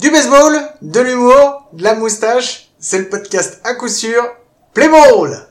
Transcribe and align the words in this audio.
Du 0.00 0.10
baseball, 0.10 0.58
de 0.80 1.00
l'humour, 1.00 1.68
de 1.74 1.82
la 1.84 1.94
moustache, 1.94 2.68
c'est 2.78 2.98
le 2.98 3.08
podcast 3.10 3.60
à 3.64 3.74
coup 3.74 3.88
sûr. 3.88 4.22
Play 4.72 4.88
ball! 4.88 5.46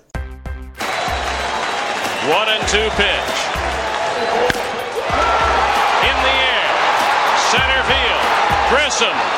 One 2.28 2.50
and 2.50 2.66
two 2.68 2.90
pitch. 2.98 3.38
In 6.02 6.16
the 6.26 6.36
air. 6.50 6.70
Center 7.52 7.84
field. 7.86 8.22
Grissom. 8.72 9.29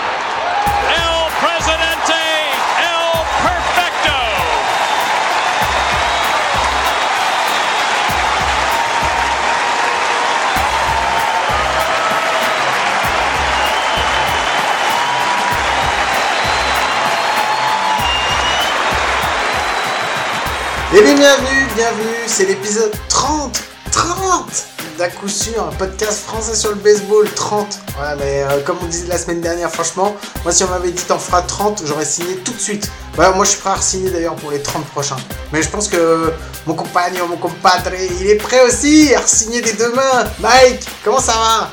Et 20.94 21.02
bien 21.02 21.16
bienvenue, 21.16 21.68
bienvenue, 21.74 22.18
c'est 22.28 22.46
l'épisode 22.46 22.92
30, 23.08 23.62
30 23.94 24.66
d'à 24.98 25.08
coup 25.08 25.30
sûr, 25.30 25.64
un 25.66 25.72
podcast 25.78 26.24
français 26.26 26.54
sur 26.54 26.72
le 26.72 26.76
baseball, 26.76 27.30
30. 27.34 27.80
Ouais 27.98 28.16
mais 28.20 28.44
euh, 28.44 28.62
comme 28.66 28.76
on 28.84 28.88
disait 28.88 29.08
la 29.08 29.18
semaine 29.18 29.40
dernière, 29.40 29.72
franchement, 29.72 30.14
moi 30.44 30.52
si 30.52 30.66
on 30.66 30.68
m'avait 30.68 30.92
dit 30.92 31.02
t'en 31.04 31.18
feras 31.18 31.44
30, 31.44 31.84
j'aurais 31.86 32.04
signé 32.04 32.36
tout 32.40 32.52
de 32.52 32.60
suite. 32.60 32.92
Ouais, 33.18 33.34
moi 33.34 33.46
je 33.46 33.52
suis 33.52 33.62
prêt 33.62 33.70
à 33.70 33.82
signer 33.82 34.10
d'ailleurs 34.10 34.36
pour 34.36 34.52
les 34.52 34.62
30 34.62 34.86
prochains. 34.88 35.16
Mais 35.54 35.62
je 35.62 35.70
pense 35.70 35.88
que 35.88 36.34
mon 36.68 36.74
compagnon, 36.74 37.26
mon 37.30 37.38
compadre, 37.38 37.92
il 38.20 38.28
est 38.28 38.36
prêt 38.36 38.60
aussi 38.66 39.16
à 39.16 39.26
signer 39.26 39.62
des 39.62 39.74
deux 39.74 39.94
mains. 39.94 40.26
Mike, 40.40 40.86
comment 41.06 41.22
ça 41.22 41.34
va? 41.34 41.72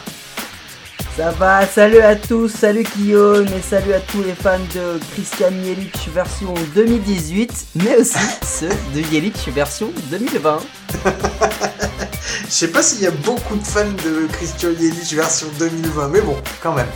Ça 1.18 1.32
va, 1.32 1.66
salut 1.66 1.98
à 1.98 2.14
tous, 2.14 2.46
salut 2.46 2.84
Guillaume 2.96 3.48
et 3.48 3.60
salut 3.60 3.92
à 3.92 3.98
tous 3.98 4.22
les 4.22 4.34
fans 4.34 4.56
de 4.72 5.00
Christian 5.12 5.50
Yelich 5.50 6.08
version 6.14 6.54
2018, 6.76 7.66
mais 7.74 7.96
aussi 7.96 8.20
ceux 8.46 8.68
de 8.94 9.00
Yelich 9.00 9.48
version 9.48 9.90
2020. 10.12 10.58
Je 12.46 12.52
sais 12.52 12.68
pas 12.68 12.84
s'il 12.84 13.00
y 13.00 13.08
a 13.08 13.10
beaucoup 13.10 13.56
de 13.56 13.66
fans 13.66 13.90
de 14.04 14.28
Christian 14.30 14.68
Yelich 14.78 15.12
version 15.12 15.48
2020, 15.58 16.06
mais 16.06 16.20
bon, 16.20 16.36
quand 16.62 16.74
même. 16.74 16.86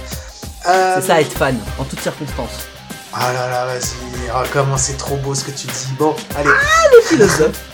Euh, 0.69 0.95
C'est 1.01 1.07
ça 1.09 1.20
être 1.20 1.36
fan, 1.36 1.59
en 1.81 1.83
toutes 1.83 2.01
circonstances. 2.01 2.69
Ah 3.12 3.33
là 3.33 3.51
là, 3.51 3.67
vas-y. 3.67 4.31
Ah, 4.33 4.45
comment 4.53 4.77
c'est 4.77 4.98
trop 4.98 5.17
beau 5.17 5.34
ce 5.34 5.42
que 5.42 5.51
tu 5.51 5.67
dis. 5.67 5.89
Bon, 5.98 6.14
allez. 6.36 6.48
Le 6.48 7.03
philosophe. 7.09 7.72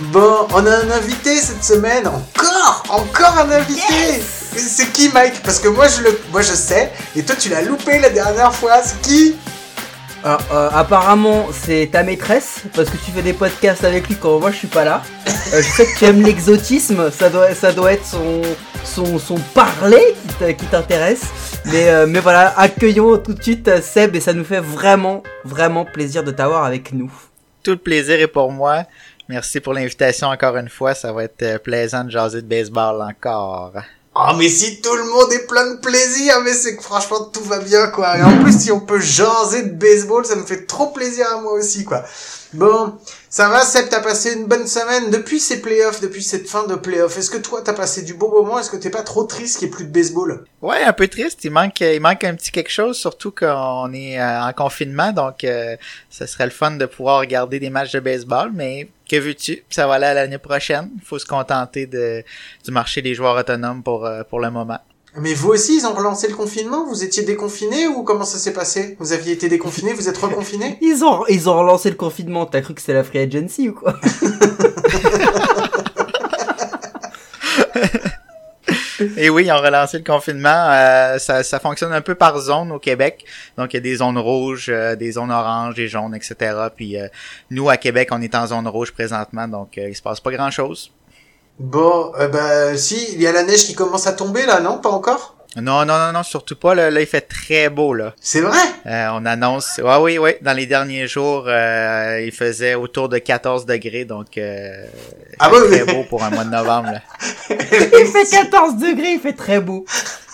Bon, 0.00 0.46
on 0.52 0.66
a 0.66 0.70
un 0.70 0.90
invité 0.90 1.36
cette 1.36 1.64
semaine. 1.64 2.06
Encore 2.06 2.82
Encore 2.88 3.38
un 3.38 3.50
invité 3.50 4.22
C'est 4.56 4.92
qui, 4.92 5.08
Mike? 5.10 5.42
Parce 5.42 5.58
que 5.60 5.68
moi 5.68 5.86
je, 5.88 6.02
le, 6.02 6.20
moi, 6.32 6.42
je 6.42 6.52
sais. 6.52 6.92
Et 7.16 7.22
toi, 7.22 7.36
tu 7.36 7.48
l'as 7.48 7.62
loupé 7.62 7.98
la 7.98 8.10
dernière 8.10 8.54
fois. 8.54 8.82
C'est 8.82 9.00
qui? 9.02 9.36
Alors, 10.24 10.40
euh, 10.52 10.70
apparemment, 10.72 11.48
c'est 11.52 11.90
ta 11.92 12.02
maîtresse, 12.02 12.62
parce 12.74 12.88
que 12.88 12.96
tu 12.96 13.10
fais 13.10 13.20
des 13.20 13.34
podcasts 13.34 13.84
avec 13.84 14.08
lui 14.08 14.16
quand 14.16 14.38
moi 14.38 14.50
je 14.50 14.56
suis 14.56 14.68
pas 14.68 14.84
là. 14.84 15.02
Euh, 15.52 15.60
je 15.60 15.68
sais 15.70 15.84
que 15.84 15.98
tu 15.98 16.04
aimes 16.06 16.22
l'exotisme, 16.26 17.10
ça 17.10 17.28
doit, 17.28 17.54
ça 17.54 17.72
doit 17.72 17.92
être 17.92 18.06
son, 18.06 18.40
son, 18.84 19.18
son 19.18 19.36
parler 19.54 20.14
qui 20.58 20.66
t'intéresse. 20.66 21.24
Mais, 21.66 21.88
euh, 21.88 22.06
mais 22.06 22.20
voilà, 22.20 22.58
accueillons 22.58 23.18
tout 23.18 23.34
de 23.34 23.42
suite 23.42 23.68
euh, 23.68 23.80
Seb 23.80 24.14
et 24.16 24.20
ça 24.20 24.32
nous 24.32 24.44
fait 24.44 24.60
vraiment, 24.60 25.22
vraiment 25.44 25.84
plaisir 25.84 26.22
de 26.22 26.30
t'avoir 26.30 26.64
avec 26.64 26.92
nous. 26.92 27.12
Tout 27.62 27.72
le 27.72 27.76
plaisir 27.78 28.20
est 28.20 28.26
pour 28.26 28.52
moi. 28.52 28.84
Merci 29.28 29.60
pour 29.60 29.72
l'invitation 29.72 30.28
encore 30.28 30.56
une 30.56 30.68
fois. 30.68 30.94
Ça 30.94 31.12
va 31.12 31.24
être 31.24 31.42
euh, 31.42 31.58
plaisant 31.58 32.04
de 32.04 32.10
jaser 32.10 32.42
de 32.42 32.46
baseball 32.46 33.00
encore. 33.02 33.72
Oh, 34.16 34.32
mais 34.38 34.48
si 34.48 34.80
tout 34.80 34.94
le 34.94 35.04
monde 35.04 35.32
est 35.32 35.46
plein 35.46 35.74
de 35.74 35.80
plaisir, 35.80 36.40
mais 36.44 36.52
c'est 36.52 36.76
que 36.76 36.82
franchement 36.82 37.24
tout 37.32 37.42
va 37.42 37.58
bien, 37.58 37.88
quoi. 37.88 38.16
Et 38.16 38.22
en 38.22 38.42
plus, 38.42 38.56
si 38.56 38.70
on 38.70 38.78
peut 38.78 39.00
jaser 39.00 39.62
de 39.64 39.72
baseball, 39.72 40.24
ça 40.24 40.36
me 40.36 40.44
fait 40.44 40.66
trop 40.66 40.88
plaisir 40.88 41.26
à 41.34 41.40
moi 41.40 41.52
aussi, 41.54 41.84
quoi. 41.84 42.04
Bon, 42.54 42.94
ça 43.28 43.48
va, 43.48 43.62
Seb, 43.62 43.88
t'as 43.88 44.00
passé 44.00 44.32
une 44.34 44.46
bonne 44.46 44.68
semaine 44.68 45.10
depuis 45.10 45.40
ces 45.40 45.60
playoffs, 45.60 46.00
depuis 46.00 46.22
cette 46.22 46.48
fin 46.48 46.68
de 46.68 46.76
playoffs. 46.76 47.18
Est-ce 47.18 47.30
que 47.30 47.38
toi, 47.38 47.62
t'as 47.64 47.72
passé 47.72 48.02
du 48.02 48.14
bon 48.14 48.30
moment? 48.30 48.60
Est-ce 48.60 48.70
que 48.70 48.76
t'es 48.76 48.90
pas 48.90 49.02
trop 49.02 49.24
triste 49.24 49.58
qu'il 49.58 49.66
n'y 49.66 49.74
ait 49.74 49.76
plus 49.76 49.84
de 49.86 49.90
baseball? 49.90 50.44
Ouais, 50.62 50.84
un 50.84 50.92
peu 50.92 51.08
triste. 51.08 51.42
Il 51.42 51.50
manque, 51.50 51.80
il 51.80 52.00
manque 52.00 52.22
un 52.22 52.36
petit 52.36 52.52
quelque 52.52 52.70
chose, 52.70 52.96
surtout 52.96 53.32
qu'on 53.32 53.92
est 53.92 54.20
euh, 54.20 54.42
en 54.42 54.52
confinement, 54.52 55.10
donc 55.10 55.42
euh, 55.42 55.76
ce 56.10 56.26
serait 56.26 56.44
le 56.44 56.52
fun 56.52 56.70
de 56.70 56.86
pouvoir 56.86 57.18
regarder 57.18 57.58
des 57.58 57.70
matchs 57.70 57.92
de 57.92 58.00
baseball. 58.00 58.52
Mais 58.54 58.88
que 59.10 59.16
veux-tu? 59.16 59.64
Ça 59.68 59.88
va 59.88 59.94
aller 59.94 60.06
à 60.06 60.14
l'année 60.14 60.38
prochaine. 60.38 60.90
Il 60.94 61.04
faut 61.04 61.18
se 61.18 61.26
contenter 61.26 61.86
de 61.86 62.22
du 62.64 62.70
marché 62.70 63.02
des 63.02 63.14
joueurs 63.14 63.36
autonomes 63.36 63.82
pour 63.82 64.06
euh, 64.06 64.22
pour 64.22 64.38
le 64.38 64.50
moment. 64.52 64.78
Mais 65.20 65.32
vous 65.32 65.50
aussi, 65.50 65.76
ils 65.76 65.86
ont 65.86 65.94
relancé 65.94 66.26
le 66.28 66.34
confinement? 66.34 66.84
Vous 66.86 67.04
étiez 67.04 67.22
déconfiné 67.22 67.86
ou 67.86 68.02
comment 68.02 68.24
ça 68.24 68.38
s'est 68.38 68.52
passé? 68.52 68.96
Vous 68.98 69.12
aviez 69.12 69.32
été 69.32 69.48
déconfiné, 69.48 69.92
vous 69.92 70.08
êtes 70.08 70.18
reconfiné? 70.18 70.76
Ils 70.82 71.04
ont, 71.04 71.24
ils 71.28 71.48
ont 71.48 71.56
relancé 71.58 71.88
le 71.88 71.96
confinement, 71.96 72.46
t'as 72.46 72.60
cru 72.60 72.74
que 72.74 72.80
c'était 72.80 72.94
la 72.94 73.04
free 73.04 73.20
agency 73.20 73.68
ou 73.68 73.74
quoi? 73.74 73.94
Et 79.16 79.28
oui, 79.28 79.44
ils 79.44 79.52
ont 79.52 79.60
relancé 79.60 79.98
le 79.98 80.04
confinement. 80.04 80.70
Euh, 80.70 81.18
ça, 81.18 81.42
ça 81.42 81.58
fonctionne 81.58 81.92
un 81.92 82.00
peu 82.00 82.14
par 82.14 82.38
zone 82.38 82.72
au 82.72 82.78
Québec. 82.78 83.24
Donc, 83.58 83.72
il 83.72 83.76
y 83.76 83.78
a 83.78 83.82
des 83.82 83.96
zones 83.96 84.18
rouges, 84.18 84.68
euh, 84.68 84.96
des 84.96 85.12
zones 85.12 85.30
oranges, 85.30 85.74
des 85.74 85.88
jaunes, 85.88 86.14
etc. 86.14 86.68
Puis, 86.74 86.98
euh, 86.98 87.08
nous, 87.50 87.68
à 87.68 87.76
Québec, 87.76 88.08
on 88.12 88.22
est 88.22 88.34
en 88.34 88.46
zone 88.46 88.68
rouge 88.68 88.92
présentement. 88.92 89.48
Donc, 89.48 89.78
euh, 89.78 89.88
il 89.88 89.96
se 89.96 90.02
passe 90.02 90.20
pas 90.20 90.30
grand-chose. 90.30 90.90
Bon, 91.58 92.12
euh, 92.16 92.28
bah 92.28 92.76
si, 92.76 93.12
il 93.14 93.20
y 93.20 93.26
a 93.26 93.32
la 93.32 93.42
neige 93.42 93.66
qui 93.66 93.74
commence 93.74 94.06
à 94.06 94.12
tomber 94.12 94.46
là, 94.46 94.60
non 94.60 94.78
Pas 94.78 94.90
encore? 94.90 95.33
Non, 95.56 95.84
non, 95.84 95.98
non, 95.98 96.12
non, 96.12 96.22
surtout 96.22 96.56
pas. 96.56 96.74
Là, 96.74 96.90
là 96.90 97.00
il 97.00 97.06
fait 97.06 97.20
très 97.20 97.68
beau, 97.68 97.94
là. 97.94 98.14
C'est 98.20 98.40
vrai? 98.40 98.58
Euh, 98.86 99.08
on 99.12 99.24
annonce... 99.24 99.78
Ouais, 99.82 99.96
oui, 100.00 100.18
oui. 100.18 100.30
Dans 100.42 100.52
les 100.52 100.66
derniers 100.66 101.06
jours, 101.06 101.44
euh, 101.46 102.20
il 102.24 102.32
faisait 102.32 102.74
autour 102.74 103.08
de 103.08 103.18
14 103.18 103.64
degrés. 103.64 104.04
Donc, 104.04 104.36
euh, 104.36 104.84
Ah 105.38 105.50
oui, 105.52 105.58
très 105.68 105.82
oui. 105.82 105.94
beau 105.94 106.04
pour 106.04 106.24
un 106.24 106.30
mois 106.30 106.44
de 106.44 106.50
novembre, 106.50 106.90
là. 106.92 107.00
Il 107.50 108.06
fait 108.06 108.28
14 108.30 108.74
degrés, 108.76 109.12
il 109.12 109.20
fait 109.20 109.32
très 109.32 109.60
beau. 109.60 109.84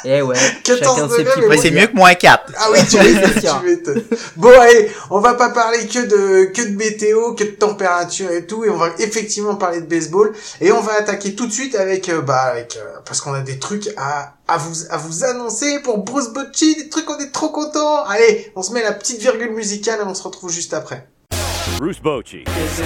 Eh 0.04 0.22
ouais, 0.22 0.36
14 0.64 0.78
chacun 0.80 1.09
ses 1.10 1.25
degrés, 1.25 1.48
mais 1.48 1.56
c'est 1.59 1.70
mieux 1.70 1.86
que 1.86 1.94
moins 1.94 2.14
4. 2.14 2.53
Ah 2.56 2.69
oui, 2.72 2.78
m'étonnes, 2.80 3.32
tu 3.41 3.66
m'étonnes. 3.66 4.04
Bon, 4.36 4.59
allez, 4.59 4.91
on 5.10 5.20
va 5.20 5.34
pas 5.34 5.50
parler 5.50 5.86
que 5.86 5.98
de, 5.98 6.44
que 6.53 6.62
de 6.62 6.76
météo, 6.76 7.34
que 7.34 7.44
de 7.44 7.50
température 7.50 8.30
et 8.30 8.47
tout, 8.47 8.64
et 8.64 8.70
on 8.70 8.78
va 8.78 8.88
effectivement 8.98 9.56
parler 9.56 9.82
de 9.82 9.86
baseball, 9.86 10.32
et 10.60 10.72
on 10.72 10.80
va 10.80 10.94
attaquer 10.94 11.34
tout 11.34 11.47
de 11.47 11.53
suite 11.53 11.75
avec, 11.75 12.09
euh, 12.09 12.22
bah, 12.22 12.41
avec, 12.53 12.76
euh, 12.76 12.98
parce 13.04 13.20
qu'on 13.20 13.34
a 13.34 13.41
des 13.41 13.59
trucs 13.59 13.91
à, 13.98 14.32
à 14.50 14.56
vous, 14.56 14.86
à 14.90 14.96
vous 14.96 15.24
annoncer 15.24 15.80
pour 15.80 15.98
Bruce 15.98 16.30
Bocci, 16.30 16.74
des 16.74 16.88
trucs, 16.88 17.08
on 17.08 17.18
est 17.18 17.30
trop 17.30 17.50
contents. 17.50 18.04
Allez, 18.04 18.52
on 18.56 18.62
se 18.62 18.72
met 18.72 18.82
la 18.82 18.92
petite 18.92 19.20
virgule 19.20 19.52
musicale 19.52 20.00
et 20.00 20.04
on 20.04 20.14
se 20.14 20.24
retrouve 20.24 20.50
juste 20.50 20.74
après. 20.74 21.06
Bruce 21.78 22.00
Bochy. 22.00 22.42
Bruce 22.44 22.80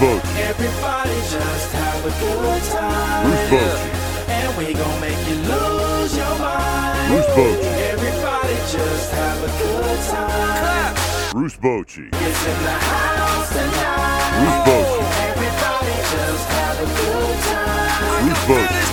Bochy. 0.00 0.28
Everybody 0.40 1.14
just 1.30 1.72
have 1.72 2.04
a 2.04 2.10
good 2.18 2.62
time. 2.72 3.26
Bruce 3.26 3.48
Bochy. 3.50 3.90
And 4.28 4.56
we 4.58 4.74
gon' 4.74 5.00
make 5.00 5.20
you 5.28 5.36
lose 5.46 6.16
your 6.16 6.34
mind. 6.40 7.08
Bruce 7.08 7.30
Bochy. 7.36 7.68
Everybody 7.92 8.56
just 8.72 9.12
have 9.12 9.38
a 9.44 9.50
good 9.62 10.00
time. 10.10 10.94
Bruce 11.32 11.56
Bochy. 11.56 12.08
It's 12.12 12.44
in 12.44 12.58
the 12.64 12.76
house 12.90 13.48
tonight. 13.52 14.40
Bruce 14.40 14.62
Bochy. 14.66 15.02
Everybody 15.30 15.94
just 16.10 16.48
have 16.58 16.78
a 16.80 16.88
good 16.98 17.38
time. 17.44 18.24
Bruce 18.24 18.44
Bochy. 18.48 18.87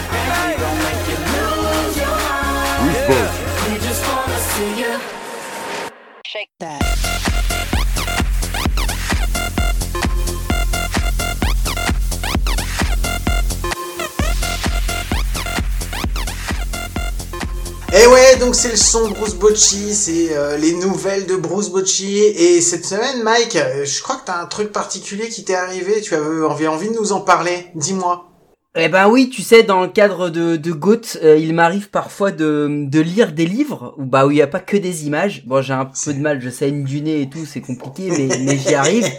Et 17.94 18.08
ouais, 18.08 18.36
donc 18.38 18.56
c'est 18.56 18.70
le 18.70 18.76
son 18.76 19.10
Bruce 19.10 19.36
Bocci, 19.36 19.94
c'est 19.94 20.36
euh, 20.36 20.58
les 20.58 20.74
nouvelles 20.74 21.28
de 21.28 21.36
Bruce 21.36 21.70
Bocci. 21.70 22.18
Et 22.18 22.60
cette 22.60 22.86
semaine, 22.86 23.22
Mike, 23.22 23.56
euh, 23.56 23.86
je 23.86 24.02
crois 24.02 24.16
que 24.16 24.26
t'as 24.26 24.42
un 24.42 24.48
truc 24.48 24.72
particulier 24.72 25.30
qui 25.30 25.44
t'est 25.44 25.56
arrivé, 25.56 26.02
tu 26.02 26.16
avais 26.16 26.68
envie 26.68 26.90
de 26.90 26.96
nous 26.96 27.12
en 27.12 27.22
parler. 27.22 27.68
Dis-moi. 27.76 28.35
Eh 28.78 28.90
ben 28.90 29.08
oui, 29.08 29.30
tu 29.30 29.42
sais, 29.42 29.64
dans 29.64 29.82
le 29.82 29.88
cadre 29.88 30.30
de, 30.30 30.58
de 30.58 30.72
GOAT, 30.74 31.18
euh, 31.24 31.38
il 31.38 31.54
m'arrive 31.54 31.90
parfois 31.90 32.32
de, 32.32 32.86
de 32.86 33.00
lire 33.00 33.32
des 33.32 33.46
livres 33.46 33.96
où 33.98 34.04
bah 34.04 34.26
où 34.26 34.32
il 34.32 34.38
y 34.38 34.42
a 34.42 34.48
pas 34.48 34.60
que 34.60 34.76
des 34.76 35.08
images. 35.08 35.44
Bon, 35.46 35.62
j'ai 35.62 35.74
un 35.74 35.86
peu 35.86 36.14
de 36.14 36.20
mal, 36.20 36.42
je 36.42 36.50
saigne 36.50 36.84
du 36.84 37.02
nez 37.02 37.22
et 37.22 37.30
tout, 37.30 37.46
c'est 37.46 37.62
compliqué, 37.62 38.10
mais, 38.10 38.38
mais 38.44 38.58
j'y 38.58 38.76
arrive. 38.76 39.06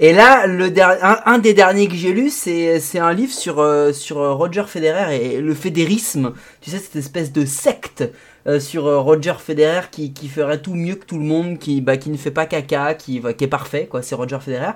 Et 0.00 0.12
là, 0.12 0.46
le 0.46 0.72
un, 0.80 1.20
un 1.24 1.38
des 1.38 1.54
derniers 1.54 1.86
que 1.86 1.94
j'ai 1.94 2.12
lu, 2.12 2.28
c'est 2.28 2.80
c'est 2.80 2.98
un 2.98 3.12
livre 3.12 3.32
sur 3.32 3.60
euh, 3.60 3.92
sur 3.92 4.18
euh, 4.18 4.34
Roger 4.34 4.64
Federer 4.66 5.16
et 5.16 5.40
le 5.40 5.54
fédérisme. 5.54 6.32
Tu 6.60 6.70
sais, 6.70 6.78
cette 6.78 6.96
espèce 6.96 7.32
de 7.32 7.44
secte 7.44 8.02
euh, 8.46 8.58
sur 8.60 8.86
euh, 8.86 9.00
Roger 9.00 9.34
Federer 9.38 9.82
qui, 9.90 10.12
qui 10.12 10.28
ferait 10.28 10.60
tout 10.60 10.74
mieux 10.74 10.96
que 10.96 11.06
tout 11.06 11.18
le 11.18 11.24
monde, 11.24 11.58
qui 11.58 11.80
bah 11.80 11.96
qui 11.96 12.10
ne 12.10 12.16
fait 12.16 12.30
pas 12.32 12.46
caca, 12.46 12.94
qui 12.94 13.20
bah, 13.20 13.32
qui 13.34 13.44
est 13.44 13.48
parfait 13.48 13.86
quoi. 13.86 14.02
C'est 14.02 14.14
Roger 14.14 14.38
Federer. 14.40 14.72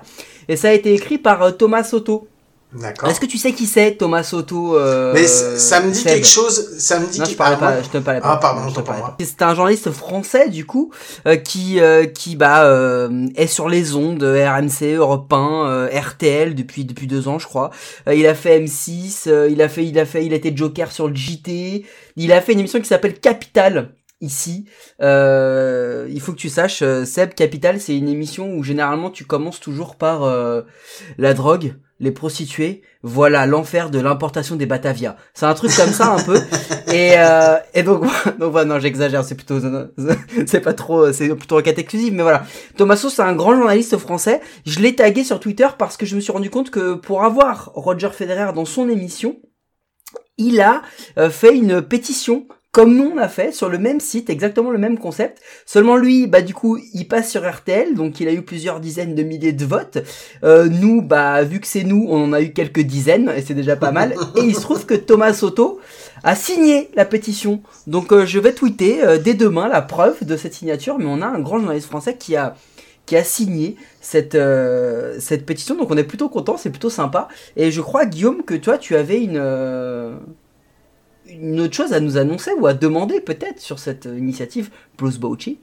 Et 0.47 0.55
ça 0.55 0.69
a 0.69 0.71
été 0.71 0.93
écrit 0.93 1.17
par 1.17 1.43
euh, 1.43 1.51
Thomas 1.51 1.83
Soto. 1.83 2.27
D'accord. 2.71 3.09
Est-ce 3.09 3.19
que 3.19 3.25
tu 3.25 3.39
sais 3.39 3.51
qui 3.53 3.65
c'est, 3.65 3.95
Thomas 3.95 4.21
Soto 4.21 4.77
euh, 4.77 5.11
Mais 5.15 5.25
ça 5.25 5.81
me 5.81 5.89
dit 5.89 6.01
Seb 6.01 6.13
quelque 6.13 6.27
chose. 6.27 6.77
Ça 6.77 6.99
me 6.99 7.07
dit 7.07 7.19
Non, 7.19 7.25
je 7.25 7.35
parlais 7.35 7.57
pas, 7.57 7.81
je 7.81 7.89
te 7.89 7.97
parlais 7.97 8.21
pas. 8.21 8.33
Ah, 8.33 8.37
pardon, 8.37 8.61
Non, 8.61 8.69
je 8.69 8.75
te 8.75 8.81
parlais 8.81 9.01
pas. 9.01 9.17
C'est 9.19 9.41
un 9.41 9.55
journaliste 9.55 9.89
français, 9.89 10.49
du 10.49 10.67
coup, 10.67 10.91
euh, 11.25 11.35
qui, 11.35 11.79
euh, 11.79 12.05
qui, 12.05 12.35
bah, 12.35 12.65
euh, 12.65 13.27
est 13.35 13.47
sur 13.47 13.69
les 13.69 13.95
ondes, 13.95 14.21
euh, 14.21 14.47
RMC, 14.47 14.93
Europe 14.93 15.33
1, 15.33 15.65
euh, 15.65 15.89
RTL 15.91 16.53
depuis, 16.53 16.85
depuis 16.85 17.07
deux 17.07 17.27
ans, 17.27 17.39
je 17.39 17.47
crois. 17.47 17.71
Euh, 18.07 18.13
il 18.13 18.27
a 18.27 18.35
fait 18.35 18.59
M6, 18.59 19.23
euh, 19.27 19.49
il 19.49 19.63
a 19.63 19.69
fait, 19.69 19.85
il 19.85 19.97
a 19.97 20.05
fait, 20.05 20.23
il 20.23 20.33
a 20.33 20.35
été 20.35 20.55
Joker 20.55 20.91
sur 20.91 21.07
le 21.07 21.15
JT. 21.15 21.85
Il 22.17 22.31
a 22.31 22.39
fait 22.39 22.53
une 22.53 22.59
émission 22.59 22.79
qui 22.79 22.87
s'appelle 22.87 23.19
Capital. 23.19 23.93
Ici, 24.21 24.65
euh, 25.01 26.05
il 26.09 26.19
faut 26.19 26.33
que 26.33 26.37
tu 26.37 26.49
saches, 26.49 26.81
euh, 26.81 27.05
Seb 27.05 27.33
Capital, 27.33 27.79
c'est 27.79 27.95
une 27.95 28.09
émission 28.09 28.53
où 28.53 28.63
généralement 28.63 29.09
tu 29.09 29.23
commences 29.23 29.61
toujours 29.61 29.95
par 29.95 30.23
euh, 30.23 30.63
la 31.17 31.33
drogue, 31.33 31.75
les 32.01 32.11
prostituées, 32.11 32.81
voilà 33.01 33.45
l'enfer 33.45 33.89
de 33.89 33.99
l'importation 33.99 34.57
des 34.57 34.65
Batavia. 34.65 35.15
C'est 35.33 35.45
un 35.45 35.53
truc 35.53 35.71
comme 35.73 35.93
ça 35.93 36.15
un 36.15 36.21
peu. 36.21 36.37
Et, 36.91 37.13
euh, 37.17 37.57
et 37.75 37.83
donc, 37.83 38.01
donc 38.39 38.51
voilà, 38.51 38.65
non, 38.65 38.79
j'exagère, 38.79 39.23
c'est 39.23 39.35
plutôt, 39.35 39.59
c'est 40.47 40.59
pas 40.59 40.73
trop, 40.73 41.13
c'est 41.13 41.33
plutôt 41.35 41.59
en 41.59 41.61
quête 41.61 41.77
exclusive, 41.77 42.13
mais 42.13 42.23
voilà. 42.23 42.43
Thomaso, 42.77 43.09
c'est 43.09 43.21
un 43.21 43.35
grand 43.35 43.55
journaliste 43.55 43.95
français. 43.97 44.41
Je 44.65 44.79
l'ai 44.79 44.95
tagué 44.95 45.23
sur 45.23 45.39
Twitter 45.39 45.67
parce 45.77 45.97
que 45.97 46.07
je 46.07 46.15
me 46.15 46.19
suis 46.19 46.31
rendu 46.31 46.49
compte 46.49 46.71
que 46.71 46.95
pour 46.95 47.23
avoir 47.23 47.71
Roger 47.75 48.09
Federer 48.11 48.53
dans 48.53 48.65
son 48.65 48.89
émission, 48.89 49.37
il 50.39 50.61
a 50.61 50.81
euh, 51.19 51.29
fait 51.29 51.55
une 51.55 51.81
pétition 51.81 52.47
comme 52.71 52.95
nous 52.95 53.11
on 53.15 53.17
a 53.17 53.27
fait 53.27 53.51
sur 53.51 53.67
le 53.67 53.79
même 53.79 53.99
site, 53.99 54.29
exactement 54.29 54.69
le 54.69 54.77
même 54.77 54.99
concept. 54.99 55.41
Seulement 55.65 55.97
lui, 55.97 56.27
bah 56.27 56.41
du 56.41 56.53
coup, 56.53 56.77
il 56.93 57.07
passe 57.07 57.31
sur 57.31 57.49
RTL, 57.49 57.95
donc 57.95 58.19
il 58.19 58.27
a 58.27 58.33
eu 58.33 58.43
plusieurs 58.43 58.79
dizaines 58.79 59.15
de 59.15 59.23
milliers 59.23 59.53
de 59.53 59.65
votes. 59.65 59.97
Euh, 60.43 60.69
nous, 60.69 61.01
bah 61.01 61.43
vu 61.43 61.59
que 61.59 61.67
c'est 61.67 61.83
nous, 61.83 62.05
on 62.07 62.23
en 62.25 62.33
a 62.33 62.41
eu 62.41 62.53
quelques 62.53 62.81
dizaines 62.81 63.31
et 63.35 63.41
c'est 63.41 63.55
déjà 63.55 63.75
pas 63.75 63.91
mal. 63.91 64.13
Et 64.35 64.41
il 64.41 64.55
se 64.55 64.61
trouve 64.61 64.85
que 64.85 64.93
Thomas 64.93 65.33
Soto 65.33 65.79
a 66.23 66.35
signé 66.35 66.89
la 66.95 67.05
pétition. 67.05 67.61
Donc 67.87 68.11
euh, 68.11 68.25
je 68.25 68.39
vais 68.39 68.53
tweeter 68.53 69.03
euh, 69.03 69.17
dès 69.17 69.33
demain 69.33 69.67
la 69.67 69.81
preuve 69.81 70.23
de 70.23 70.37
cette 70.37 70.53
signature, 70.53 70.99
mais 70.99 71.07
on 71.07 71.21
a 71.21 71.27
un 71.27 71.39
grand 71.39 71.57
journaliste 71.57 71.87
français 71.87 72.17
qui 72.17 72.35
a 72.35 72.55
qui 73.05 73.17
a 73.17 73.23
signé 73.23 73.75
cette 74.01 74.35
euh, 74.35 75.15
cette 75.19 75.45
pétition. 75.45 75.75
Donc 75.75 75.89
on 75.89 75.97
est 75.97 76.03
plutôt 76.03 76.29
content, 76.29 76.57
c'est 76.57 76.69
plutôt 76.69 76.91
sympa. 76.91 77.29
Et 77.55 77.71
je 77.71 77.81
crois 77.81 78.05
Guillaume 78.05 78.43
que 78.43 78.53
toi 78.53 78.77
tu 78.77 78.95
avais 78.95 79.19
une 79.21 79.39
une 81.29 81.59
autre 81.61 81.75
chose 81.75 81.93
à 81.93 81.99
nous 81.99 82.17
annoncer 82.17 82.51
ou 82.59 82.67
à 82.67 82.73
demander 82.73 83.21
peut-être 83.21 83.59
sur 83.59 83.79
cette 83.79 84.05
euh, 84.05 84.17
initiative 84.17 84.69
Bruce 84.97 85.17
Bochy? 85.17 85.59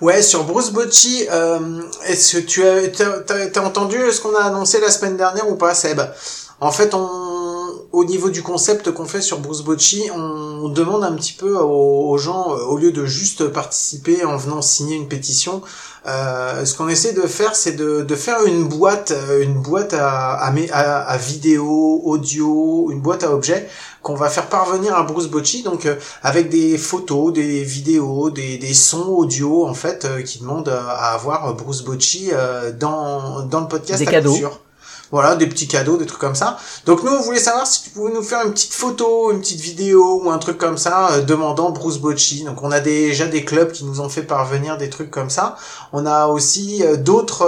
Ouais, 0.00 0.22
sur 0.22 0.44
Bruce 0.44 0.70
Bocci, 0.70 1.26
euh, 1.30 1.82
est-ce 2.06 2.38
que 2.38 2.42
tu 2.46 2.64
as, 2.64 2.88
t'as- 2.88 3.46
t'as 3.48 3.60
entendu 3.64 3.98
ce 4.12 4.20
qu'on 4.20 4.34
a 4.34 4.40
annoncé 4.44 4.80
la 4.80 4.90
semaine 4.90 5.16
dernière 5.16 5.48
ou 5.50 5.56
pas, 5.56 5.74
Seb? 5.74 6.00
En 6.60 6.72
fait, 6.72 6.94
on, 6.94 7.08
au 7.92 8.04
niveau 8.04 8.30
du 8.30 8.42
concept 8.42 8.90
qu'on 8.92 9.04
fait 9.04 9.20
sur 9.20 9.40
Bruce 9.40 9.62
Bocci, 9.62 10.04
on 10.14 10.68
demande 10.70 11.04
un 11.04 11.12
petit 11.12 11.34
peu 11.34 11.56
aux, 11.56 12.16
gens, 12.18 12.52
euh, 12.56 12.64
au 12.64 12.78
lieu 12.78 12.92
de 12.92 13.04
juste 13.04 13.48
participer 13.48 14.24
en 14.24 14.36
venant 14.36 14.62
signer 14.62 14.96
une 14.96 15.06
pétition, 15.08 15.60
euh, 16.06 16.64
ce 16.64 16.74
qu'on 16.74 16.88
essaie 16.88 17.12
de 17.12 17.20
faire, 17.22 17.54
c'est 17.54 17.72
de, 17.72 18.00
de 18.02 18.14
faire 18.14 18.44
une 18.46 18.64
boîte, 18.64 19.10
euh, 19.12 19.42
une 19.42 19.60
boîte 19.60 19.92
à, 19.92 20.32
à, 20.34 20.50
à 21.02 21.16
vidéo, 21.18 22.00
audio, 22.04 22.90
une 22.90 23.00
boîte 23.00 23.22
à 23.24 23.32
objets 23.32 23.68
qu'on 24.08 24.14
va 24.14 24.30
faire 24.30 24.46
parvenir 24.46 24.96
à 24.96 25.02
Bruce 25.02 25.26
Bocci, 25.26 25.62
donc 25.62 25.84
euh, 25.84 25.96
avec 26.22 26.48
des 26.48 26.78
photos, 26.78 27.30
des 27.30 27.62
vidéos, 27.62 28.30
des, 28.30 28.56
des 28.56 28.72
sons 28.72 29.04
audio 29.08 29.66
en 29.66 29.74
fait 29.74 30.06
euh, 30.06 30.22
qui 30.22 30.38
demandent 30.38 30.70
euh, 30.70 30.80
à 30.88 31.12
avoir 31.12 31.54
Bruce 31.54 31.82
Bocci 31.82 32.30
euh, 32.32 32.72
dans 32.72 33.42
dans 33.42 33.60
le 33.60 33.68
podcast 33.68 34.00
Des 34.00 34.08
à 34.08 34.10
cadeaux. 34.10 34.38
Voilà, 35.10 35.36
des 35.36 35.46
petits 35.46 35.68
cadeaux, 35.68 35.96
des 35.96 36.04
trucs 36.06 36.20
comme 36.20 36.34
ça. 36.34 36.58
Donc 36.84 37.02
nous, 37.02 37.10
on 37.12 37.22
voulait 37.22 37.38
savoir 37.40 37.66
si 37.66 37.82
tu 37.84 37.90
pouvais 37.90 38.12
nous 38.12 38.22
faire 38.22 38.44
une 38.44 38.52
petite 38.52 38.74
photo, 38.74 39.32
une 39.32 39.40
petite 39.40 39.60
vidéo 39.60 40.20
ou 40.22 40.30
un 40.30 40.38
truc 40.38 40.58
comme 40.58 40.76
ça, 40.76 41.10
euh, 41.12 41.20
demandant 41.22 41.70
Bruce 41.70 41.98
Bocci. 41.98 42.44
Donc 42.44 42.62
on 42.62 42.70
a 42.70 42.80
déjà 42.80 43.26
des 43.26 43.44
clubs 43.44 43.72
qui 43.72 43.84
nous 43.84 44.00
ont 44.00 44.08
fait 44.10 44.22
parvenir 44.22 44.76
des 44.76 44.90
trucs 44.90 45.10
comme 45.10 45.30
ça. 45.30 45.56
On 45.92 46.04
a 46.04 46.26
aussi 46.26 46.82
euh, 46.84 46.96
d'autres, 46.96 47.42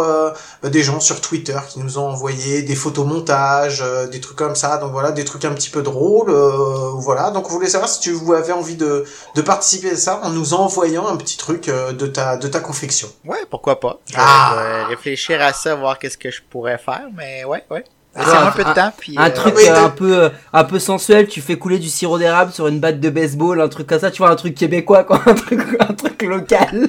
euh, 0.65 0.69
des 0.69 0.83
gens 0.83 1.01
sur 1.01 1.21
Twitter 1.21 1.59
qui 1.69 1.81
nous 1.81 1.99
ont 1.99 2.09
envoyé 2.09 2.63
des 2.63 2.75
photos 2.75 3.07
montages, 3.07 3.83
euh, 3.85 4.07
des 4.07 4.21
trucs 4.21 4.37
comme 4.39 4.55
ça. 4.57 4.79
Donc 4.79 4.93
voilà, 4.93 5.11
des 5.13 5.25
trucs 5.25 5.45
un 5.45 5.53
petit 5.53 5.71
peu 5.71 5.83
drôles. 5.83 6.31
euh, 6.31 6.91
voilà. 6.97 7.31
Donc 7.31 7.51
on 7.51 7.53
voulait 7.53 7.69
savoir 7.69 7.91
si 7.91 8.01
tu 8.01 8.17
avais 8.35 8.53
envie 8.53 8.77
de, 8.77 9.05
de 9.35 9.43
participer 9.43 9.91
à 9.91 9.97
ça 9.97 10.21
en 10.23 10.31
nous 10.31 10.55
envoyant 10.55 11.07
un 11.09 11.17
petit 11.17 11.37
truc 11.37 11.69
euh, 11.69 11.93
de 11.93 12.07
ta 12.07 12.37
de 12.37 12.49
ta 12.49 12.61
confection. 12.61 13.09
Ouais, 13.27 13.45
pourquoi 13.51 13.79
pas. 13.81 13.99
Je 14.07 14.15
Ah. 14.17 14.55
vais 14.57 14.85
réfléchir 14.95 15.43
à 15.43 15.53
ça, 15.53 15.75
voir 15.75 15.99
qu'est-ce 15.99 16.17
que 16.19 16.31
je 16.31 16.41
pourrais 16.49 16.79
faire, 16.79 17.03
mais 17.17 17.45
ouais, 17.51 17.65
ouais. 17.71 17.85
Ah, 18.17 18.49
un 18.49 18.51
peu 18.51 18.65
de 18.65 18.73
temps, 18.75 18.93
puis... 18.99 19.15
Un 19.17 19.29
euh, 19.29 19.31
truc 19.31 19.55
oui, 19.57 19.69
euh, 19.69 19.85
un 19.85 19.89
peu 19.91 20.19
euh, 20.19 20.29
un 20.53 20.65
peu 20.65 20.81
sensuel, 20.81 21.29
tu 21.29 21.41
fais 21.41 21.57
couler 21.57 21.79
du 21.79 21.89
sirop 21.89 22.19
d'érable 22.19 22.51
sur 22.53 22.67
une 22.67 22.81
batte 22.81 22.99
de 22.99 23.09
baseball, 23.09 23.61
un 23.61 23.69
truc 23.69 23.87
comme 23.87 24.01
ça, 24.01 24.11
tu 24.11 24.19
vois 24.19 24.31
un 24.31 24.37
truc 24.37 24.57
québécois 24.57 25.05
quoi, 25.05 25.23
un 25.27 25.35
truc 25.35 25.61
un 25.79 25.93
truc 25.95 26.23
local. 26.23 26.89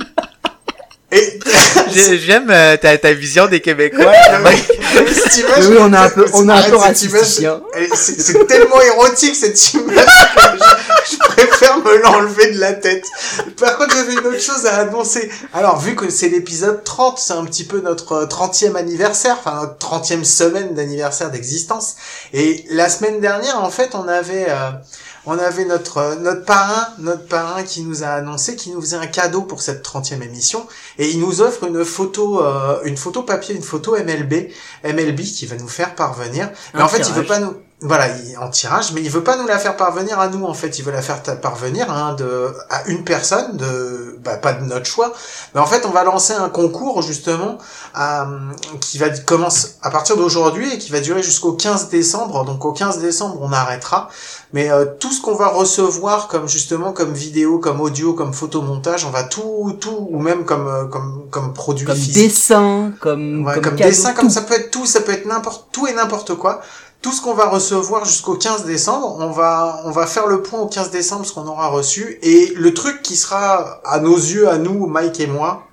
J'aime 1.91 2.49
euh, 2.49 2.77
ta, 2.77 2.97
ta 2.97 3.13
vision 3.13 3.47
des 3.47 3.59
Québécois. 3.59 4.13
Image- 4.39 4.63
oui, 5.69 5.77
on 5.79 5.93
est 5.93 5.97
un 5.97 6.09
peu 6.09 6.25
on 6.33 6.47
est 6.47 6.51
un 6.51 6.55
Arrête, 6.55 6.71
peu 6.71 6.77
hein. 6.77 7.61
C'est 7.93 8.21
c'est 8.21 8.47
tellement 8.47 8.81
érotique 8.81 9.35
cette 9.35 9.73
image 9.73 10.05
que 10.05 10.41
je, 11.09 11.15
je 11.15 11.30
préfère 11.47 11.77
me 11.79 11.97
l'enlever 12.01 12.51
de 12.51 12.59
la 12.59 12.73
tête. 12.73 13.05
Par 13.59 13.77
contre, 13.77 13.95
j'avais 13.95 14.13
une 14.13 14.27
autre 14.27 14.39
chose 14.39 14.65
à 14.65 14.77
annoncer. 14.77 15.31
Alors, 15.53 15.79
vu 15.79 15.95
que 15.95 16.09
c'est 16.09 16.29
l'épisode 16.29 16.83
30, 16.83 17.17
c'est 17.19 17.33
un 17.33 17.45
petit 17.45 17.63
peu 17.63 17.81
notre 17.81 18.13
euh, 18.13 18.25
30e 18.25 18.75
anniversaire, 18.75 19.37
enfin 19.39 19.61
notre 19.61 19.77
30e 19.77 20.23
semaine 20.23 20.73
d'anniversaire 20.73 21.31
d'existence. 21.31 21.95
Et 22.33 22.65
la 22.69 22.89
semaine 22.89 23.19
dernière, 23.19 23.63
en 23.63 23.69
fait, 23.69 23.95
on 23.95 24.07
avait... 24.07 24.45
euh, 24.49 24.71
on 25.25 25.37
avait 25.37 25.65
notre 25.65 25.97
euh, 25.97 26.15
notre 26.15 26.45
parrain, 26.45 26.87
notre 26.99 27.25
parrain 27.27 27.63
qui 27.63 27.81
nous 27.81 28.03
a 28.03 28.07
annoncé 28.07 28.55
qu'il 28.55 28.73
nous 28.73 28.81
faisait 28.81 28.97
un 28.97 29.07
cadeau 29.07 29.41
pour 29.43 29.61
cette 29.61 29.85
30e 29.85 30.21
émission 30.23 30.65
et 30.97 31.09
il 31.09 31.19
nous 31.19 31.41
offre 31.41 31.65
une 31.65 31.85
photo 31.85 32.43
euh, 32.43 32.79
une 32.85 32.97
photo 32.97 33.23
papier, 33.23 33.55
une 33.55 33.61
photo 33.61 33.95
MLB, 33.95 34.49
MLB 34.83 35.19
qui 35.21 35.45
va 35.45 35.57
nous 35.57 35.67
faire 35.67 35.95
parvenir. 35.95 36.49
Mais 36.73 36.81
Un 36.81 36.85
en 36.85 36.87
fait, 36.87 36.99
il 36.99 37.13
veut 37.13 37.23
tirage. 37.23 37.27
pas 37.27 37.39
nous 37.39 37.55
voilà, 37.81 38.07
il, 38.09 38.37
en 38.37 38.49
tirage, 38.49 38.91
mais 38.93 39.01
il 39.01 39.09
veut 39.09 39.23
pas 39.23 39.37
nous 39.37 39.47
la 39.47 39.57
faire 39.57 39.75
parvenir 39.75 40.19
à 40.19 40.27
nous 40.27 40.45
en 40.45 40.53
fait, 40.53 40.77
il 40.77 40.85
veut 40.85 40.91
la 40.91 41.01
faire 41.01 41.21
parvenir 41.41 41.91
hein, 41.91 42.13
de 42.13 42.53
à 42.69 42.87
une 42.87 43.03
personne 43.03 43.57
de 43.57 44.19
bah, 44.23 44.37
pas 44.37 44.53
de 44.53 44.65
notre 44.65 44.85
choix, 44.85 45.13
mais 45.55 45.61
en 45.61 45.65
fait, 45.65 45.85
on 45.85 45.89
va 45.89 46.03
lancer 46.03 46.33
un 46.33 46.49
concours 46.49 47.01
justement 47.01 47.57
à, 47.95 48.27
qui 48.79 48.99
va 48.99 49.09
commence 49.09 49.77
à 49.81 49.89
partir 49.89 50.15
d'aujourd'hui 50.15 50.71
et 50.73 50.77
qui 50.77 50.91
va 50.91 50.99
durer 50.99 51.23
jusqu'au 51.23 51.53
15 51.53 51.89
décembre. 51.89 52.45
Donc 52.45 52.63
au 52.65 52.71
15 52.71 52.99
décembre, 52.99 53.39
on 53.41 53.51
arrêtera. 53.51 54.09
Mais 54.53 54.69
euh, 54.69 54.85
tout 54.99 55.11
ce 55.11 55.21
qu'on 55.21 55.35
va 55.35 55.47
recevoir 55.47 56.27
comme 56.27 56.47
justement 56.47 56.91
comme 56.91 57.13
vidéo, 57.13 57.57
comme 57.57 57.81
audio, 57.81 58.13
comme 58.13 58.33
photomontage, 58.33 59.05
on 59.05 59.09
va 59.09 59.23
tout 59.23 59.75
tout 59.79 60.07
ou 60.11 60.19
même 60.19 60.45
comme 60.45 60.67
euh, 60.67 60.85
comme 60.85 61.25
comme 61.31 61.53
produit 61.53 61.85
Comme 61.85 61.95
physique. 61.95 62.29
dessin, 62.29 62.93
comme 62.99 63.45
Ouais, 63.45 63.55
comme, 63.55 63.63
comme, 63.63 63.75
cadeau, 63.75 63.89
dessin, 63.89 64.13
comme 64.13 64.27
tout. 64.27 64.33
ça 64.33 64.41
peut 64.41 64.53
être 64.53 64.69
tout, 64.69 64.85
ça 64.85 65.01
peut 65.01 65.13
être 65.13 65.25
n'importe 65.25 65.67
tout 65.71 65.87
et 65.87 65.93
n'importe 65.93 66.35
quoi. 66.35 66.61
Tout 67.01 67.11
ce 67.11 67.21
qu'on 67.21 67.33
va 67.33 67.49
recevoir 67.49 68.05
jusqu'au 68.05 68.35
15 68.35 68.65
décembre, 68.65 69.17
on 69.19 69.31
va 69.31 69.81
on 69.85 69.91
va 69.91 70.05
faire 70.05 70.27
le 70.27 70.43
point 70.43 70.59
au 70.59 70.67
15 70.67 70.91
décembre 70.91 71.25
ce 71.25 71.33
qu'on 71.33 71.47
aura 71.47 71.67
reçu 71.67 72.19
et 72.21 72.53
le 72.55 72.73
truc 72.73 73.01
qui 73.01 73.15
sera 73.15 73.81
à 73.83 73.99
nos 73.99 74.15
yeux, 74.15 74.47
à 74.47 74.59
nous, 74.59 74.85
Mike 74.85 75.19
et 75.19 75.27
moi, 75.27 75.67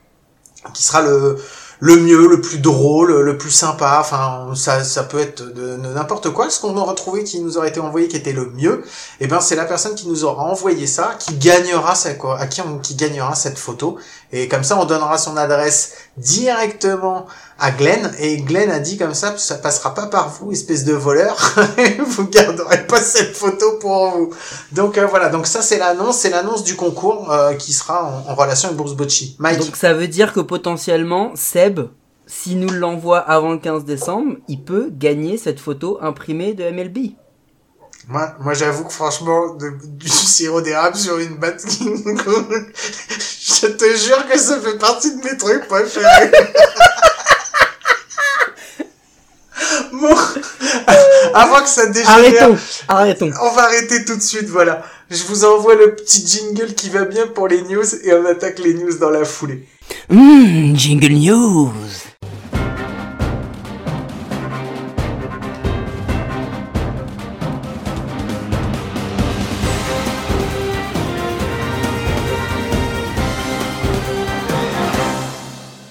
qui 0.73 0.83
sera 0.83 1.03
le 1.03 1.37
le 1.81 1.97
mieux, 1.97 2.27
le 2.27 2.41
plus 2.41 2.59
drôle, 2.59 3.21
le 3.21 3.39
plus 3.39 3.51
sympa, 3.51 3.99
enfin 4.01 4.53
ça 4.57 4.83
ça 4.83 5.05
peut 5.05 5.19
être 5.19 5.43
de, 5.43 5.77
n'importe 5.77 6.31
quoi. 6.31 6.51
Ce 6.51 6.61
qu'on 6.61 6.77
aura 6.77 6.95
trouvé 6.95 7.23
qui 7.23 7.41
nous 7.41 7.57
aurait 7.57 7.69
été 7.69 7.79
envoyé 7.79 8.09
qui 8.09 8.17
était 8.17 8.33
le 8.33 8.51
mieux, 8.51 8.83
et 9.21 9.27
ben 9.29 9.41
c'est 9.41 9.55
la 9.55 9.65
personne 9.65 9.95
qui 9.95 10.09
nous 10.09 10.25
aura 10.25 10.43
envoyé 10.45 10.87
ça 10.87 11.15
qui 11.19 11.35
gagnera 11.35 11.95
à 12.39 12.47
qui 12.47 12.61
on 12.63 12.79
qui 12.79 12.97
gagnera 12.97 13.35
cette 13.35 13.59
photo 13.59 13.97
et 14.33 14.49
comme 14.49 14.65
ça 14.65 14.79
on 14.79 14.87
donnera 14.87 15.19
son 15.19 15.37
adresse 15.37 15.93
directement 16.17 17.27
à 17.61 17.71
Glenn 17.73 18.13
et 18.19 18.37
Glenn 18.43 18.71
a 18.71 18.79
dit 18.79 18.97
comme 18.99 19.15
ça 19.15 19.37
ça 19.37 19.57
passera 19.57 19.93
pas 19.95 20.07
par 20.07 20.29
vous 20.31 20.53
espèce 20.53 20.85
de 20.85 20.93
voleur. 20.93 21.37
Vous 22.07 22.29
garderez 22.29 22.87
pas 22.87 23.01
cette 23.01 23.37
photo 23.37 23.79
pour 23.81 24.11
vous. 24.11 24.31
Donc 24.73 24.97
euh, 24.97 25.07
voilà. 25.07 25.29
Donc 25.29 25.47
ça 25.47 25.61
c'est 25.63 25.79
l'annonce 25.79 26.19
c'est 26.19 26.31
l'annonce 26.31 26.63
du 26.63 26.77
concours 26.77 27.33
euh, 27.33 27.55
qui 27.55 27.73
sera 27.73 28.05
en, 28.05 28.31
en 28.31 28.35
relation 28.35 28.69
avec 28.69 28.77
Bourse 28.79 28.95
Bocci 28.95 29.37
Mike. 29.41 29.59
Donc 29.59 29.75
ça 29.77 29.93
veut 29.93 30.07
dire 30.09 30.33
que 30.33 30.41
potentiellement 30.41 31.33
Seb, 31.35 31.81
s'il 32.27 32.61
nous 32.61 32.71
l'envoie 32.71 33.19
avant 33.19 33.53
le 33.53 33.59
15 33.59 33.85
décembre, 33.85 34.37
il 34.49 34.63
peut 34.63 34.89
gagner 34.93 35.37
cette 35.39 35.59
photo 35.61 35.99
imprimée 36.01 36.55
de 36.55 36.63
MLB. 36.71 37.15
moi 38.09 38.35
moi 38.41 38.55
j'avoue 38.55 38.85
que 38.85 38.93
franchement 38.93 39.55
de- 39.55 39.73
du 39.83 40.09
sirop 40.09 40.61
d'érable 40.61 40.97
sur 40.97 41.19
une 41.19 41.37
batte 41.37 41.65
je 41.71 43.67
te 43.67 43.97
jure 43.97 44.27
que 44.31 44.39
ça 44.39 44.61
fait 44.61 44.79
partie 44.79 45.11
de 45.17 45.25
mes 45.25 45.37
trucs 45.37 45.67
préférés 45.67 46.31
bon 50.01 50.15
avant 51.35 51.63
que 51.63 51.69
ça 51.69 51.87
dégénère 51.87 52.11
Arrêtons, 52.11 52.59
arrêtons. 52.89 53.31
On 53.43 53.51
va 53.53 53.63
arrêter 53.65 54.05
tout 54.05 54.17
de 54.17 54.23
suite, 54.23 54.49
voilà. 54.49 54.83
Je 55.11 55.23
vous 55.25 55.45
envoie 55.45 55.75
le 55.75 55.95
petit 55.95 56.27
jingle 56.27 56.75
qui 56.75 56.91
va 56.91 57.05
bien 57.05 57.27
pour 57.27 57.49
les 57.49 57.63
news 57.63 57.95
et 58.05 58.13
on 58.13 58.27
attaque 58.27 58.59
les 58.59 58.75
news 58.75 58.99
dans 58.99 59.11
la 59.11 59.25
foulée. 59.25 59.67
Mmh, 60.11 60.77
jingle 60.77 61.13
news. 61.13 61.73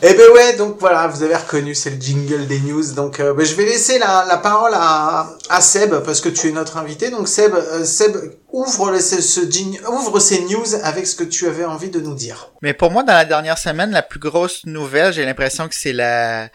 Eh 0.09 0.13
ben 0.13 0.29
ouais, 0.33 0.55
donc 0.55 0.77
voilà, 0.79 1.07
vous 1.07 1.21
avez 1.23 1.35
reconnu, 1.35 1.75
c'est 1.75 1.89
le 1.89 1.99
jingle 1.99 2.47
des 2.47 2.59
news. 2.59 2.93
Donc 2.93 3.19
euh, 3.19 3.33
ben, 3.33 3.45
je 3.45 3.53
vais 3.55 3.65
laisser 3.65 3.99
la, 3.99 4.25
la 4.27 4.37
parole 4.37 4.71
à, 4.73 5.35
à 5.49 5.59
Seb 5.61 5.95
parce 6.05 6.21
que 6.21 6.29
tu 6.29 6.47
es 6.47 6.51
notre 6.51 6.77
invité. 6.77 7.09
Donc 7.09 7.27
Seb, 7.27 7.53
euh, 7.53 7.83
Seb 7.83 8.15
ouvre 8.49 8.91
le- 8.91 9.01
ce, 9.01 9.21
ce 9.21 9.41
jing- 9.41 9.79
ouvre 9.87 10.19
ces 10.19 10.41
news 10.45 10.65
avec 10.83 11.05
ce 11.07 11.15
que 11.15 11.25
tu 11.25 11.45
avais 11.47 11.65
envie 11.65 11.89
de 11.89 11.99
nous 11.99 12.15
dire. 12.15 12.51
Mais 12.61 12.73
pour 12.73 12.89
moi, 12.91 13.03
dans 13.03 13.13
la 13.13 13.25
dernière 13.25 13.57
semaine, 13.57 13.91
la 13.91 14.01
plus 14.01 14.19
grosse 14.19 14.65
nouvelle, 14.65 15.11
j'ai 15.11 15.25
l'impression 15.25 15.67
que 15.67 15.75
c'est 15.75 15.93
la 15.93 16.49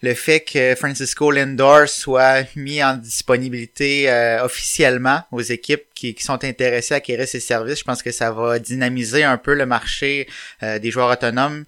le 0.00 0.14
fait 0.14 0.40
que 0.40 0.76
Francisco 0.76 1.30
Lindor 1.32 1.88
soit 1.88 2.44
mis 2.54 2.84
en 2.84 2.94
disponibilité 2.94 4.08
euh, 4.08 4.44
officiellement 4.44 5.22
aux 5.32 5.40
équipes 5.40 5.82
qui, 5.94 6.14
qui 6.14 6.22
sont 6.22 6.44
intéressées 6.44 6.94
à 6.94 6.98
acquérir 6.98 7.26
ses 7.26 7.40
services. 7.40 7.80
Je 7.80 7.84
pense 7.84 8.02
que 8.02 8.12
ça 8.12 8.30
va 8.30 8.58
dynamiser 8.60 9.24
un 9.24 9.38
peu 9.38 9.54
le 9.54 9.66
marché 9.66 10.28
euh, 10.62 10.78
des 10.78 10.90
joueurs 10.92 11.10
autonomes. 11.10 11.64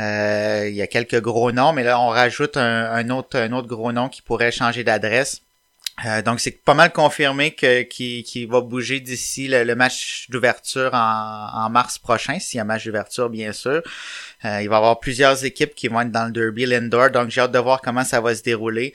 Euh, 0.00 0.66
il 0.68 0.74
y 0.74 0.82
a 0.82 0.86
quelques 0.86 1.20
gros 1.20 1.52
noms, 1.52 1.72
mais 1.72 1.82
là 1.82 2.00
on 2.00 2.08
rajoute 2.08 2.56
un, 2.56 3.08
autre 3.10 3.38
un 3.38 3.52
autre 3.52 3.68
gros 3.68 3.92
nom 3.92 4.08
qui 4.08 4.22
pourrait 4.22 4.52
changer 4.52 4.84
d'adresse. 4.84 5.42
Euh, 6.04 6.20
donc 6.20 6.40
c'est 6.40 6.50
pas 6.50 6.74
mal 6.74 6.92
confirmé 6.92 7.52
que 7.52 7.80
qui, 7.82 8.44
va 8.44 8.60
bouger 8.60 9.00
d'ici 9.00 9.48
le, 9.48 9.74
match 9.74 10.26
d'ouverture 10.28 10.90
en, 10.92 11.70
mars 11.70 11.98
prochain, 11.98 12.38
s'il 12.38 12.58
y 12.58 12.60
a 12.60 12.64
match 12.64 12.84
d'ouverture 12.84 13.30
bien 13.30 13.52
sûr. 13.52 13.82
Euh, 14.44 14.60
il 14.62 14.68
va 14.68 14.74
y 14.74 14.78
avoir 14.78 15.00
plusieurs 15.00 15.44
équipes 15.46 15.74
qui 15.74 15.88
vont 15.88 16.02
être 16.02 16.10
dans 16.10 16.26
le 16.26 16.32
Derby 16.32 16.66
Lindor, 16.66 17.10
donc 17.10 17.30
j'ai 17.30 17.40
hâte 17.40 17.52
de 17.52 17.58
voir 17.58 17.80
comment 17.80 18.04
ça 18.04 18.20
va 18.20 18.34
se 18.34 18.42
dérouler. 18.42 18.92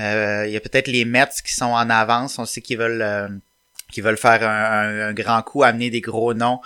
Euh, 0.00 0.44
il 0.46 0.52
y 0.52 0.56
a 0.56 0.60
peut-être 0.60 0.88
les 0.88 1.04
Mets 1.04 1.28
qui 1.44 1.54
sont 1.54 1.66
en 1.66 1.88
avance, 1.88 2.38
on 2.40 2.46
sait 2.46 2.62
qu'ils 2.62 2.78
veulent 2.78 3.40
qu'ils 3.92 4.02
veulent 4.04 4.16
faire 4.16 4.42
un 4.42 5.12
grand 5.12 5.42
coup, 5.42 5.62
amener 5.62 5.90
des 5.90 6.00
gros 6.00 6.34
noms 6.34 6.60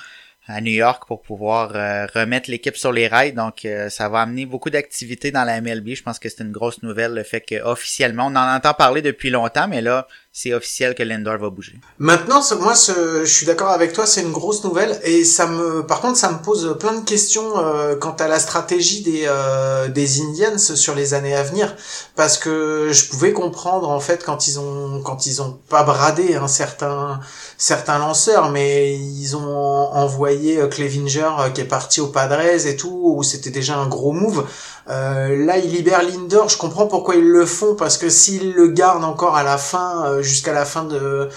à 0.47 0.61
New 0.61 0.73
York 0.73 1.05
pour 1.07 1.23
pouvoir 1.23 1.73
euh, 1.75 2.07
remettre 2.15 2.51
l'équipe 2.51 2.77
sur 2.77 2.93
les 2.93 3.09
rails. 3.09 3.33
Donc, 3.33 3.65
euh, 3.65 3.89
ça 3.89 4.09
va 4.09 4.21
amener 4.21 4.45
beaucoup 4.45 4.71
d'activités 4.71 5.31
dans 5.31 5.45
la 5.45 5.61
MLB. 5.61 5.95
Je 5.95 6.03
pense 6.03 6.19
que 6.19 6.29
c'est 6.29 6.43
une 6.43 6.53
grosse 6.53 6.83
nouvelle, 6.83 7.15
le 7.15 7.23
fait 7.23 7.41
que 7.41 7.63
officiellement, 7.63 8.27
on 8.27 8.37
en 8.37 8.55
entend 8.57 8.75
parler 8.75 9.01
depuis 9.01 9.31
longtemps, 9.31 9.69
mais 9.69 9.81
là, 9.81 10.07
c'est 10.37 10.53
officiel 10.53 10.97
que 10.97 11.05
Lindor 11.05 11.39
va 11.39 11.49
bouger. 11.49 11.79
Maintenant, 12.01 12.43
moi, 12.59 12.75
je 12.75 13.25
suis 13.25 13.47
d'accord 13.47 13.69
avec 13.69 13.93
toi, 13.93 14.05
c'est 14.05 14.21
une 14.21 14.33
grosse 14.33 14.65
nouvelle 14.65 15.01
et 15.05 15.23
ça 15.23 15.47
me, 15.47 15.87
par 15.87 16.01
contre, 16.01 16.19
ça 16.19 16.33
me 16.33 16.39
pose 16.39 16.77
plein 16.81 16.95
de 16.95 17.05
questions 17.05 17.57
euh, 17.57 17.95
quant 17.95 18.17
à 18.19 18.27
la 18.27 18.41
stratégie 18.41 19.03
des 19.03 19.27
euh, 19.29 19.87
des 19.87 20.21
Indians 20.23 20.59
sur 20.59 20.97
les 20.97 21.15
années 21.15 21.37
à 21.37 21.45
venir, 21.45 21.77
parce 22.17 22.37
que 22.37 22.89
je 22.91 23.09
pouvais 23.09 23.33
comprendre 23.33 23.89
en 23.89 24.01
fait 24.01 24.25
quand 24.25 24.49
ils 24.49 24.59
ont 24.59 25.01
quand 25.05 25.25
ils 25.27 25.41
ont 25.41 25.57
pas 25.69 25.85
bradé 25.85 26.35
un 26.35 26.49
certain 26.49 27.21
certains 27.57 27.99
lanceurs, 27.99 28.51
mais 28.51 28.97
ils 28.99 29.37
ont 29.37 29.93
envoyé 29.93 30.59
euh, 30.59 30.67
Clevinger 30.67 31.31
euh, 31.39 31.51
qui 31.51 31.61
est 31.61 31.65
parti 31.67 32.01
au 32.01 32.09
Padres 32.09 32.67
et 32.67 32.77
tout, 32.77 33.15
où 33.17 33.23
c'était 33.23 33.51
déjà 33.51 33.77
un 33.77 33.87
gros 33.87 34.13
move. 34.13 34.47
Euh, 34.89 35.45
là, 35.47 35.59
ils 35.59 35.71
libèrent 35.71 36.03
Lindor. 36.03 36.49
Je 36.49 36.59
comprends 36.59 36.87
pourquoi 36.87 37.15
ils 37.17 37.29
le 37.29 37.47
font 37.47 37.75
parce 37.75 37.97
que 37.97 38.09
s'ils 38.09 38.53
le 38.53 38.69
gardent 38.69 39.05
encore 39.05 39.37
à 39.37 39.43
la 39.43 39.57
fin, 39.59 40.05
euh, 40.07 40.23
jusqu'à 40.23 40.53
la 40.53 40.65
fin 40.65 40.85
de, 40.85 41.29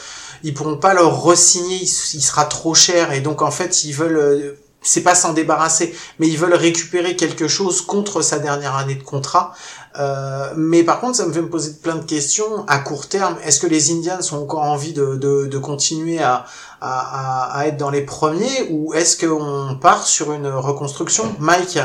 ils 0.43 0.53
pourront 0.53 0.77
pas 0.77 0.93
le 0.93 1.03
re-signer. 1.03 1.77
Il, 1.77 1.83
il 2.15 2.21
sera 2.21 2.45
trop 2.45 2.73
cher 2.73 3.11
et 3.13 3.21
donc 3.21 3.41
en 3.41 3.51
fait, 3.51 3.83
ils 3.83 3.93
veulent. 3.93 4.17
euh, 4.17 4.59
c'est 4.83 5.01
pas 5.01 5.15
s'en 5.15 5.33
débarrasser, 5.33 5.93
mais 6.17 6.27
ils 6.27 6.37
veulent 6.37 6.53
récupérer 6.53 7.15
quelque 7.17 7.47
chose 7.49 7.81
contre 7.81 8.21
sa 8.21 8.39
dernière 8.39 8.75
année 8.75 8.95
de 8.95 9.03
contrat. 9.03 9.51
Euh, 9.99 10.53
mais 10.55 10.83
par 10.83 11.01
contre, 11.01 11.17
ça 11.17 11.25
me 11.25 11.33
fait 11.33 11.41
me 11.41 11.49
poser 11.49 11.73
plein 11.83 11.95
de 11.95 12.05
questions 12.05 12.63
à 12.67 12.77
court 12.79 13.09
terme. 13.09 13.35
Est-ce 13.43 13.59
que 13.59 13.67
les 13.67 13.91
Indians 13.91 14.19
ont 14.31 14.43
encore 14.43 14.63
envie 14.63 14.93
de, 14.93 15.15
de, 15.15 15.47
de 15.47 15.57
continuer 15.57 16.21
à, 16.21 16.45
à, 16.79 17.57
à 17.57 17.67
être 17.67 17.75
dans 17.77 17.89
les 17.89 18.03
premiers 18.03 18.67
ou 18.69 18.93
est-ce 18.93 19.17
qu'on 19.17 19.75
part 19.75 20.05
sur 20.07 20.31
une 20.31 20.47
reconstruction 20.47 21.35
Mike 21.39 21.79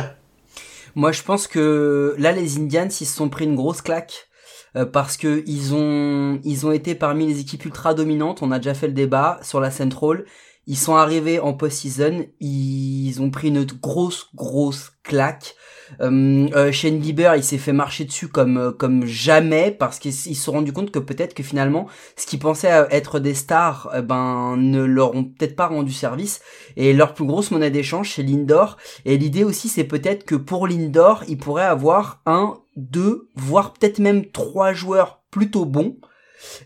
Moi, 0.95 1.13
je 1.13 1.23
pense 1.23 1.47
que 1.49 2.15
là, 2.19 2.33
les 2.33 2.59
Indians, 2.59 2.87
ils 2.89 3.07
se 3.07 3.17
sont 3.17 3.29
pris 3.29 3.45
une 3.45 3.57
grosse 3.57 3.83
claque. 3.83 4.29
euh, 4.77 4.87
parce 4.87 5.17
que 5.19 5.45
ils 5.47 5.75
ont 5.75 6.41
ils 6.45 6.67
ont 6.67 6.73
été 6.73 6.95
parmi 6.97 7.27
les 7.29 7.41
équipes 7.41 7.67
ultra 7.67 7.95
dominantes. 7.95 8.43
On 8.43 8.53
a 8.53 8.59
déjà 8.59 8.75
fait 8.75 8.89
le 8.89 8.95
débat 8.95 9.41
sur 9.43 9.61
la 9.61 9.71
Central. 9.71 10.25
Ils 10.66 10.78
sont 10.78 10.95
arrivés 10.95 11.40
en 11.40 11.54
post-season. 11.54 12.26
Ils 12.40 13.21
ont 13.21 13.31
pris 13.31 13.49
une 13.49 13.64
grosse 13.64 14.28
grosse 14.35 14.92
claque. 15.02 15.57
Euh, 16.00 16.49
euh, 16.54 16.73
Shane 16.73 16.99
Bieber, 16.99 17.35
il 17.37 17.42
s'est 17.42 17.59
fait 17.59 17.73
marcher 17.73 18.04
dessus 18.04 18.28
comme 18.28 18.57
euh, 18.57 18.73
comme 18.73 19.04
jamais 19.04 19.73
parce 19.73 19.99
qu'ils 19.99 20.12
ils 20.12 20.37
se 20.37 20.45
sont 20.45 20.52
rendus 20.52 20.73
compte 20.73 20.90
que 20.90 21.00
peut-être 21.00 21.35
que 21.35 21.42
finalement, 21.42 21.88
ce 22.16 22.26
qu'ils 22.26 22.38
pensaient 22.38 22.87
être 22.90 23.19
des 23.19 23.35
stars, 23.35 23.90
euh, 23.92 24.02
ben 24.02 24.57
ne 24.57 24.83
leur 24.83 25.14
ont 25.14 25.25
peut-être 25.25 25.57
pas 25.57 25.66
rendu 25.66 25.92
service. 25.92 26.40
Et 26.76 26.92
leur 26.92 27.14
plus 27.14 27.26
grosse 27.26 27.50
monnaie 27.50 27.71
d'échange, 27.71 28.12
c'est 28.12 28.23
Lindor. 28.23 28.76
Et 29.04 29.19
l'idée 29.19 29.45
aussi, 29.45 29.69
c'est 29.69 29.85
peut-être 29.85 30.25
que 30.25 30.37
pour 30.37 30.69
Lindor, 30.69 31.25
il 31.28 31.38
pourrait 31.38 31.64
avoir 31.64 32.23
un, 32.25 32.54
deux, 32.76 33.28
voire 33.35 33.73
peut-être 33.73 33.99
même 33.99 34.31
trois 34.31 34.73
joueurs 34.73 35.23
plutôt 35.31 35.64
bons 35.64 35.97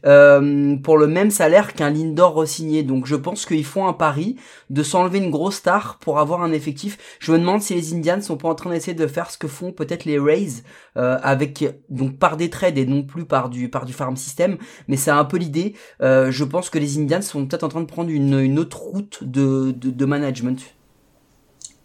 euh, 0.04 0.76
pour 0.76 0.98
le 0.98 1.06
même 1.06 1.30
salaire 1.30 1.74
qu'un 1.74 1.90
Lindor 1.90 2.34
re-signé. 2.34 2.82
Donc 2.82 3.06
je 3.06 3.16
pense 3.16 3.46
qu'ils 3.46 3.64
font 3.64 3.86
un 3.86 3.92
pari 3.92 4.36
de 4.70 4.82
s'enlever 4.82 5.18
une 5.18 5.30
grosse 5.30 5.56
star 5.56 5.98
pour 5.98 6.18
avoir 6.18 6.42
un 6.42 6.52
effectif. 6.52 6.98
Je 7.18 7.32
me 7.32 7.38
demande 7.38 7.62
si 7.62 7.74
les 7.74 7.94
Indians 7.94 8.20
sont 8.20 8.36
pas 8.36 8.48
en 8.48 8.54
train 8.54 8.70
d'essayer 8.70 8.94
de 8.94 9.06
faire 9.06 9.30
ce 9.30 9.38
que 9.38 9.48
font 9.48 9.72
peut-être 9.72 10.04
les 10.04 10.18
Rays 10.18 10.62
euh, 10.96 11.18
avec 11.22 11.64
donc 11.88 12.18
par 12.18 12.36
des 12.36 12.50
trades 12.50 12.78
et 12.78 12.86
non 12.86 13.02
plus 13.02 13.24
par 13.24 13.48
du 13.48 13.68
par 13.68 13.84
du 13.84 13.92
farm 13.92 14.16
system. 14.16 14.58
Mais 14.88 14.96
c'est 14.96 15.10
un 15.10 15.24
peu 15.24 15.36
l'idée. 15.36 15.74
Euh, 16.02 16.30
je 16.30 16.44
pense 16.44 16.70
que 16.70 16.78
les 16.78 16.98
Indians 16.98 17.22
sont 17.22 17.46
peut-être 17.46 17.64
en 17.64 17.68
train 17.68 17.80
de 17.80 17.86
prendre 17.86 18.10
une, 18.10 18.38
une 18.38 18.58
autre 18.58 18.78
route 18.78 19.22
de, 19.22 19.72
de, 19.72 20.04
management. 20.04 20.58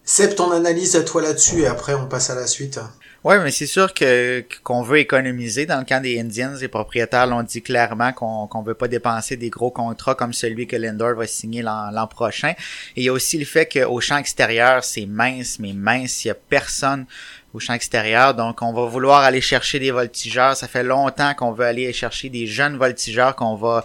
Seb, 0.03 0.35
ton 0.35 0.51
analyse 0.51 0.95
à 0.95 1.03
toi 1.03 1.21
là-dessus 1.21 1.61
et 1.61 1.67
après 1.67 1.93
on 1.93 2.07
passe 2.07 2.29
à 2.29 2.35
la 2.35 2.47
suite. 2.47 2.79
Ouais, 3.23 3.39
mais 3.39 3.51
c'est 3.51 3.67
sûr 3.67 3.93
que 3.93 4.43
qu'on 4.63 4.81
veut 4.81 4.97
économiser. 4.97 5.67
Dans 5.67 5.77
le 5.77 5.85
camp 5.85 6.01
des 6.01 6.19
Indians, 6.19 6.55
les 6.59 6.67
propriétaires 6.67 7.27
l'ont 7.27 7.43
dit 7.43 7.61
clairement 7.61 8.13
qu'on 8.13 8.47
qu'on 8.47 8.63
veut 8.63 8.73
pas 8.73 8.87
dépenser 8.87 9.37
des 9.37 9.51
gros 9.51 9.69
contrats 9.69 10.15
comme 10.15 10.33
celui 10.33 10.65
que 10.65 10.75
Lindor 10.75 11.13
va 11.13 11.27
signer 11.27 11.61
l'an 11.61 12.07
prochain. 12.07 12.53
Et 12.95 13.01
il 13.01 13.03
y 13.03 13.09
a 13.09 13.13
aussi 13.13 13.37
le 13.37 13.45
fait 13.45 13.67
qu'au 13.71 14.01
champ 14.01 14.17
extérieur, 14.17 14.83
c'est 14.83 15.05
mince, 15.05 15.59
mais 15.59 15.73
mince, 15.73 16.25
il 16.25 16.29
y 16.29 16.31
a 16.31 16.33
personne 16.35 17.05
au 17.53 17.59
champ 17.59 17.73
extérieur. 17.73 18.33
Donc, 18.33 18.63
on 18.63 18.73
va 18.73 18.85
vouloir 18.85 19.21
aller 19.21 19.41
chercher 19.41 19.77
des 19.77 19.91
voltigeurs. 19.91 20.55
Ça 20.57 20.67
fait 20.67 20.83
longtemps 20.83 21.35
qu'on 21.35 21.51
veut 21.51 21.65
aller 21.65 21.93
chercher 21.93 22.29
des 22.29 22.47
jeunes 22.47 22.77
voltigeurs 22.77 23.35
qu'on 23.35 23.55
va 23.55 23.83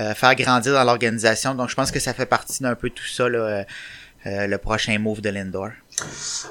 euh, 0.00 0.12
faire 0.14 0.34
grandir 0.34 0.72
dans 0.72 0.82
l'organisation. 0.82 1.54
Donc, 1.54 1.68
je 1.68 1.76
pense 1.76 1.92
que 1.92 2.00
ça 2.00 2.14
fait 2.14 2.26
partie 2.26 2.64
d'un 2.64 2.74
peu 2.74 2.90
tout 2.90 3.06
ça, 3.06 3.28
là, 3.28 3.38
euh, 3.38 3.64
euh, 4.26 4.46
le 4.46 4.58
prochain 4.58 4.98
move 4.98 5.20
de 5.20 5.30
Lindor. 5.30 5.70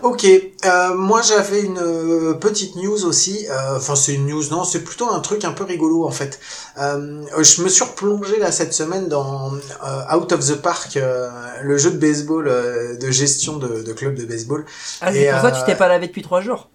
Ok, 0.04 0.26
euh, 0.26 0.94
moi 0.96 1.22
j'avais 1.22 1.62
une 1.62 1.78
euh, 1.80 2.34
petite 2.34 2.76
news 2.76 3.06
aussi. 3.06 3.48
Euh, 3.50 3.78
Enfin, 3.78 3.96
c'est 3.96 4.14
une 4.14 4.28
news, 4.28 4.44
non, 4.52 4.64
c'est 4.64 4.82
plutôt 4.84 5.10
un 5.10 5.20
truc 5.20 5.44
un 5.46 5.52
peu 5.54 5.64
rigolo 5.64 6.06
en 6.06 6.12
fait. 6.12 6.40
Euh, 6.80 7.24
je 7.40 7.62
me 7.62 7.70
suis 7.70 7.84
replongé 7.84 8.38
là 8.38 8.52
cette 8.52 8.74
semaine 8.74 9.08
dans 9.08 9.52
euh, 9.54 10.16
Out 10.16 10.32
of 10.34 10.46
the 10.48 10.56
Park, 10.56 10.98
euh, 10.98 11.30
le 11.64 11.78
jeu 11.78 11.92
de 11.92 11.98
baseball 11.98 12.48
euh, 12.48 12.96
de 12.98 13.12
gestion 13.12 13.58
de, 13.58 13.82
de 13.82 13.94
club 13.94 14.16
de 14.16 14.26
baseball. 14.26 14.66
Ah, 15.02 15.12
c'est 15.12 15.32
pour 15.32 15.42
ça 15.42 15.52
que 15.52 15.58
tu 15.60 15.64
t'es 15.66 15.76
pas 15.76 15.88
lavé 15.88 16.08
depuis 16.08 16.22
trois 16.22 16.42
jours. 16.42 16.70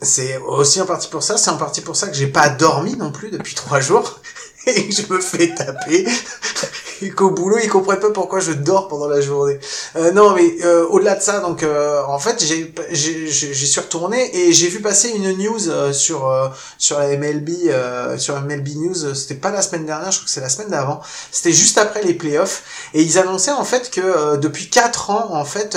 C'est 0.00 0.36
aussi 0.38 0.80
en 0.82 0.86
partie 0.86 1.08
pour 1.08 1.22
ça, 1.22 1.36
c'est 1.38 1.50
en 1.50 1.56
partie 1.56 1.80
pour 1.80 1.96
ça 1.96 2.08
que 2.08 2.14
j'ai 2.14 2.26
pas 2.26 2.48
dormi 2.50 2.96
non 2.96 3.10
plus 3.10 3.30
depuis 3.30 3.54
trois 3.54 3.80
jours 3.80 4.20
et 4.76 4.90
je 4.90 5.12
me 5.12 5.20
fais 5.20 5.54
taper 5.54 6.06
et 7.02 7.10
qu'au 7.10 7.30
boulot 7.30 7.58
ils 7.62 7.68
comprennent 7.68 8.00
pas 8.00 8.10
pourquoi 8.10 8.40
je 8.40 8.52
dors 8.52 8.88
pendant 8.88 9.08
la 9.08 9.20
journée. 9.20 9.58
Euh, 9.96 10.12
non 10.12 10.34
mais 10.34 10.56
euh, 10.64 10.86
au-delà 10.88 11.16
de 11.16 11.22
ça, 11.22 11.40
donc 11.40 11.62
euh, 11.62 12.02
en 12.06 12.18
fait 12.18 12.42
j'ai 12.42 12.72
j'ai 12.90 13.30
suis 13.30 13.80
retourné 13.80 14.36
et 14.36 14.52
j'ai 14.52 14.68
vu 14.68 14.80
passer 14.80 15.10
une 15.10 15.36
news 15.36 15.92
sur 15.92 16.32
sur 16.78 16.98
la 16.98 17.16
MLB 17.16 17.50
sur 18.18 18.40
MLB 18.40 18.68
News. 18.76 19.14
C'était 19.14 19.34
pas 19.34 19.50
la 19.50 19.62
semaine 19.62 19.86
dernière, 19.86 20.10
je 20.10 20.18
crois 20.18 20.26
que 20.26 20.30
c'est 20.30 20.40
la 20.40 20.48
semaine 20.48 20.68
d'avant. 20.68 21.00
C'était 21.30 21.52
juste 21.52 21.78
après 21.78 22.02
les 22.02 22.14
playoffs 22.14 22.62
et 22.94 23.02
ils 23.02 23.18
annonçaient 23.18 23.52
en 23.52 23.64
fait 23.64 23.90
que 23.90 24.36
depuis 24.36 24.68
quatre 24.70 25.10
ans 25.10 25.28
en 25.32 25.44
fait 25.44 25.76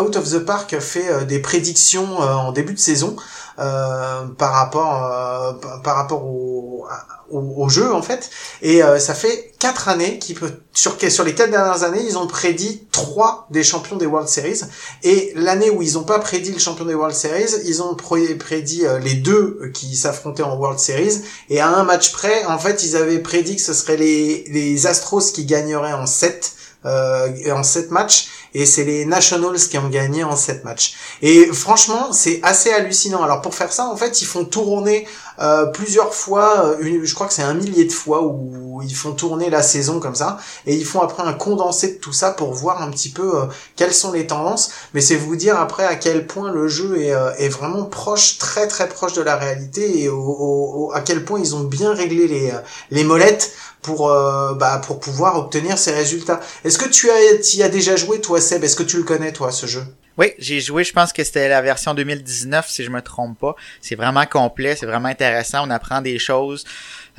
Out 0.00 0.16
of 0.16 0.30
the 0.30 0.38
Park 0.38 0.78
fait 0.80 1.24
des 1.26 1.38
prédictions 1.38 2.18
en 2.18 2.52
début 2.52 2.74
de 2.74 2.78
saison 2.78 3.16
par 3.56 4.52
rapport 4.52 5.58
par- 5.82 5.96
rapport 5.96 6.24
au, 6.24 6.86
au, 7.30 7.40
au 7.64 7.68
jeu 7.68 7.92
en 7.92 8.02
fait. 8.02 8.30
Et 8.62 8.82
euh, 8.82 8.98
ça 8.98 9.14
fait 9.14 9.52
quatre 9.58 9.88
années 9.88 10.18
qui 10.18 10.34
peut 10.34 10.50
sur 10.72 10.96
sur 11.10 11.24
les 11.24 11.34
quatre 11.34 11.50
dernières 11.50 11.82
années 11.82 12.02
ils 12.06 12.16
ont 12.18 12.26
prédit 12.26 12.86
trois 12.92 13.46
des 13.50 13.62
champions 13.64 13.96
des 13.96 14.06
World 14.06 14.28
Series. 14.28 14.60
Et 15.02 15.32
l'année 15.34 15.70
où 15.70 15.82
ils 15.82 15.98
ont 15.98 16.04
pas 16.04 16.18
prédit 16.18 16.52
le 16.52 16.58
champion 16.58 16.84
des 16.84 16.94
World 16.94 17.14
Series 17.16 17.54
ils 17.64 17.82
ont 17.82 17.94
pré- 17.94 18.34
prédit 18.36 18.86
euh, 18.86 18.98
les 18.98 19.14
deux 19.14 19.70
qui 19.74 19.96
s'affrontaient 19.96 20.42
en 20.42 20.56
World 20.56 20.78
Series. 20.78 21.22
Et 21.50 21.60
à 21.60 21.68
un 21.68 21.84
match 21.84 22.12
près 22.12 22.44
en 22.46 22.58
fait 22.58 22.82
ils 22.84 22.96
avaient 22.96 23.18
prédit 23.20 23.56
que 23.56 23.62
ce 23.62 23.74
serait 23.74 23.96
les 23.96 24.44
les 24.48 24.86
Astros 24.86 25.32
qui 25.32 25.44
gagneraient 25.44 25.92
en 25.92 26.06
7 26.06 26.52
euh, 26.84 27.28
en 27.52 27.64
sept 27.64 27.90
matchs 27.90 28.28
et 28.54 28.66
c'est 28.66 28.84
les 28.84 29.04
Nationals 29.04 29.56
qui 29.58 29.78
ont 29.78 29.88
gagné 29.88 30.24
en 30.24 30.36
7 30.36 30.64
matchs. 30.64 30.94
Et 31.22 31.46
franchement, 31.52 32.12
c'est 32.12 32.40
assez 32.42 32.70
hallucinant. 32.72 33.22
Alors 33.22 33.40
pour 33.42 33.54
faire 33.54 33.72
ça, 33.72 33.86
en 33.86 33.96
fait, 33.96 34.22
ils 34.22 34.26
font 34.26 34.44
tourner 34.44 35.06
euh, 35.40 35.66
plusieurs 35.66 36.14
fois, 36.14 36.64
euh, 36.64 36.76
une- 36.80 37.04
je 37.04 37.14
crois 37.14 37.28
que 37.28 37.32
c'est 37.32 37.42
un 37.44 37.54
millier 37.54 37.84
de 37.84 37.92
fois 37.92 38.22
où 38.24 38.80
ils 38.82 38.94
font 38.94 39.12
tourner 39.12 39.50
la 39.50 39.62
saison 39.62 40.00
comme 40.00 40.16
ça, 40.16 40.38
et 40.66 40.74
ils 40.74 40.84
font 40.84 41.00
après 41.00 41.22
un 41.22 41.32
condensé 41.32 41.92
de 41.92 41.98
tout 41.98 42.12
ça 42.12 42.32
pour 42.32 42.52
voir 42.54 42.82
un 42.82 42.90
petit 42.90 43.10
peu 43.10 43.36
euh, 43.42 43.44
quelles 43.76 43.94
sont 43.94 44.10
les 44.10 44.26
tendances. 44.26 44.70
Mais 44.94 45.00
c'est 45.00 45.14
vous 45.14 45.36
dire 45.36 45.56
après 45.60 45.84
à 45.84 45.94
quel 45.94 46.26
point 46.26 46.50
le 46.50 46.66
jeu 46.66 47.00
est, 47.00 47.12
euh, 47.12 47.30
est 47.38 47.48
vraiment 47.50 47.84
proche, 47.84 48.38
très 48.38 48.66
très 48.66 48.88
proche 48.88 49.12
de 49.12 49.22
la 49.22 49.36
réalité, 49.36 50.02
et 50.02 50.08
au, 50.08 50.18
au- 50.20 50.86
au- 50.88 50.92
à 50.92 51.02
quel 51.02 51.24
point 51.24 51.38
ils 51.38 51.54
ont 51.54 51.60
bien 51.64 51.92
réglé 51.94 52.26
les, 52.26 52.50
euh, 52.50 52.58
les 52.90 53.04
molettes 53.04 53.52
pour 53.80 54.08
bah, 54.08 54.80
pour 54.84 54.98
pouvoir 54.98 55.38
obtenir 55.38 55.78
ces 55.78 55.92
résultats. 55.92 56.40
Est-ce 56.64 56.78
que 56.78 56.88
tu 56.88 57.10
as 57.10 57.22
y 57.54 57.62
as 57.62 57.68
déjà 57.68 57.94
joué 57.94 58.20
toi 58.20 58.37
Est-ce 58.38 58.76
que 58.76 58.82
tu 58.82 58.96
le 58.96 59.02
connais 59.02 59.32
toi 59.32 59.50
ce 59.50 59.66
jeu? 59.66 59.82
Oui, 60.16 60.32
j'ai 60.38 60.60
joué, 60.60 60.82
je 60.82 60.92
pense 60.92 61.12
que 61.12 61.22
c'était 61.22 61.48
la 61.48 61.62
version 61.62 61.94
2019 61.94 62.68
si 62.68 62.82
je 62.82 62.90
me 62.90 63.00
trompe 63.02 63.38
pas. 63.38 63.54
C'est 63.80 63.94
vraiment 63.94 64.26
complet, 64.26 64.74
c'est 64.74 64.86
vraiment 64.86 65.08
intéressant, 65.08 65.66
on 65.66 65.70
apprend 65.70 66.00
des 66.00 66.18
choses. 66.18 66.64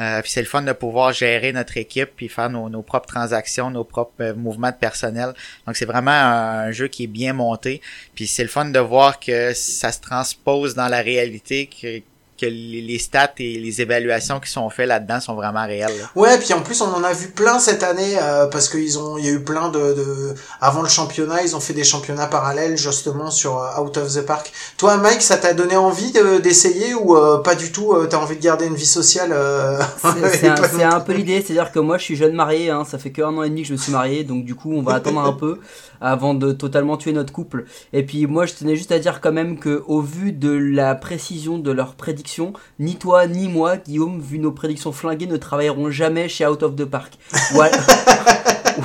Euh, 0.01 0.21
puis 0.21 0.31
c'est 0.31 0.41
le 0.41 0.47
fun 0.47 0.61
de 0.61 0.71
pouvoir 0.71 1.11
gérer 1.11 1.51
notre 1.51 1.77
équipe 1.77 2.11
puis 2.15 2.29
faire 2.29 2.49
nos, 2.49 2.69
nos 2.69 2.81
propres 2.81 3.07
transactions, 3.07 3.69
nos 3.69 3.83
propres 3.83 4.13
euh, 4.21 4.33
mouvements 4.33 4.71
de 4.71 4.75
personnel. 4.75 5.33
Donc 5.65 5.75
c'est 5.75 5.85
vraiment 5.85 6.11
un, 6.11 6.71
jeu 6.71 6.87
qui 6.87 7.05
est 7.05 7.07
bien 7.07 7.33
monté. 7.33 7.81
Puis 8.15 8.27
c'est 8.27 8.43
le 8.43 8.49
fun 8.49 8.65
de 8.65 8.79
voir 8.79 9.19
que 9.19 9.53
ça 9.53 9.91
se 9.91 9.99
transpose 9.99 10.75
dans 10.75 10.87
la 10.87 11.01
réalité, 11.01 11.67
que, 11.67 12.01
que 12.39 12.45
les, 12.45 12.99
stats 12.99 13.33
et 13.39 13.57
les 13.59 13.81
évaluations 13.81 14.39
qui 14.39 14.49
sont 14.51 14.69
faites 14.69 14.87
là-dedans 14.87 15.19
sont 15.19 15.35
vraiment 15.35 15.65
réelles. 15.65 15.97
là. 15.99 16.09
Ouais, 16.15 16.37
puis 16.37 16.53
en 16.53 16.61
plus 16.61 16.81
on 16.81 16.93
en 16.93 17.03
a 17.03 17.13
vu 17.13 17.27
plein 17.29 17.59
cette 17.59 17.83
année 17.83 18.17
euh, 18.21 18.47
parce 18.47 18.69
qu'ils 18.69 18.97
ont, 18.99 19.17
il 19.17 19.25
y 19.25 19.27
a 19.29 19.31
eu 19.31 19.43
plein 19.43 19.69
de, 19.69 19.79
de, 19.79 20.33
avant 20.61 20.81
le 20.81 20.89
championnat, 20.89 21.43
ils 21.43 21.55
ont 21.55 21.59
fait 21.59 21.73
des 21.73 21.83
championnats 21.83 22.27
parallèles 22.27 22.77
justement 22.77 23.31
sur 23.31 23.57
euh, 23.61 23.81
Out 23.81 23.97
of 23.97 24.13
the 24.13 24.21
Park. 24.21 24.51
Toi, 24.77 24.97
Mike, 24.97 25.21
ça 25.21 25.37
t'a 25.37 25.53
donné 25.53 25.75
envie 25.75 26.11
de- 26.11 26.37
d'essayer 26.39 26.93
ou 26.93 27.17
euh, 27.17 27.39
pas 27.39 27.55
du 27.55 27.71
tout 27.71 27.93
euh, 27.93 28.07
T'as 28.09 28.17
envie 28.17 28.35
de 28.37 28.41
garder 28.41 28.65
une 28.65 28.75
vie 28.75 28.85
sociale 28.85 29.31
euh, 29.33 29.79
C'est- 30.01 30.29
C'est 30.39 30.45
et 30.45 30.49
un, 30.49 30.55
pas- 30.55 30.69
c'est 30.69 30.83
un 30.83 30.99
peu 30.99 31.13
l'idée, 31.13 31.41
c'est-à-dire 31.41 31.71
que 31.71 31.79
moi 31.79 31.97
je 31.97 32.03
suis 32.03 32.15
jeune 32.15 32.33
marié, 32.33 32.69
hein, 32.69 32.85
ça 32.89 32.97
fait 32.97 33.11
que 33.11 33.21
un 33.21 33.35
an 33.37 33.43
et 33.43 33.49
demi 33.49 33.61
que 33.63 33.67
je 33.67 33.73
me 33.73 33.77
suis 33.77 33.91
marié, 33.91 34.23
donc 34.23 34.45
du 34.45 34.55
coup 34.55 34.71
on 34.73 34.81
va 34.81 34.93
attendre 34.95 35.19
un 35.21 35.33
peu 35.33 35.59
avant 36.01 36.33
de 36.33 36.51
totalement 36.51 36.97
tuer 36.97 37.13
notre 37.13 37.33
couple. 37.33 37.65
Et 37.93 38.03
puis 38.05 38.25
moi 38.27 38.45
je 38.45 38.53
tenais 38.53 38.75
juste 38.75 38.91
à 38.91 38.99
dire 38.99 39.21
quand 39.21 39.31
même 39.31 39.59
que 39.59 39.83
au 39.87 40.01
vu 40.01 40.31
de 40.31 40.51
la 40.51 40.95
précision 40.95 41.57
de 41.57 41.71
leurs 41.71 41.95
prédictions, 41.95 42.53
ni 42.79 42.95
toi 42.95 43.27
ni 43.27 43.47
moi, 43.47 43.77
Guillaume, 43.77 44.19
vu 44.21 44.39
nos 44.39 44.51
prédictions 44.51 44.91
flinguées, 44.91 45.27
ne 45.27 45.37
travailleront 45.37 45.89
jamais 45.91 46.29
chez 46.29 46.45
Out 46.47 46.63
of 46.63 46.75
the 46.75 46.85
Park. 46.85 47.13
Ou, 47.55 47.61
al- 47.61 47.71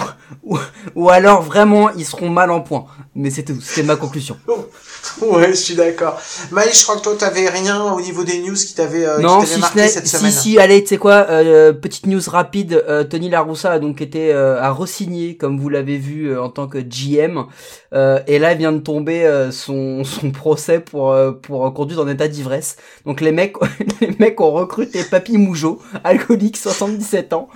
ou- 0.44 0.54
ou- 0.54 0.58
ou 0.94 1.10
alors 1.10 1.42
vraiment 1.42 1.90
ils 1.90 2.04
seront 2.04 2.30
mal 2.30 2.50
en 2.50 2.60
point. 2.60 2.86
Mais 3.14 3.30
c'est 3.30 3.44
tout, 3.44 3.60
c'était 3.60 3.82
ma 3.86 3.96
conclusion. 3.96 4.36
Ouais, 5.20 5.48
je 5.50 5.54
suis 5.56 5.74
d'accord. 5.74 6.20
Mike, 6.50 6.74
je 6.76 6.82
crois 6.82 6.96
que 6.96 7.02
toi 7.02 7.14
t'avais 7.16 7.48
rien 7.48 7.92
au 7.92 8.00
niveau 8.00 8.24
des 8.24 8.40
news 8.40 8.54
qui 8.54 8.74
t'avait 8.74 9.06
euh, 9.06 9.18
non, 9.18 9.40
qui 9.40 9.46
si 9.46 9.60
marqué 9.60 9.88
cette 9.88 10.06
si 10.06 10.16
semaine. 10.16 10.30
si, 10.32 10.58
allez, 10.58 10.82
tu 10.82 10.88
sais 10.90 10.96
quoi, 10.98 11.26
euh, 11.30 11.72
petite 11.72 12.06
news 12.06 12.20
rapide, 12.26 12.84
euh, 12.88 13.04
Tony 13.04 13.28
Laroussa 13.30 13.72
a 13.72 13.78
donc 13.78 14.00
été 14.00 14.32
euh, 14.32 14.60
à 14.60 14.70
re-signer, 14.72 15.36
comme 15.36 15.58
vous 15.58 15.68
l'avez 15.68 15.96
vu 15.96 16.30
euh, 16.30 16.42
en 16.42 16.48
tant 16.48 16.66
que 16.68 16.78
GM, 16.78 17.44
euh, 17.92 18.18
et 18.26 18.38
là 18.38 18.52
il 18.52 18.58
vient 18.58 18.72
de 18.72 18.78
tomber 18.78 19.24
euh, 19.24 19.50
son 19.50 20.04
son 20.04 20.30
procès 20.30 20.80
pour 20.80 21.12
euh, 21.12 21.32
pour 21.32 21.72
conduite 21.74 21.98
en 21.98 22.08
état 22.08 22.28
d'ivresse. 22.28 22.76
Donc 23.06 23.20
les 23.20 23.32
mecs 23.32 23.56
les 24.00 24.14
mecs 24.18 24.40
ont 24.40 24.52
recruté 24.52 25.02
Papy 25.04 25.38
Mougeot, 25.38 25.80
alcoolique, 26.04 26.56
77 26.56 27.32
ans. 27.32 27.48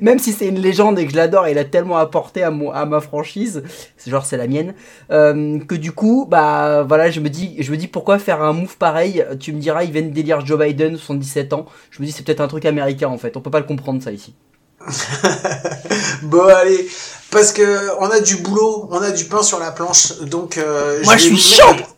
Même 0.00 0.18
si 0.18 0.32
c'est 0.32 0.46
une 0.46 0.60
légende 0.60 0.98
et 0.98 1.06
que 1.06 1.12
je 1.12 1.16
l'adore, 1.16 1.48
il 1.48 1.58
a 1.58 1.64
tellement 1.64 1.96
apporté 1.96 2.42
à 2.42 2.50
mon 2.50 2.70
à 2.70 2.84
ma 2.86 3.00
franchise, 3.00 3.62
genre 4.06 4.24
c'est 4.26 4.36
la 4.36 4.46
mienne, 4.46 4.74
euh, 5.10 5.55
que 5.64 5.74
du 5.74 5.92
coup 5.92 6.26
bah 6.28 6.82
voilà 6.82 7.10
je 7.10 7.20
me 7.20 7.28
dis 7.30 7.56
je 7.60 7.70
me 7.70 7.76
dis 7.76 7.88
pourquoi 7.88 8.18
faire 8.18 8.42
un 8.42 8.52
move 8.52 8.76
pareil? 8.76 9.24
Tu 9.40 9.52
me 9.52 9.60
diras 9.60 9.84
ils 9.84 9.92
viennent 9.92 10.10
d'élire 10.10 10.44
Joe 10.44 10.58
Biden 10.58 10.96
77 10.96 11.52
ans. 11.52 11.66
Je 11.90 12.00
me 12.02 12.06
dis 12.06 12.12
c'est 12.12 12.22
peut-être 12.24 12.40
un 12.40 12.48
truc 12.48 12.64
américain 12.64 13.08
en 13.08 13.18
fait. 13.18 13.36
On 13.36 13.40
peut 13.40 13.50
pas 13.50 13.60
le 13.60 13.66
comprendre 13.66 14.02
ça 14.02 14.12
ici. 14.12 14.34
Bon 16.22 16.46
allez, 16.48 16.88
parce 17.30 17.52
que 17.52 17.90
on 18.00 18.06
a 18.10 18.20
du 18.20 18.36
boulot, 18.36 18.88
on 18.90 19.00
a 19.02 19.10
du 19.10 19.24
pain 19.24 19.42
sur 19.42 19.58
la 19.58 19.70
planche, 19.72 20.18
donc 20.22 20.58
euh, 20.58 21.00
Moi, 21.04 21.16
je 21.16 21.22
suis 21.24 21.38
chaud! 21.38 21.72
mettre- 21.74 21.94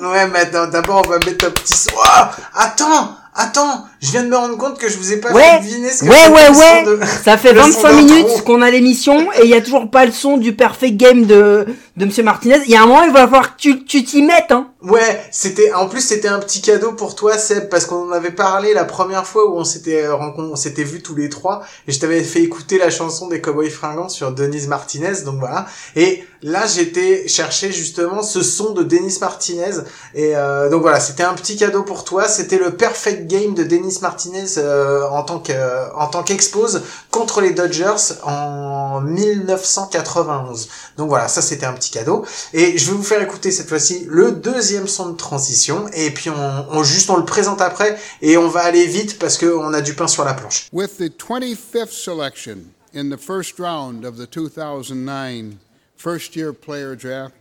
Ouais, 0.00 0.26
mais 0.28 0.46
d'abord 0.46 1.02
on 1.06 1.10
va 1.10 1.18
mettre 1.18 1.46
un 1.46 1.50
petit. 1.50 1.86
Ah, 2.02 2.34
attends, 2.54 3.14
attends, 3.34 3.84
je 4.02 4.10
viens 4.10 4.24
de 4.24 4.28
me 4.28 4.36
rendre 4.36 4.58
compte 4.58 4.78
que 4.78 4.88
je 4.88 4.98
vous 4.98 5.12
ai 5.12 5.16
pas 5.18 5.32
Ouais, 5.32 5.42
fait 5.42 5.60
deviner 5.60 5.90
ce 5.90 6.04
que 6.04 6.08
ouais 6.10 6.16
c'était 6.16 6.32
ouais 6.32 6.58
ouais. 6.58 6.84
de- 6.96 7.00
ça 7.24 7.38
fait 7.38 7.52
le 7.52 7.60
son 7.62 7.68
25 7.68 7.82
d'intro. 7.82 8.04
minutes 8.04 8.44
qu'on 8.44 8.60
a 8.60 8.70
l'émission 8.70 9.32
et 9.34 9.44
il 9.44 9.48
y 9.50 9.54
a 9.54 9.60
toujours 9.62 9.90
pas 9.90 10.04
le 10.04 10.12
son 10.12 10.36
du 10.36 10.54
perfect 10.54 10.96
game 10.96 11.24
de 11.24 11.64
de 11.94 12.06
Monsieur 12.06 12.22
Martinez. 12.22 12.56
Il 12.64 12.70
y 12.70 12.76
a 12.76 12.82
un 12.82 12.86
moment 12.86 13.02
il 13.02 13.12
va 13.12 13.24
falloir 13.28 13.54
que 13.56 13.60
tu 13.60 13.84
tu 13.84 14.02
t'y 14.04 14.22
mettes 14.22 14.50
hein. 14.50 14.68
Ouais, 14.82 15.20
c'était 15.30 15.72
en 15.74 15.86
plus 15.88 16.00
c'était 16.00 16.26
un 16.28 16.40
petit 16.40 16.60
cadeau 16.60 16.92
pour 16.92 17.14
toi 17.14 17.38
Seb 17.38 17.68
parce 17.68 17.84
qu'on 17.86 18.08
en 18.08 18.12
avait 18.12 18.30
parlé 18.32 18.74
la 18.74 18.84
première 18.84 19.26
fois 19.26 19.48
où 19.48 19.56
on 19.56 19.62
s'était 19.64 20.08
rencontré, 20.08 20.50
on 20.52 20.56
s'était 20.56 20.82
vus 20.84 21.02
tous 21.02 21.14
les 21.14 21.28
trois 21.28 21.62
et 21.86 21.92
je 21.92 22.00
t'avais 22.00 22.22
fait 22.24 22.40
écouter 22.42 22.78
la 22.78 22.90
chanson 22.90 23.28
des 23.28 23.40
Cowboys 23.40 23.70
fringants 23.70 24.08
sur 24.08 24.32
Denise 24.32 24.66
Martinez 24.68 25.22
donc 25.24 25.36
voilà. 25.38 25.66
Et 25.94 26.24
là 26.42 26.62
j'étais 26.66 27.28
chercher 27.28 27.70
justement 27.70 28.22
ce 28.22 28.42
son 28.42 28.72
de 28.72 28.82
Denise 28.82 29.20
Martinez 29.20 29.70
et 30.14 30.34
euh, 30.34 30.68
donc 30.70 30.82
voilà, 30.82 30.98
c'était 30.98 31.22
un 31.22 31.34
petit 31.34 31.56
cadeau 31.56 31.82
pour 31.84 32.02
toi, 32.04 32.26
c'était 32.26 32.58
le 32.58 32.70
perfect 32.72 33.26
game 33.30 33.54
de 33.54 33.62
Denise 33.62 33.91
Martinez 34.00 34.58
euh, 34.58 35.08
en 35.08 35.22
tant 35.22 35.38
que 35.38 35.52
en 35.94 36.06
tant 36.06 36.22
qu'expose 36.22 36.82
contre 37.10 37.40
les 37.40 37.50
Dodgers 37.50 38.14
en 38.24 39.00
1991. 39.00 40.68
Donc 40.96 41.08
voilà, 41.08 41.28
ça 41.28 41.42
c'était 41.42 41.66
un 41.66 41.74
petit 41.74 41.90
cadeau 41.90 42.24
et 42.52 42.78
je 42.78 42.90
vais 42.90 42.96
vous 42.96 43.02
faire 43.02 43.22
écouter 43.22 43.50
cette 43.50 43.68
fois-ci 43.68 44.06
le 44.08 44.32
deuxième 44.32 44.88
son 44.88 45.10
de 45.10 45.16
transition 45.16 45.86
et 45.92 46.10
puis 46.10 46.30
on, 46.30 46.66
on 46.70 46.82
juste 46.82 47.10
on 47.10 47.16
le 47.16 47.24
présente 47.24 47.60
après 47.60 47.98
et 48.20 48.36
on 48.36 48.48
va 48.48 48.60
aller 48.60 48.86
vite 48.86 49.18
parce 49.18 49.36
que 49.38 49.46
on 49.46 49.72
a 49.74 49.80
du 49.80 49.94
pain 49.94 50.08
sur 50.08 50.24
la 50.24 50.34
planche. 50.34 50.68
With 50.72 50.96
the 50.98 51.10
25th 51.10 51.92
selection 51.92 52.72
in 52.94 53.10
the 53.10 53.18
first 53.18 53.58
round 53.58 54.04
of 54.04 54.16
the 54.16 54.26
2009 54.26 55.58
first 55.96 56.36
year 56.36 56.52
player 56.52 56.96
draft, 56.96 57.34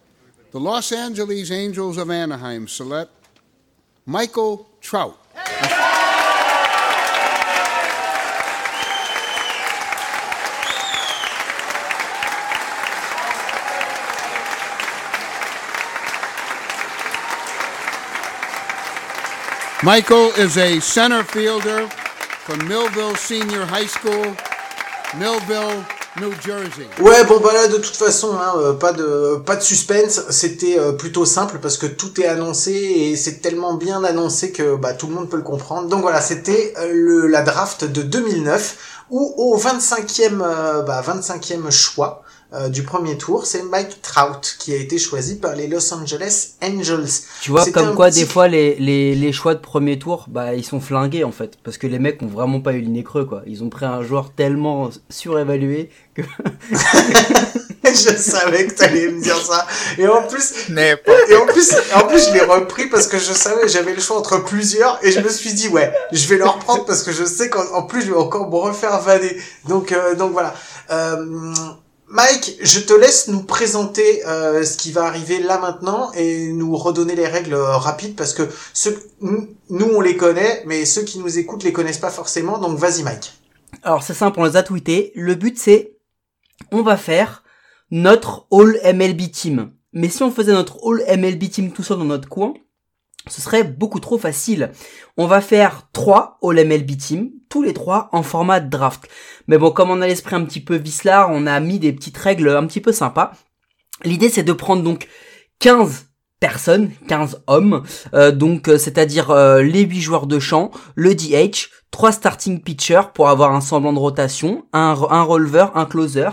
the 0.52 0.60
Los 0.60 0.92
Angeles 0.92 1.52
Angels 1.52 1.98
of 1.98 2.10
Anaheim 2.10 2.68
select 2.68 3.12
Michael 4.06 4.68
Trout. 4.82 5.18
Michael 19.84 20.30
is 20.38 20.60
a 20.60 20.80
center 20.80 21.24
fielder 21.24 21.88
from 21.88 22.60
Millville 22.68 23.16
Senior 23.16 23.66
High 23.66 23.88
School, 23.88 24.36
Millville, 25.18 25.84
New 26.20 26.32
Jersey. 26.40 26.88
Ouais, 27.00 27.24
bon 27.24 27.40
bah 27.40 27.52
là 27.52 27.68
de 27.68 27.78
toute 27.78 27.96
façon, 27.96 28.36
hein, 28.36 28.54
euh, 28.58 28.74
pas 28.74 28.94
de 28.94 29.38
pas 29.44 29.56
de 29.56 29.64
suspense, 29.64 30.22
c'était 30.30 30.78
euh, 30.78 30.92
plutôt 30.92 31.26
simple 31.26 31.58
parce 31.60 31.80
que 31.80 31.88
tout 31.88 32.22
est 32.22 32.28
annoncé 32.28 32.72
et 32.72 33.16
c'est 33.16 33.42
tellement 33.42 33.74
bien 33.74 34.04
annoncé 34.04 34.52
que 34.52 34.76
bah 34.76 34.94
tout 34.94 35.08
le 35.08 35.16
monde 35.16 35.30
peut 35.32 35.38
le 35.38 35.42
comprendre. 35.42 35.88
Donc 35.90 36.02
voilà, 36.02 36.22
c'était 36.22 36.76
euh, 36.78 36.92
le 36.94 37.26
la 37.26 37.42
draft 37.42 37.84
de 37.84 38.04
2009 38.04 38.78
où 39.10 39.34
au 39.36 39.58
25e 39.58 40.42
euh, 40.44 40.84
bah 40.84 41.02
25e 41.02 41.72
choix 41.72 42.22
euh, 42.54 42.68
du 42.70 42.84
premier 42.84 43.18
tour, 43.18 43.46
c'est 43.46 43.64
Mike 43.64 44.02
Trout 44.02 44.56
qui 44.60 44.74
a 44.74 44.76
été 44.78 44.98
choisi 44.98 45.36
par 45.36 45.56
les 45.56 45.68
Los 45.68 45.94
Angeles 45.94 46.56
Angels. 46.62 47.08
Tu 47.42 47.52
vois, 47.52 47.66
comme 47.72 47.96
quoi, 47.96 48.10
petit- 48.10 48.20
des 48.22 48.26
fois, 48.26 48.48
les, 48.48 48.76
les, 48.76 49.16
les 49.16 49.32
choix 49.32 49.54
de 49.56 49.60
premier 49.60 49.98
tour, 49.98 50.26
bah, 50.28 50.54
ils 50.54 50.66
sont 50.66 50.82
flingués, 50.82 51.24
en 51.24 51.32
fait. 51.32 51.58
Parce 51.64 51.78
que 51.78 51.88
les 51.88 52.00
mecs 52.00 52.22
ont 52.22 52.28
vraiment 52.28 52.60
pas 52.60 52.74
eu 52.74 52.82
le 52.82 52.88
nez 52.88 53.04
creux, 53.04 53.26
quoi. 53.26 53.42
Ils 53.48 53.64
ont 53.64 53.70
pris 53.70 53.86
un 53.86 54.04
joueur 54.04 54.32
tellement 54.34 54.90
surévalué 55.10 55.90
que... 56.14 56.22
je 57.84 58.16
savais 58.18 58.68
que 58.68 58.74
t'allais 58.74 59.10
me 59.12 59.22
dire 59.22 59.38
ça. 59.38 59.66
Et 59.98 60.08
en 60.08 60.24
plus, 60.28 60.70
et 60.70 61.36
en 61.36 61.46
plus, 61.46 61.74
en 61.96 62.08
plus, 62.08 62.28
je 62.28 62.34
l'ai 62.34 62.42
repris 62.42 62.88
parce 62.88 63.08
que 63.08 63.18
je 63.18 63.34
savais, 63.34 63.68
j'avais 63.68 63.94
le 63.94 64.02
choix 64.02 64.18
entre 64.18 64.44
plusieurs 64.44 65.00
et 65.04 65.12
je 65.12 65.20
me 65.20 65.30
suis 65.30 65.54
dit, 65.54 65.68
ouais, 65.68 65.92
je 66.12 66.28
vais 66.28 66.38
le 66.38 66.46
reprendre 66.48 66.86
parce 66.86 67.04
que 67.04 67.12
je 67.12 67.24
sais 67.26 67.50
qu'en 67.50 67.64
en 67.74 67.84
plus, 67.84 68.02
je 68.02 68.08
vais 68.12 68.18
encore 68.18 68.50
me 68.50 68.56
refaire 68.56 69.00
vanner. 69.02 69.36
Donc, 69.68 69.92
euh, 69.92 70.16
donc 70.16 70.32
voilà. 70.34 70.54
Euh, 70.92 71.54
Mike, 72.14 72.58
je 72.62 72.82
te 72.82 72.92
laisse 72.92 73.30
nous 73.30 73.44
présenter 73.44 74.28
euh, 74.28 74.66
ce 74.66 74.76
qui 74.76 74.92
va 74.92 75.06
arriver 75.06 75.40
là 75.40 75.58
maintenant 75.60 76.12
et 76.12 76.52
nous 76.52 76.76
redonner 76.76 77.16
les 77.16 77.26
règles 77.26 77.54
euh, 77.54 77.78
rapides 77.78 78.18
parce 78.18 78.34
que 78.34 78.44
ceux, 78.74 79.02
nous, 79.22 79.48
on 79.70 80.02
les 80.02 80.18
connaît, 80.18 80.62
mais 80.66 80.84
ceux 80.84 81.04
qui 81.04 81.20
nous 81.20 81.40
écoutent 81.40 81.64
les 81.64 81.72
connaissent 81.72 82.00
pas 82.00 82.10
forcément. 82.10 82.58
Donc 82.58 82.78
vas-y, 82.78 83.04
Mike. 83.04 83.32
Alors, 83.84 84.04
c'est 84.04 84.14
simple, 84.14 84.42
on 84.42 84.44
les 84.44 84.58
a 84.58 84.64
tweetés. 84.64 85.14
Le 85.16 85.36
but, 85.36 85.58
c'est, 85.58 85.96
on 86.74 86.82
va 86.82 86.98
faire 86.98 87.44
notre 87.92 88.46
All 88.52 88.78
MLB 88.94 89.32
Team. 89.32 89.72
Mais 89.94 90.10
si 90.10 90.22
on 90.22 90.32
faisait 90.32 90.52
notre 90.52 90.80
All 90.86 91.18
MLB 91.18 91.50
Team 91.50 91.72
tout 91.72 91.82
seul 91.82 91.98
dans 91.98 92.04
notre 92.04 92.28
coin, 92.28 92.54
ce 93.28 93.42
serait 93.42 93.64
beaucoup 93.64 94.00
trop 94.00 94.18
facile. 94.18 94.72
On 95.18 95.28
va 95.28 95.42
faire 95.42 95.88
trois 95.94 96.40
All 96.42 96.66
MLB 96.66 96.98
Team, 96.98 97.30
tous 97.50 97.62
les 97.62 97.74
trois 97.74 98.10
en 98.12 98.24
format 98.24 98.60
draft. 98.60 99.08
Mais 99.48 99.58
bon, 99.58 99.72
comme 99.72 99.92
on 99.92 100.02
a 100.02 100.08
l'esprit 100.08 100.36
un 100.36 100.46
petit 100.46 100.62
peu 100.62 100.76
vicelard, 100.76 101.30
on 101.32 101.46
a 101.46 101.60
mis 101.60 101.80
des 101.80 101.94
petites 101.94 102.18
règles 102.18 102.50
un 102.50 102.66
petit 102.66 102.82
peu 102.82 102.92
sympas. 102.92 103.34
L'idée 104.04 104.30
c'est 104.30 104.44
de 104.44 104.54
prendre 104.54 104.82
donc 104.82 105.08
15 105.60 106.08
personnes, 106.40 106.90
15 107.08 107.44
hommes, 107.46 107.84
euh, 108.16 108.32
donc 108.32 108.68
euh, 108.68 108.80
c'est-à-dire 108.80 109.30
euh, 109.30 109.62
les 109.62 109.82
8 109.82 110.02
joueurs 110.02 110.28
de 110.28 110.40
champ, 110.40 110.72
le 110.96 111.14
DH, 111.14 111.70
trois 111.92 112.12
starting 112.12 112.62
pitchers 112.62 113.12
pour 113.14 113.30
avoir 113.30 113.54
un 113.54 113.62
semblant 113.62 113.94
de 113.94 114.00
rotation, 114.00 114.66
un, 114.74 114.96
un 115.12 115.28
un 115.76 115.86
closer 115.86 116.30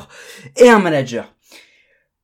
et 0.57 0.71
un 0.71 0.79
manager. 0.79 1.35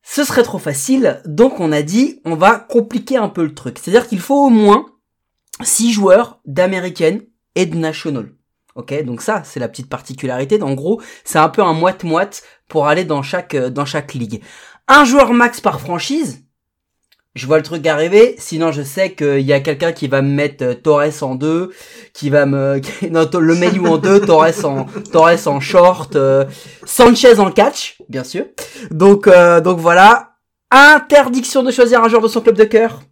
Ce 0.06 0.22
serait 0.22 0.42
trop 0.42 0.58
facile, 0.58 1.22
donc 1.24 1.60
on 1.60 1.72
a 1.72 1.80
dit 1.80 2.20
on 2.26 2.36
va 2.36 2.58
compliquer 2.58 3.16
un 3.16 3.30
peu 3.30 3.42
le 3.42 3.54
truc. 3.54 3.78
C'est-à-dire 3.78 4.06
qu'il 4.06 4.20
faut 4.20 4.46
au 4.46 4.50
moins 4.50 4.86
6 5.62 5.92
joueurs 5.92 6.40
d'américaine 6.44 7.22
et 7.54 7.64
de 7.64 7.76
national. 7.76 8.30
Ok, 8.74 9.02
donc 9.04 9.22
ça 9.22 9.42
c'est 9.44 9.60
la 9.60 9.68
petite 9.68 9.88
particularité. 9.88 10.60
En 10.62 10.74
gros, 10.74 11.00
c'est 11.24 11.38
un 11.38 11.48
peu 11.48 11.62
un 11.62 11.72
moite-moite 11.72 12.42
pour 12.68 12.86
aller 12.86 13.04
dans 13.04 13.22
chaque 13.22 13.56
dans 13.56 13.86
chaque 13.86 14.12
ligue. 14.12 14.42
Un 14.88 15.04
joueur 15.04 15.32
max 15.32 15.62
par 15.62 15.80
franchise, 15.80 16.43
je 17.34 17.46
vois 17.46 17.56
le 17.56 17.62
truc 17.62 17.86
arriver, 17.86 18.36
sinon 18.38 18.70
je 18.70 18.82
sais 18.82 19.12
qu'il 19.12 19.40
y 19.40 19.52
a 19.52 19.60
quelqu'un 19.60 19.92
qui 19.92 20.06
va 20.06 20.22
me 20.22 20.30
mettre 20.30 20.64
euh, 20.64 20.74
Torres 20.74 21.22
en 21.22 21.34
deux, 21.34 21.72
qui 22.12 22.30
va 22.30 22.46
me... 22.46 22.80
non, 23.10 23.28
le 23.38 23.54
Mayu 23.54 23.86
en 23.86 23.98
deux, 23.98 24.20
Torres 24.20 24.64
en, 24.64 24.84
Torres 25.12 25.46
en 25.46 25.60
short, 25.60 26.16
euh, 26.16 26.44
Sanchez 26.84 27.40
en 27.40 27.50
catch, 27.50 27.96
bien 28.08 28.24
sûr. 28.24 28.46
Donc, 28.90 29.26
euh, 29.26 29.60
donc 29.60 29.78
voilà. 29.78 30.30
Interdiction 30.70 31.62
de 31.62 31.70
choisir 31.70 32.02
un 32.02 32.08
joueur 32.08 32.22
de 32.22 32.28
son 32.28 32.40
club 32.40 32.56
de 32.56 32.64
cœur. 32.64 33.02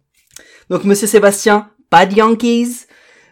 Donc 0.69 0.85
Monsieur 0.85 1.07
Sébastien, 1.07 1.69
pas 1.89 2.05
de 2.05 2.15
Yankees. 2.15 2.85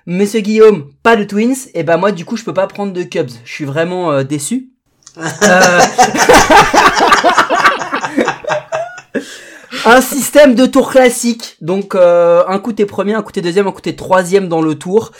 Monsieur 0.05 0.41
Guillaume, 0.41 0.91
pas 1.03 1.15
de 1.15 1.23
Twins. 1.23 1.55
Et 1.73 1.83
ben 1.83 1.97
moi 1.97 2.11
du 2.11 2.25
coup 2.25 2.37
je 2.37 2.43
peux 2.43 2.53
pas 2.53 2.67
prendre 2.67 2.93
de 2.93 3.03
Cubs. 3.03 3.31
Je 3.45 3.51
suis 3.51 3.65
vraiment 3.65 4.11
euh, 4.11 4.23
déçu. 4.23 4.69
Un 9.85 10.01
système 10.01 10.55
de 10.55 10.65
tour 10.65 10.91
classique. 10.91 11.57
Donc 11.61 11.95
euh, 11.95 12.43
un 12.47 12.59
coup 12.59 12.73
t'es 12.73 12.85
premier, 12.85 13.13
un 13.13 13.21
coup 13.21 13.31
t'es 13.31 13.41
deuxième, 13.41 13.67
un 13.67 13.71
coup 13.71 13.81
t'es 13.81 13.95
troisième 13.95 14.47
dans 14.47 14.61
le 14.61 14.75
tour. 14.75 15.11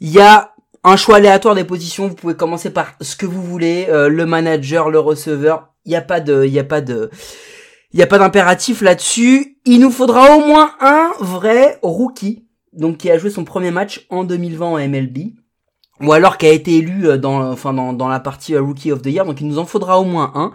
Il 0.00 0.10
y 0.10 0.20
a 0.20 0.54
un 0.84 0.96
choix 0.96 1.16
aléatoire 1.16 1.54
des 1.54 1.64
positions. 1.64 2.08
Vous 2.08 2.14
pouvez 2.14 2.34
commencer 2.34 2.70
par 2.70 2.92
ce 3.00 3.16
que 3.16 3.26
vous 3.26 3.42
voulez, 3.42 3.86
euh, 3.88 4.08
le 4.08 4.26
manager, 4.26 4.90
le 4.90 5.00
receveur. 5.00 5.72
Il 5.84 5.92
y 5.92 5.96
a 5.96 6.02
pas 6.02 6.20
de, 6.20 6.44
il 6.44 6.52
y 6.52 6.58
a 6.58 6.64
pas 6.64 6.80
de, 6.80 7.10
il 7.92 8.00
y 8.00 8.02
a 8.02 8.06
pas 8.06 8.18
d'impératif 8.18 8.80
là-dessus. 8.80 9.58
Il 9.64 9.80
nous 9.80 9.90
faudra 9.90 10.36
au 10.36 10.40
moins 10.40 10.72
un 10.80 11.10
vrai 11.20 11.78
rookie, 11.82 12.46
donc 12.72 12.98
qui 12.98 13.10
a 13.10 13.18
joué 13.18 13.30
son 13.30 13.44
premier 13.44 13.70
match 13.70 14.06
en 14.10 14.24
2020 14.24 14.66
en 14.66 14.88
MLB 14.88 15.18
ou 16.00 16.12
alors 16.12 16.36
qui 16.38 16.46
a 16.46 16.50
été 16.50 16.76
élu 16.76 17.08
euh, 17.08 17.16
dans 17.16 17.50
enfin 17.50 17.72
dans, 17.72 17.92
dans 17.92 18.08
la 18.08 18.20
partie 18.20 18.56
Rookie 18.56 18.92
of 18.92 19.02
the 19.02 19.06
Year 19.06 19.24
donc 19.24 19.40
il 19.40 19.46
nous 19.46 19.58
en 19.58 19.64
faudra 19.64 19.98
au 19.98 20.04
moins 20.04 20.32
un 20.34 20.52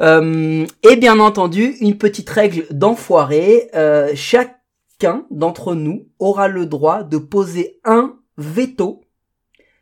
Euh, 0.00 0.66
et 0.82 0.96
bien 0.96 1.18
entendu 1.18 1.76
une 1.80 1.98
petite 1.98 2.30
règle 2.30 2.66
d'enfoiré 2.70 3.70
euh, 3.74 4.12
chacun 4.14 5.26
d'entre 5.30 5.74
nous 5.74 6.08
aura 6.18 6.48
le 6.48 6.66
droit 6.66 7.02
de 7.02 7.18
poser 7.18 7.80
un 7.84 8.16
veto 8.38 9.02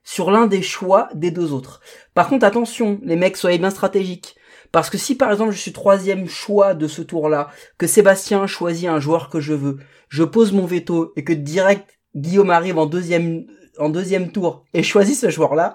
sur 0.02 0.30
l'un 0.30 0.46
des 0.46 0.62
choix 0.62 1.08
des 1.14 1.30
deux 1.30 1.52
autres 1.52 1.80
par 2.14 2.28
contre 2.28 2.44
attention 2.44 2.98
les 3.04 3.14
mecs 3.14 3.36
soyez 3.36 3.58
bien 3.58 3.70
stratégiques 3.70 4.34
parce 4.72 4.90
que 4.90 4.98
si 4.98 5.14
par 5.14 5.30
exemple 5.30 5.52
je 5.52 5.58
suis 5.58 5.72
troisième 5.72 6.26
choix 6.26 6.74
de 6.74 6.88
ce 6.88 7.02
tour 7.02 7.28
là 7.28 7.48
que 7.76 7.86
Sébastien 7.86 8.48
choisit 8.48 8.88
un 8.88 8.98
joueur 8.98 9.30
que 9.30 9.38
je 9.38 9.54
veux 9.54 9.78
je 10.08 10.24
pose 10.24 10.52
mon 10.52 10.66
veto 10.66 11.12
et 11.14 11.22
que 11.22 11.32
direct 11.32 11.98
Guillaume 12.16 12.50
arrive 12.50 12.78
en 12.78 12.86
deuxième 12.86 13.44
en 13.78 13.88
deuxième 13.88 14.32
tour 14.32 14.64
et 14.74 14.82
choisit 14.82 15.16
ce 15.16 15.30
joueur-là, 15.30 15.74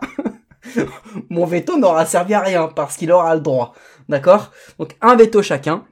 mon 1.30 1.46
veto 1.46 1.78
n'aura 1.78 2.06
servi 2.06 2.34
à 2.34 2.42
rien 2.42 2.68
parce 2.68 2.98
qu'il 2.98 3.12
aura 3.12 3.36
le 3.36 3.42
droit. 3.42 3.74
D'accord? 4.10 4.52
Donc 4.80 4.96
un 5.02 5.16
veto 5.16 5.42
chacun. 5.42 5.84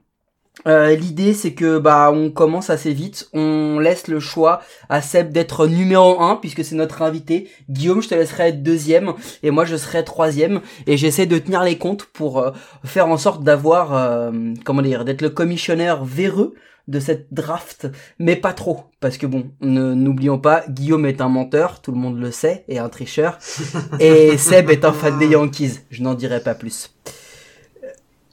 Euh, 0.67 0.95
L'idée 0.95 1.33
c'est 1.33 1.53
que 1.53 1.79
bah 1.79 2.11
on 2.13 2.29
commence 2.29 2.69
assez 2.69 2.93
vite, 2.93 3.29
on 3.33 3.79
laisse 3.79 4.07
le 4.09 4.19
choix 4.19 4.61
à 4.89 5.01
Seb 5.01 5.31
d'être 5.31 5.65
numéro 5.65 6.21
1 6.21 6.35
puisque 6.35 6.63
c'est 6.63 6.75
notre 6.75 7.01
invité. 7.01 7.49
Guillaume, 7.69 8.01
je 8.03 8.09
te 8.09 8.15
laisserai 8.15 8.49
être 8.49 8.61
deuxième 8.61 9.13
et 9.43 9.49
moi 9.49 9.63
je 9.65 9.77
serai 9.77 10.03
troisième 10.03 10.59
et 10.87 10.97
j'essaie 10.97 11.25
de 11.25 11.37
tenir 11.39 11.63
les 11.63 11.77
comptes 11.77 12.03
pour 12.05 12.39
euh, 12.39 12.51
faire 12.83 13.07
en 13.07 13.17
sorte 13.17 13.43
d'avoir 13.43 13.95
euh, 13.95 14.31
comment 14.65 14.81
dire 14.81 15.05
d'être 15.05 15.21
le 15.21 15.29
commissionneur 15.29 16.03
véreux 16.03 16.53
de 16.87 16.99
cette 16.99 17.33
draft, 17.33 17.87
mais 18.19 18.35
pas 18.35 18.53
trop, 18.53 18.85
parce 18.99 19.17
que 19.17 19.27
bon, 19.27 19.49
ne- 19.61 19.93
n'oublions 19.93 20.39
pas, 20.39 20.63
Guillaume 20.67 21.05
est 21.05 21.21
un 21.21 21.29
menteur, 21.29 21.79
tout 21.81 21.91
le 21.91 21.97
monde 21.97 22.19
le 22.19 22.31
sait, 22.31 22.65
et 22.67 22.79
un 22.79 22.89
tricheur, 22.89 23.37
et 23.99 24.35
Seb 24.37 24.69
est 24.71 24.83
un 24.83 24.91
fan 24.91 25.17
des 25.19 25.27
Yankees, 25.27 25.79
je 25.91 26.01
n'en 26.01 26.15
dirai 26.15 26.41
pas 26.41 26.55
plus. 26.55 26.93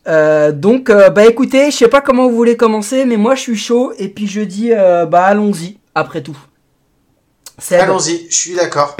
Euh, 0.08 0.52
donc, 0.52 0.88
euh, 0.88 1.10
bah 1.10 1.26
écoutez, 1.26 1.70
je 1.70 1.76
sais 1.76 1.88
pas 1.88 2.00
comment 2.00 2.28
vous 2.28 2.34
voulez 2.34 2.56
commencer, 2.56 3.04
mais 3.04 3.18
moi 3.18 3.34
je 3.34 3.42
suis 3.42 3.56
chaud, 3.56 3.92
et 3.98 4.08
puis 4.08 4.26
je 4.26 4.40
dis, 4.40 4.72
euh, 4.72 5.04
bah 5.04 5.24
allons-y, 5.24 5.78
après 5.94 6.22
tout. 6.22 6.38
Allons-y, 7.70 8.26
je 8.30 8.36
suis 8.36 8.54
d'accord. 8.54 8.96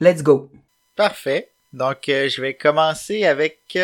let's 0.00 0.22
go. 0.22 0.50
Parfait. 0.96 1.50
Donc, 1.72 2.08
euh, 2.08 2.28
je 2.28 2.40
vais 2.42 2.54
commencer 2.54 3.24
avec, 3.24 3.78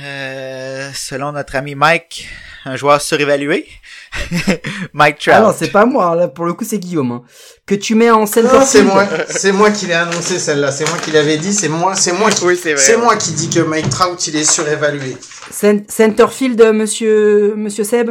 euh, 0.00 0.90
selon 0.94 1.32
notre 1.32 1.56
ami 1.56 1.74
Mike, 1.74 2.28
un 2.64 2.76
joueur 2.76 3.00
surévalué. 3.00 3.66
Mike 4.92 5.18
Trout. 5.18 5.32
Ah 5.36 5.40
non, 5.40 5.54
c'est 5.56 5.70
pas 5.70 5.86
moi, 5.86 6.14
là 6.14 6.28
pour 6.28 6.44
le 6.44 6.52
coup 6.54 6.64
c'est 6.64 6.78
Guillaume. 6.78 7.12
hein. 7.12 7.22
Que 7.66 7.74
tu 7.74 7.94
mets 7.94 8.10
en 8.10 8.26
center 8.26 8.48
Non, 8.52 8.64
c'est 8.66 8.82
moi, 8.82 9.06
c'est 9.28 9.52
moi 9.52 9.70
qui 9.70 9.86
l'ai 9.86 9.94
annoncé 9.94 10.38
celle-là. 10.38 10.70
C'est 10.72 10.88
moi 10.88 10.98
qui 10.98 11.10
l'avais 11.12 11.38
dit. 11.38 11.52
C'est 11.54 11.68
moi, 11.68 11.94
c'est 11.96 12.12
moi 12.12 12.30
qui, 12.30 12.44
Oui, 12.44 12.58
c'est 12.60 12.74
vrai. 12.74 12.82
c'est 12.82 12.96
moi 12.96 13.16
qui 13.16 13.32
dis 13.32 13.48
que 13.50 13.60
Mike 13.60 13.88
Trout 13.90 14.26
il 14.26 14.36
est 14.36 14.44
surévalué. 14.50 15.16
Cen- 15.50 15.84
Centerfield, 15.90 16.60
euh, 16.60 16.72
monsieur, 16.72 17.54
monsieur 17.56 17.84
Seb? 17.84 18.10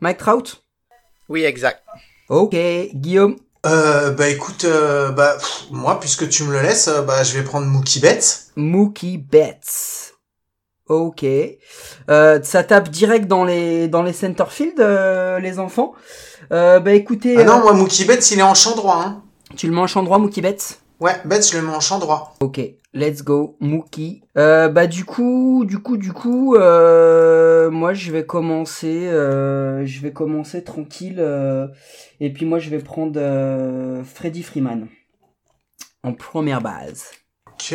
Mike 0.00 0.18
Trout? 0.18 0.62
Oui, 1.28 1.44
exact. 1.44 1.82
Ok, 2.28 2.56
Guillaume. 2.94 3.36
Euh, 3.64 4.10
bah 4.12 4.28
écoute, 4.28 4.64
euh, 4.64 5.10
bah 5.10 5.36
pff, 5.38 5.64
moi 5.70 5.98
puisque 5.98 6.28
tu 6.28 6.44
me 6.44 6.52
le 6.52 6.60
laisses, 6.62 6.86
euh, 6.88 7.02
bah 7.02 7.24
je 7.24 7.32
vais 7.36 7.42
prendre 7.42 7.66
Mookie 7.66 7.98
Betts. 8.00 8.46
Mookie 8.54 9.18
Betts. 9.18 10.14
Ok. 10.88 11.24
Euh, 12.08 12.40
ça 12.42 12.62
tape 12.62 12.88
direct 12.90 13.26
dans 13.26 13.44
les 13.44 13.88
dans 13.88 14.02
les 14.02 14.12
centerfield, 14.12 14.78
euh, 14.80 15.38
les 15.40 15.58
enfants. 15.58 15.94
Euh, 16.52 16.78
bah 16.78 16.92
écoutez, 16.92 17.36
Ah 17.38 17.44
non, 17.44 17.58
euh, 17.58 17.62
moi 17.62 17.72
Mookie 17.72 18.04
Betts 18.04 18.30
il 18.30 18.38
est 18.38 18.42
en 18.42 18.54
champ 18.54 18.76
droit. 18.76 19.02
Hein. 19.04 19.22
tu 19.56 19.66
le 19.66 19.72
mets 19.72 19.80
en 19.80 19.86
champ 19.88 20.02
droit, 20.04 20.18
Mookie 20.18 20.40
Betts? 20.42 20.80
Ouais, 21.00 21.16
Betts 21.24 21.50
je 21.50 21.58
le 21.58 21.66
mets 21.66 21.74
en 21.74 21.80
champ 21.80 21.98
droit. 21.98 22.34
Ok, 22.40 22.60
let's 22.94 23.22
go, 23.24 23.56
Mookie. 23.60 24.22
Euh, 24.38 24.68
bah 24.68 24.86
du 24.86 25.04
coup, 25.04 25.64
du 25.66 25.78
coup, 25.78 25.96
du 25.96 26.12
coup, 26.12 26.54
euh, 26.54 27.68
moi 27.70 27.92
je 27.92 28.12
vais 28.12 28.24
commencer, 28.24 29.08
euh, 29.08 29.84
je 29.84 30.00
vais 30.00 30.12
commencer 30.12 30.62
tranquille. 30.62 31.16
euh, 31.18 31.66
et 32.20 32.32
puis 32.32 32.46
moi 32.46 32.58
je 32.60 32.70
vais 32.70 32.78
prendre 32.78 33.18
euh, 33.20 34.04
Freddy 34.04 34.42
Freeman 34.44 34.86
en 36.04 36.12
première 36.12 36.60
base. 36.60 37.06
Ok. 37.48 37.74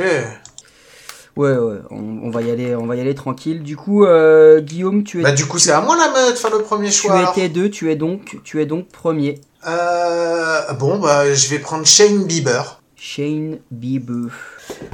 Ouais, 1.37 1.55
ouais, 1.57 1.77
on, 1.89 2.19
on 2.23 2.29
va 2.29 2.41
y 2.41 2.51
aller, 2.51 2.75
on 2.75 2.85
va 2.87 2.95
y 2.95 3.01
aller 3.01 3.15
tranquille. 3.15 3.63
Du 3.63 3.77
coup, 3.77 4.03
euh, 4.05 4.59
Guillaume, 4.59 5.03
tu 5.03 5.19
es, 5.21 5.23
Bah 5.23 5.31
du 5.31 5.45
coup 5.45 5.59
c'est 5.59 5.71
à 5.71 5.79
moi 5.81 5.95
là 5.95 6.31
de 6.31 6.35
faire 6.35 6.51
le 6.51 6.61
premier 6.61 6.89
tu 6.89 6.95
choix. 6.95 7.17
alors. 7.17 7.31
étais 7.37 7.47
deux, 7.49 7.69
tu 7.69 7.89
es 7.89 7.95
donc, 7.95 8.37
tu 8.43 8.61
es 8.61 8.65
donc 8.65 8.89
premier. 8.89 9.39
Euh, 9.67 10.73
bon 10.73 10.99
bah 10.99 11.33
je 11.33 11.49
vais 11.49 11.59
prendre 11.59 11.85
Shane 11.85 12.25
Bieber. 12.25 12.81
Shane 12.95 13.59
Bieber. 13.71 14.29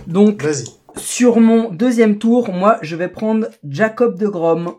Donc, 0.06 0.42
Vas-y. 0.44 0.66
sur 0.96 1.40
mon 1.40 1.70
deuxième 1.72 2.18
tour, 2.20 2.54
moi, 2.54 2.78
je 2.82 2.96
vais 2.96 3.10
prendre 3.10 3.48
Jacob 3.68 4.18
de 4.18 4.28
Grom. 4.28 4.76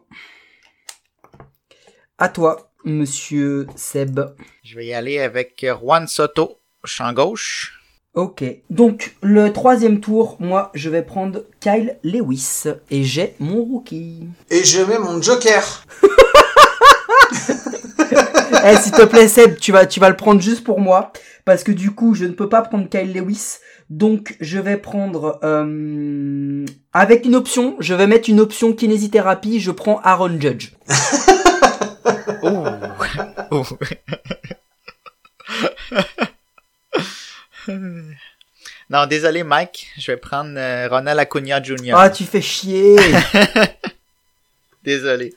À 2.19 2.29
toi, 2.29 2.71
monsieur 2.85 3.67
Seb. 3.77 4.21
Je 4.65 4.77
vais 4.77 4.87
y 4.87 4.95
aller 4.95 5.19
avec 5.21 5.65
Juan 5.81 6.07
Soto, 6.07 6.59
champ 6.85 7.13
gauche. 7.13 7.78
Ok. 8.19 8.43
Donc, 8.69 9.15
le 9.23 9.53
troisième 9.53 10.01
tour, 10.01 10.37
moi, 10.41 10.73
je 10.75 10.91
vais 10.91 11.03
prendre 11.03 11.45
Kyle 11.61 11.99
Lewis. 12.03 12.65
Et 12.91 13.05
j'ai 13.05 13.37
mon 13.39 13.63
rookie. 13.63 14.27
Et 14.51 14.65
je 14.65 14.83
mets 14.83 14.99
mon 14.99 15.23
Joker. 15.23 15.87
Eh, 18.65 18.77
s'il 18.77 18.91
te 18.93 19.05
plaît, 19.05 19.29
Seb, 19.29 19.59
tu 19.59 19.71
vas, 19.71 19.87
tu 19.87 20.01
vas 20.01 20.09
le 20.11 20.17
prendre 20.17 20.41
juste 20.41 20.65
pour 20.65 20.81
moi. 20.81 21.13
Parce 21.45 21.63
que 21.63 21.71
du 21.71 21.93
coup, 21.93 22.15
je 22.15 22.25
ne 22.25 22.33
peux 22.33 22.49
pas 22.49 22.61
prendre 22.63 22.89
Kyle 22.89 23.13
Lewis. 23.13 23.59
Donc, 23.89 24.37
je 24.41 24.59
vais 24.59 24.79
prendre... 24.79 25.39
euh, 25.45 26.67
avec 26.93 27.25
une 27.25 27.37
option, 27.37 27.77
je 27.79 27.95
vais 27.95 28.09
mettre 28.09 28.29
une 28.29 28.41
option 28.41 28.73
kinésithérapie. 28.73 29.61
Je 29.61 29.71
prends 29.71 30.01
Aaron 30.01 30.41
Judge. 30.41 30.73
Ouh. 32.43 32.67
Ouh. 33.53 33.65
non, 38.91 39.07
désolé 39.07 39.43
Mike, 39.43 39.89
je 39.99 40.13
vais 40.13 40.17
prendre 40.17 40.57
euh, 40.57 40.89
Ronald 40.89 41.19
Acuna 41.19 41.63
Jr. 41.63 41.95
Ah, 41.95 42.11
tu 42.11 42.25
fais 42.25 42.43
chier. 42.43 42.97
Désolé. 44.83 45.35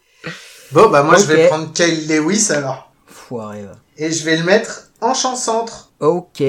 Bon 0.71 0.89
bah 0.89 1.03
moi 1.03 1.17
je 1.17 1.25
vais 1.25 1.47
prendre 1.47 1.73
Kyle 1.73 2.07
Lewis 2.07 2.51
alors. 2.51 2.91
enfoiré. 3.09 3.63
va. 3.63 3.73
Et 3.97 4.11
je 4.11 4.23
vais 4.23 4.37
le 4.37 4.43
mettre 4.43 4.89
en 5.01 5.13
champ 5.13 5.35
centre. 5.35 5.91
Ok. 5.99 6.41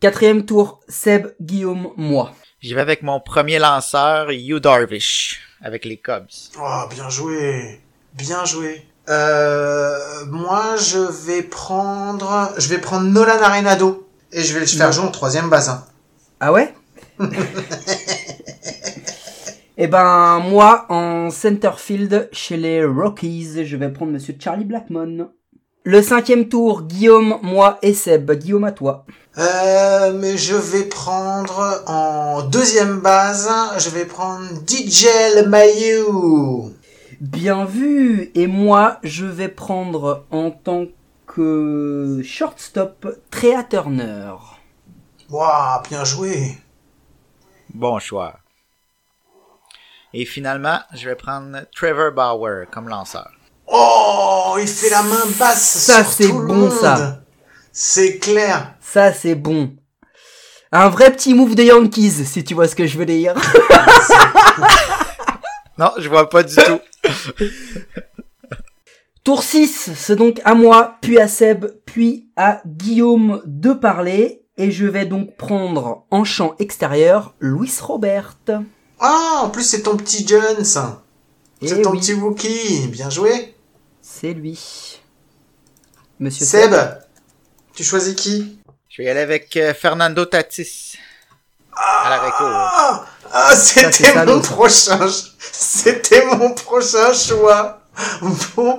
Quatrième 0.00 0.44
tour, 0.44 0.80
Seb, 0.88 1.28
Guillaume, 1.40 1.92
moi. 1.96 2.32
J'y 2.60 2.74
vais 2.74 2.80
avec 2.80 3.02
mon 3.02 3.18
premier 3.20 3.58
lanceur, 3.58 4.30
Hugh 4.30 4.58
Darvish, 4.60 5.40
avec 5.62 5.84
les 5.84 5.96
Cubs. 5.96 6.28
Oh, 6.60 6.82
bien 6.90 7.08
joué. 7.08 7.80
Bien 8.14 8.44
joué. 8.44 8.86
Euh, 9.08 10.24
moi, 10.26 10.76
je 10.76 10.98
vais 10.98 11.42
prendre, 11.42 12.52
je 12.58 12.68
vais 12.68 12.78
prendre 12.78 13.06
Nolan 13.06 13.42
Arenado. 13.42 14.08
Et 14.32 14.42
je 14.42 14.54
vais 14.54 14.60
le 14.60 14.66
faire 14.66 14.86
Non. 14.86 14.92
jouer 14.92 15.04
en 15.04 15.10
troisième 15.10 15.48
base. 15.50 15.68
hein. 15.68 15.84
Ah 16.40 16.52
ouais 16.52 16.74
Eh 19.78 19.86
ben, 19.86 20.38
moi, 20.40 20.84
en 20.90 21.30
center 21.30 21.70
field, 21.76 22.28
chez 22.32 22.56
les 22.56 22.84
Rockies, 22.84 23.64
je 23.64 23.76
vais 23.76 23.88
prendre 23.88 24.12
monsieur 24.12 24.34
Charlie 24.38 24.64
Blackmon. 24.66 25.30
Le 25.84 26.02
cinquième 26.02 26.48
tour, 26.48 26.82
Guillaume, 26.82 27.38
moi 27.42 27.78
et 27.82 27.94
Seb. 27.94 28.30
Guillaume, 28.32 28.64
à 28.64 28.72
toi. 28.72 29.04
Euh, 29.38 30.12
mais 30.20 30.36
je 30.36 30.54
vais 30.54 30.84
prendre 30.84 31.82
en 31.86 32.42
deuxième 32.42 33.00
base, 33.00 33.48
je 33.78 33.88
vais 33.90 34.04
prendre 34.04 34.44
DJ 34.68 35.06
Mayou. 35.48 36.70
Bien 37.20 37.64
vu 37.64 38.30
Et 38.34 38.46
moi, 38.46 38.98
je 39.02 39.24
vais 39.24 39.48
prendre 39.48 40.26
en 40.30 40.50
tant 40.50 40.84
que 41.34 42.20
shortstop 42.24 43.06
Trea 43.30 43.64
Turner. 43.64 44.34
Waouh, 45.30 45.82
bien 45.88 46.04
joué. 46.04 46.58
Bon 47.72 47.98
choix. 47.98 48.38
Et 50.12 50.26
finalement, 50.26 50.80
je 50.94 51.08
vais 51.08 51.14
prendre 51.14 51.60
Trevor 51.74 52.12
Bauer 52.12 52.66
comme 52.70 52.88
lanceur. 52.88 53.30
Oh, 53.66 54.56
il 54.60 54.68
fait 54.68 54.90
la 54.90 55.02
main 55.02 55.24
basse 55.38 55.78
Ça, 55.78 56.04
sur 56.04 56.12
c'est 56.12 56.28
tout 56.28 56.38
le 56.40 56.46
bon, 56.46 56.54
monde. 56.54 56.72
ça. 56.72 57.20
C'est 57.72 58.18
clair. 58.18 58.74
Ça, 58.80 59.14
c'est 59.14 59.34
bon. 59.34 59.74
Un 60.70 60.90
vrai 60.90 61.10
petit 61.12 61.32
move 61.32 61.54
de 61.54 61.62
Yankees, 61.62 62.24
si 62.26 62.44
tu 62.44 62.52
vois 62.54 62.68
ce 62.68 62.74
que 62.74 62.86
je 62.86 62.98
veux 62.98 63.06
dire. 63.06 63.34
Non, 65.78 65.90
je 65.98 66.06
vois 66.08 66.28
pas 66.28 66.42
du 66.42 66.54
tout. 66.54 66.80
Tour 69.24 69.44
6, 69.44 69.90
c'est 69.94 70.16
donc 70.16 70.40
à 70.44 70.54
moi, 70.54 70.96
puis 71.00 71.20
à 71.20 71.28
Seb, 71.28 71.66
puis 71.86 72.26
à 72.34 72.60
Guillaume 72.66 73.40
de 73.46 73.72
parler. 73.72 74.42
Et 74.56 74.72
je 74.72 74.84
vais 74.84 75.06
donc 75.06 75.36
prendre 75.36 76.04
en 76.10 76.24
champ 76.24 76.56
extérieur 76.58 77.32
Luis 77.38 77.72
Robert. 77.80 78.36
Ah, 78.98 79.42
en 79.44 79.50
plus 79.50 79.62
c'est 79.62 79.82
ton 79.82 79.96
petit 79.96 80.26
Jones. 80.26 80.64
Eh 81.60 81.68
C'est 81.68 81.82
ton 81.82 81.92
oui, 81.92 82.00
petit 82.00 82.14
Wookie. 82.14 82.88
Bien 82.88 83.10
joué. 83.10 83.54
c'est 84.00 84.32
lui. 84.34 85.00
Monsieur 86.18 86.44
Seb, 86.44 86.74
tu 87.74 87.84
choisis 87.84 88.14
qui? 88.16 88.58
Je 88.88 89.02
vais 89.02 89.06
y 89.06 89.08
aller 89.08 89.20
avec 89.20 89.56
euh, 89.56 89.72
Fernando 89.72 90.24
Tatis. 90.24 90.98
À 91.76 92.10
la. 92.10 92.20
Ah, 92.40 93.06
ah, 93.32 93.56
c'était 93.56 94.24
mon 94.26 94.40
prochain, 94.40 95.08
c'était 95.40 96.26
mon 96.26 96.52
prochain 96.54 97.14
choix. 97.14 97.81
Bon, 98.56 98.78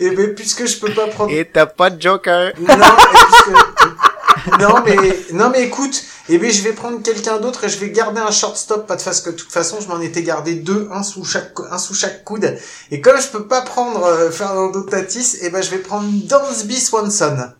et 0.00 0.10
ben 0.10 0.34
puisque 0.34 0.66
je 0.66 0.78
peux 0.78 0.92
pas 0.92 1.06
prendre. 1.08 1.32
Et 1.32 1.48
t'as 1.52 1.66
pas 1.66 1.90
de 1.90 2.00
Joker. 2.00 2.52
Non, 2.60 2.66
puisque- 2.66 4.60
non 4.60 4.82
mais 4.84 4.96
non 5.32 5.50
mais 5.50 5.62
écoute, 5.64 6.02
et 6.28 6.38
ben 6.38 6.50
je 6.50 6.62
vais 6.62 6.72
prendre 6.72 7.02
quelqu'un 7.02 7.38
d'autre 7.38 7.64
et 7.64 7.68
je 7.68 7.78
vais 7.78 7.90
garder 7.90 8.20
un 8.20 8.30
shortstop 8.30 8.86
pas 8.86 8.96
de 8.96 9.02
face 9.02 9.20
que 9.20 9.30
de 9.30 9.36
toute 9.36 9.52
façon 9.52 9.78
je 9.80 9.88
m'en 9.88 10.00
étais 10.00 10.22
gardé 10.22 10.54
deux, 10.54 10.88
un 10.92 11.02
sous 11.02 11.24
chaque 11.24 11.52
un 11.70 11.78
sous 11.78 11.94
chaque 11.94 12.24
coude. 12.24 12.56
Et 12.90 13.00
comme 13.00 13.20
je 13.20 13.26
peux 13.28 13.46
pas 13.46 13.62
prendre 13.62 14.04
euh, 14.04 14.30
Fernando 14.30 14.82
Tatis, 14.82 15.38
et 15.42 15.50
ben 15.50 15.62
je 15.62 15.70
vais 15.70 15.78
prendre 15.78 16.08
Dansby 16.28 16.80
Swanson. 16.80 17.52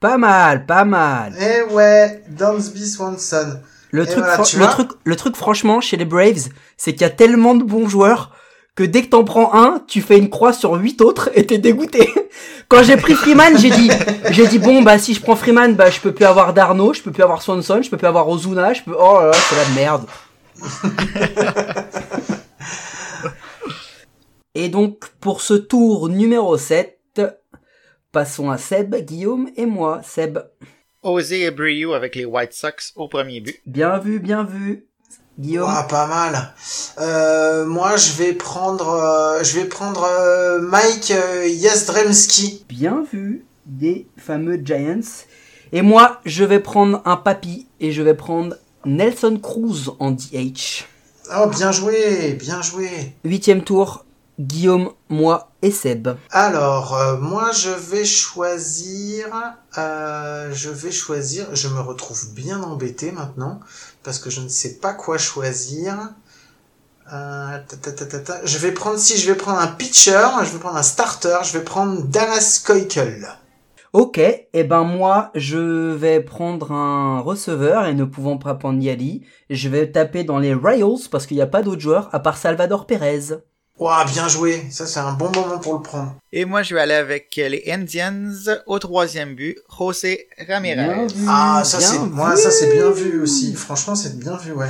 Pas 0.00 0.18
mal, 0.18 0.66
pas 0.66 0.84
mal. 0.84 1.34
Eh 1.40 1.62
ouais, 1.72 2.22
Dansby 2.28 2.88
Swanson. 2.88 3.60
Le 3.92 4.02
Et 4.04 4.06
truc, 4.06 4.18
voilà, 4.24 4.36
le 4.36 4.58
vois. 4.58 4.66
truc, 4.68 4.90
le 5.04 5.16
truc, 5.16 5.36
franchement, 5.36 5.80
chez 5.80 5.96
les 5.96 6.04
Braves, 6.04 6.48
c'est 6.76 6.92
qu'il 6.92 7.02
y 7.02 7.04
a 7.04 7.10
tellement 7.10 7.54
de 7.54 7.64
bons 7.64 7.88
joueurs 7.88 8.30
que 8.80 8.86
dès 8.86 9.02
que 9.02 9.08
t'en 9.08 9.24
prends 9.24 9.52
un, 9.52 9.84
tu 9.86 10.00
fais 10.00 10.16
une 10.16 10.30
croix 10.30 10.54
sur 10.54 10.72
huit 10.72 11.02
autres 11.02 11.28
et 11.34 11.44
t'es 11.44 11.58
dégoûté. 11.58 12.08
Quand 12.68 12.82
j'ai 12.82 12.96
pris 12.96 13.12
Freeman, 13.12 13.58
j'ai 13.58 13.68
dit, 13.68 13.90
j'ai 14.30 14.46
dit 14.46 14.58
bon 14.58 14.80
bah 14.80 14.98
si 14.98 15.12
je 15.12 15.20
prends 15.20 15.36
Freeman, 15.36 15.74
bah 15.74 15.90
je 15.90 16.00
peux 16.00 16.14
plus 16.14 16.24
avoir 16.24 16.54
Darno, 16.54 16.94
je 16.94 17.02
peux 17.02 17.12
plus 17.12 17.22
avoir 17.22 17.42
Swanson, 17.42 17.82
je 17.82 17.90
peux 17.90 17.98
plus 17.98 18.06
avoir 18.06 18.26
Ozuna, 18.26 18.72
je 18.72 18.80
peux, 18.80 18.96
oh 18.98 19.20
là 19.20 19.26
là, 19.26 19.32
c'est 19.34 19.56
la 19.56 19.68
merde. 19.74 20.06
et 24.54 24.70
donc 24.70 25.10
pour 25.20 25.42
ce 25.42 25.52
tour 25.52 26.08
numéro 26.08 26.56
7, 26.56 27.20
passons 28.12 28.50
à 28.50 28.56
Seb, 28.56 28.96
Guillaume 29.04 29.50
et 29.56 29.66
moi. 29.66 30.00
Seb, 30.02 30.38
Osé 31.02 31.46
Abreu 31.46 31.92
avec 31.92 32.14
les 32.16 32.24
White 32.24 32.54
Sox 32.54 32.94
au 32.96 33.08
premier 33.08 33.42
but. 33.42 33.60
bien 33.66 33.98
vu, 33.98 34.20
bien 34.20 34.42
vu. 34.42 34.86
Guillaume. 35.40 35.70
Ah, 35.74 35.84
pas 35.84 36.06
mal. 36.06 36.52
Euh, 36.98 37.64
moi, 37.64 37.96
je 37.96 38.12
vais 38.12 38.34
prendre, 38.34 38.90
euh, 38.90 39.42
je 39.42 39.58
vais 39.58 39.64
prendre 39.64 40.04
euh, 40.04 40.60
Mike 40.60 41.12
euh, 41.12 41.48
Jastrzemski. 41.58 42.66
bien 42.68 43.04
vu 43.10 43.46
des 43.64 44.06
fameux 44.18 44.60
Giants. 44.62 45.24
Et 45.72 45.80
moi, 45.80 46.20
je 46.26 46.44
vais 46.44 46.60
prendre 46.60 47.00
un 47.06 47.16
papy 47.16 47.66
et 47.80 47.90
je 47.90 48.02
vais 48.02 48.14
prendre 48.14 48.56
Nelson 48.84 49.38
Cruz 49.42 49.92
en 49.98 50.10
DH. 50.10 50.84
Oh, 51.34 51.46
bien 51.46 51.72
joué, 51.72 52.34
bien 52.34 52.60
joué. 52.60 52.90
Huitième 53.24 53.62
tour, 53.62 54.04
Guillaume, 54.40 54.92
moi 55.10 55.52
et 55.60 55.70
Seb. 55.70 56.08
Alors, 56.30 56.96
euh, 56.96 57.18
moi, 57.18 57.52
je 57.52 57.68
vais 57.68 58.06
choisir, 58.06 59.26
euh, 59.76 60.50
je 60.52 60.70
vais 60.70 60.90
choisir. 60.90 61.54
Je 61.54 61.68
me 61.68 61.80
retrouve 61.80 62.32
bien 62.32 62.62
embêté 62.62 63.12
maintenant 63.12 63.60
parce 64.02 64.18
que 64.18 64.30
je 64.30 64.40
ne 64.40 64.48
sais 64.48 64.78
pas 64.78 64.94
quoi 64.94 65.18
choisir. 65.18 65.94
Euh, 67.12 67.58
ta, 67.68 67.76
ta, 67.76 67.92
ta, 67.92 68.06
ta, 68.06 68.20
ta. 68.20 68.44
Je 68.46 68.56
vais 68.58 68.72
prendre, 68.72 68.98
si 68.98 69.18
je 69.18 69.30
vais 69.30 69.36
prendre 69.36 69.58
un 69.58 69.66
pitcher, 69.66 70.26
je 70.44 70.52
vais 70.52 70.58
prendre 70.58 70.76
un 70.76 70.82
starter, 70.82 71.38
je 71.44 71.58
vais 71.58 71.64
prendre 71.64 72.02
Dallas 72.04 72.62
Keuchel. 72.64 73.28
Ok, 73.92 74.18
et 74.18 74.64
ben 74.64 74.84
moi, 74.84 75.32
je 75.34 75.92
vais 75.92 76.20
prendre 76.20 76.70
un 76.70 77.18
receveur 77.20 77.86
et 77.86 77.94
ne 77.94 78.04
pouvant 78.04 78.38
pas 78.38 78.54
prendre 78.54 78.80
Yali, 78.80 79.26
je 79.50 79.68
vais 79.68 79.90
taper 79.90 80.22
dans 80.22 80.38
les 80.38 80.54
Royals 80.54 81.08
parce 81.10 81.26
qu'il 81.26 81.36
n'y 81.36 81.42
a 81.42 81.48
pas 81.48 81.62
d'autres 81.62 81.80
joueurs 81.80 82.08
à 82.12 82.20
part 82.20 82.36
Salvador 82.36 82.86
Perez. 82.86 83.40
Ouah, 83.80 84.04
bien 84.04 84.28
joué. 84.28 84.62
Ça, 84.70 84.86
c'est 84.86 85.00
un 85.00 85.14
bon 85.14 85.30
moment 85.30 85.58
pour 85.58 85.72
le 85.74 85.80
prendre. 85.82 86.14
Et 86.32 86.44
moi, 86.44 86.62
je 86.62 86.74
vais 86.74 86.82
aller 86.82 86.94
avec 86.94 87.34
les 87.36 87.64
Indians 87.72 88.30
au 88.66 88.78
troisième 88.78 89.34
but, 89.34 89.56
José 89.76 90.28
Ramirez. 90.46 91.06
vu, 91.06 91.24
Ah, 91.26 91.62
ça 91.64 91.78
bien 91.78 91.86
c'est, 91.86 91.98
moi, 91.98 92.36
ça 92.36 92.50
c'est 92.50 92.72
bien 92.74 92.90
vu 92.90 93.22
aussi. 93.22 93.54
Franchement, 93.54 93.94
c'est 93.94 94.18
bien 94.18 94.36
vu, 94.36 94.52
ouais. 94.52 94.68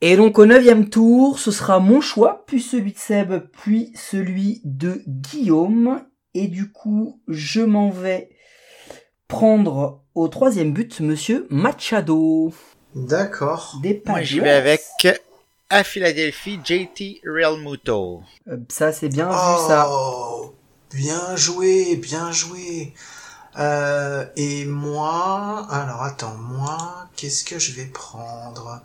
Et 0.00 0.16
donc 0.16 0.38
au 0.38 0.46
neuvième 0.46 0.88
tour, 0.88 1.40
ce 1.40 1.50
sera 1.50 1.80
mon 1.80 2.00
choix, 2.00 2.44
puis 2.46 2.60
celui 2.60 2.92
de 2.92 2.98
Seb, 2.98 3.32
puis 3.50 3.92
celui 3.96 4.60
de 4.64 5.02
Guillaume. 5.08 6.02
Et 6.34 6.46
du 6.46 6.70
coup, 6.70 7.20
je 7.26 7.62
m'en 7.62 7.90
vais 7.90 8.28
prendre 9.26 10.04
au 10.14 10.28
troisième 10.28 10.72
but 10.72 11.00
Monsieur 11.00 11.48
Machado. 11.50 12.52
D'accord. 12.94 13.78
Des 13.82 14.02
Moi, 14.06 14.22
j'y 14.22 14.38
vais 14.38 14.50
avec 14.50 14.82
à 15.70 15.84
Philadelphie, 15.84 16.60
JT 16.64 17.20
Realmuto. 17.26 18.22
Euh, 18.48 18.56
Ça, 18.68 18.92
c'est 18.92 19.08
bien 19.08 19.28
vu, 19.28 19.34
ça. 19.68 19.88
Oh, 19.90 20.54
bien 20.94 21.34
joué, 21.36 21.96
bien 21.96 22.30
joué. 22.32 22.94
Euh, 23.58 24.24
et 24.36 24.64
moi, 24.66 25.66
alors 25.70 26.02
attends, 26.02 26.36
moi, 26.38 27.08
qu'est-ce 27.16 27.44
que 27.44 27.58
je 27.58 27.72
vais 27.72 27.86
prendre? 27.86 28.80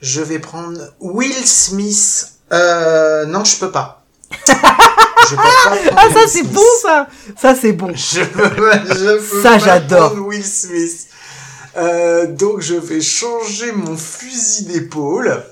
Je 0.00 0.20
vais 0.20 0.38
prendre 0.38 0.80
Will 1.00 1.32
Smith. 1.46 2.32
Euh, 2.52 3.24
non, 3.26 3.44
je 3.44 3.56
peux 3.58 3.70
pas. 3.70 4.04
je 4.30 4.52
peux 5.30 5.36
pas 5.36 5.42
prendre 5.64 5.80
Ah, 5.96 6.08
ça, 6.12 6.26
c'est 6.28 6.42
bon, 6.42 6.60
ça 6.82 7.08
Ça, 7.36 7.54
c'est 7.54 7.72
bon. 7.72 7.92
Je 7.94 8.22
peux, 8.24 8.44
je 8.44 9.18
peux 9.18 9.42
Ça, 9.42 9.58
j'adore. 9.58 10.14
Will 10.14 10.44
Smith. 10.44 11.08
Euh, 11.74 12.26
donc 12.26 12.60
je 12.60 12.74
vais 12.74 13.00
changer 13.00 13.72
mon 13.72 13.96
fusil 13.96 14.66
d'épaule. 14.66 15.42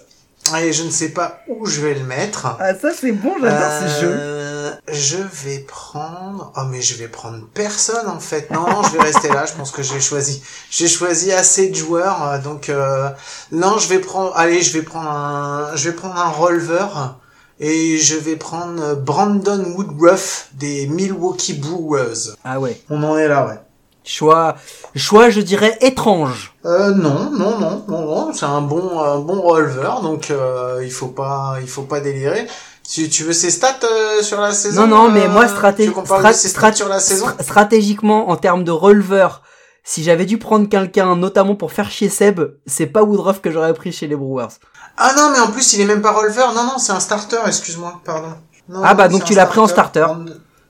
Et 0.58 0.72
je 0.72 0.82
ne 0.84 0.90
sais 0.90 1.10
pas 1.10 1.40
où 1.48 1.66
je 1.66 1.80
vais 1.80 1.94
le 1.94 2.04
mettre. 2.04 2.46
Ah, 2.58 2.74
ça, 2.74 2.88
c'est 2.98 3.12
bon, 3.12 3.34
j'adore 3.40 3.70
ce 3.82 4.00
jeu. 4.00 4.10
Euh, 4.10 4.70
Je 4.92 5.16
vais 5.44 5.58
prendre. 5.60 6.52
Oh 6.56 6.62
mais 6.68 6.80
je 6.82 6.94
vais 6.96 7.08
prendre 7.08 7.44
personne 7.54 8.06
en 8.08 8.20
fait. 8.20 8.50
Non, 8.50 8.68
non, 8.68 8.82
je 8.82 8.90
vais 8.96 9.02
rester 9.02 9.28
là. 9.28 9.44
Je 9.46 9.52
pense 9.52 9.70
que 9.70 9.82
j'ai 9.82 10.00
choisi. 10.00 10.42
J'ai 10.70 10.88
choisi 10.88 11.32
assez 11.32 11.68
de 11.70 11.74
joueurs. 11.74 12.26
euh, 12.28 12.38
Donc 12.38 12.68
euh, 12.68 13.08
non, 13.52 13.78
je 13.78 13.88
vais 13.88 13.98
prendre. 13.98 14.32
Allez, 14.36 14.62
je 14.62 14.72
vais 14.72 14.82
prendre 14.82 15.08
un. 15.10 15.76
Je 15.76 15.90
vais 15.90 15.96
prendre 15.96 16.16
un 16.16 16.28
releveur 16.28 17.18
et 17.58 17.98
je 17.98 18.16
vais 18.16 18.36
prendre 18.36 18.94
Brandon 18.96 19.62
Woodruff 19.76 20.48
des 20.54 20.86
Milwaukee 20.86 21.54
Brewers. 21.54 22.34
Ah 22.44 22.58
ouais. 22.60 22.80
On 22.90 23.02
en 23.02 23.16
est 23.18 23.28
là, 23.28 23.46
ouais. 23.46 23.58
Choix, 24.04 24.56
choix, 24.96 25.28
je 25.30 25.40
dirais, 25.40 25.76
étrange. 25.82 26.54
Euh, 26.64 26.90
non, 26.92 27.30
non, 27.30 27.58
non, 27.58 27.84
non, 27.86 28.00
non, 28.00 28.32
c'est 28.32 28.46
un 28.46 28.62
bon, 28.62 28.98
un 28.98 29.18
bon 29.18 29.40
releveur, 29.42 30.00
donc 30.00 30.30
euh, 30.30 30.80
il 30.82 30.90
faut 30.90 31.08
pas, 31.08 31.56
il 31.60 31.68
faut 31.68 31.82
pas 31.82 32.00
délirer. 32.00 32.46
Tu, 32.88 33.08
tu 33.08 33.24
veux 33.24 33.32
ses 33.34 33.50
stats 33.50 33.78
euh, 33.84 34.22
sur 34.22 34.40
la 34.40 34.52
saison 34.52 34.86
Non, 34.86 34.96
non, 35.04 35.10
mais 35.10 35.28
moi, 35.28 35.44
euh, 35.44 35.48
straté- 35.48 35.82
Tu 35.84 35.88
veux 35.90 35.94
qu'on 35.94 36.02
parle 36.02 36.22
strat- 36.32 36.74
sur 36.74 36.88
la 36.88 36.98
saison 36.98 37.26
Stra- 37.26 37.42
stratégiquement, 37.42 38.30
en 38.30 38.36
termes 38.36 38.64
de 38.64 38.70
releveur, 38.72 39.42
si 39.84 40.02
j'avais 40.02 40.24
dû 40.26 40.38
prendre 40.38 40.68
quelqu'un, 40.68 41.14
notamment 41.14 41.54
pour 41.54 41.70
faire 41.72 41.90
chier 41.90 42.08
Seb, 42.08 42.40
c'est 42.66 42.86
pas 42.86 43.02
Woodruff 43.02 43.40
que 43.42 43.50
j'aurais 43.50 43.74
pris 43.74 43.92
chez 43.92 44.06
les 44.08 44.16
Brewers. 44.16 44.48
Ah 44.96 45.12
non, 45.16 45.30
mais 45.32 45.38
en 45.40 45.48
plus, 45.52 45.72
il 45.74 45.80
est 45.82 45.84
même 45.86 46.02
pas 46.02 46.12
releveur. 46.12 46.52
Non, 46.54 46.64
non, 46.64 46.78
c'est 46.78 46.92
un 46.92 47.00
starter, 47.00 47.38
excuse-moi, 47.46 48.00
pardon. 48.04 48.32
Non, 48.68 48.80
Ah 48.82 48.94
bah, 48.94 49.08
non, 49.08 49.18
donc 49.18 49.24
tu 49.24 49.34
l'as 49.34 49.46
pris 49.46 49.60
en 49.60 49.68
starter. 49.68 50.06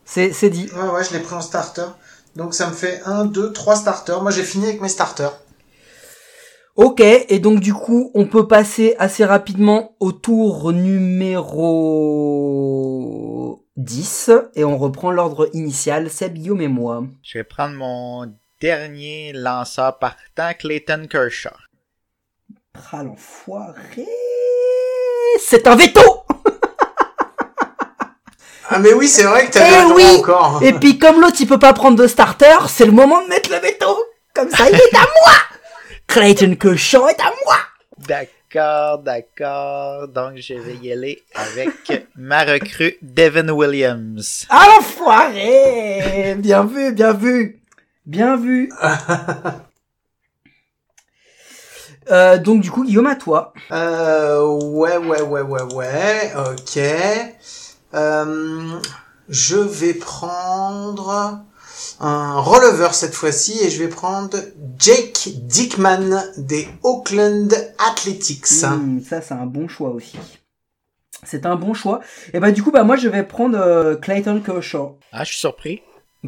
C'est, 0.05 0.33
c'est 0.33 0.51
dit. 0.51 0.69
Ouais, 0.77 0.89
ouais, 0.91 1.05
je 1.05 1.13
l'ai 1.15 1.21
pris 1.21 1.35
en 1.35 1.41
starter. 1.41 1.83
Donc 2.37 2.55
ça 2.55 2.69
me 2.69 2.73
fait 2.73 3.03
1, 3.05 3.27
2, 3.27 3.53
3 3.53 3.77
starters. 3.77 4.23
Moi, 4.23 4.31
j'ai 4.31 4.45
fini 4.45 4.67
avec 4.67 4.81
mes 4.81 4.89
starters. 4.89 5.39
Ok, 6.77 7.01
et 7.01 7.41
donc 7.41 7.61
du 7.61 7.75
coup, 7.75 8.11
on 8.15 8.27
peut 8.27 8.49
passer 8.49 8.95
assez 8.99 9.25
rapidement 9.25 9.97
au 10.01 10.13
tour 10.13 10.73
numéro 10.73 11.67
10, 13.77 14.31
et 14.55 14.65
on 14.65 14.79
reprend 14.79 15.11
l'ordre 15.11 15.51
initial, 15.53 16.09
Seb, 16.09 16.35
Guillaume 16.35 16.61
et 16.63 16.69
moi. 16.69 17.05
Je 17.23 17.39
vais 17.39 17.45
prendre 17.45 17.75
mon 17.75 18.33
dernier 18.61 19.33
lanceur 19.35 19.99
partant, 19.99 20.55
Clayton 20.59 21.07
Kershaw. 21.11 21.51
Ah 22.93 23.03
l'enfoiré 23.03 24.07
C'est 25.39 25.67
un 25.67 25.77
veto 25.77 26.20
Ah 28.73 28.79
mais 28.79 28.93
oui, 28.93 29.09
c'est 29.09 29.25
vrai 29.25 29.47
que 29.47 29.53
t'avais 29.53 29.67
Eh 29.73 29.77
un 29.81 29.91
oui 29.93 30.05
encore. 30.19 30.61
Et 30.63 30.73
puis 30.73 30.99
comme 30.99 31.21
l'autre 31.21 31.37
il 31.41 31.47
peut 31.49 31.59
pas 31.59 31.73
prendre 31.73 31.97
de 32.01 32.07
starter, 32.07 32.57
c'est 32.69 32.87
le 32.87 32.93
moment 32.93 33.21
de 33.23 33.29
mettre 33.29 33.51
le 33.51 33.57
veto 33.59 33.87
Comme 34.33 34.49
ça 34.51 34.69
il 34.71 34.75
est 34.77 34.97
à 34.97 35.01
moi 35.01 35.33
Clayton 36.07 36.55
Kershaw 36.55 37.09
est 37.09 37.21
à 37.21 37.33
moi 37.45 37.57
D'accord, 37.99 38.99
d'accord. 38.99 40.09
Donc, 40.09 40.37
je 40.37 40.55
vais 40.55 40.75
y 40.83 40.91
aller 40.93 41.23
avec 41.35 42.09
ma 42.17 42.43
recrue, 42.45 42.97
Devin 43.03 43.49
Williams. 43.51 44.47
Ah 44.51 44.67
l'enfoiré 44.77 46.35
Bien 46.39 46.65
vu, 46.65 46.93
bien 46.93 47.13
vu 47.13 47.61
Bien 48.07 48.37
vu 48.37 48.73
Euh, 52.11 52.39
donc 52.39 52.61
du 52.61 52.71
coup 52.73 52.85
Guillaume 52.85 53.07
à 53.07 53.15
toi. 53.15 53.53
Euh, 53.71 54.43
ouais, 54.45 54.97
ouais, 54.97 55.21
ouais, 55.21 55.43
ouais, 55.43 55.63
ouais. 55.75 56.33
Ok. 56.35 56.81
Euh, 57.95 58.79
je 59.29 59.57
vais 59.57 59.95
prendre 59.95 61.41
un 62.01 62.41
releveur 62.41 62.95
cette 62.95 63.15
fois-ci 63.15 63.65
et 63.65 63.71
je 63.71 63.83
vais 63.83 63.89
prendre 63.89 64.37
Jake 64.79 65.29
Dickman 65.43 66.23
des 66.37 66.69
Oakland 66.83 67.53
Athletics. 67.91 68.47
Hmm, 68.63 69.01
ça 69.01 69.21
c'est 69.21 69.35
un 69.35 69.47
bon 69.47 69.69
choix 69.69 69.91
aussi. 69.91 70.19
C'est 71.25 71.47
un 71.47 71.57
bon 71.57 71.75
choix. 71.75 72.01
Et 72.33 72.41
bah 72.41 72.53
du 72.53 72.63
coup 72.63 72.71
bah 72.71 72.85
moi 72.85 72.97
je 72.97 73.09
vais 73.09 73.23
prendre 73.23 73.59
euh, 73.59 73.97
Clayton 73.97 74.41
Kershaw. 74.41 74.99
Ah, 75.13 75.25
je 75.25 75.31
suis 75.31 75.41
surpris. 75.41 75.83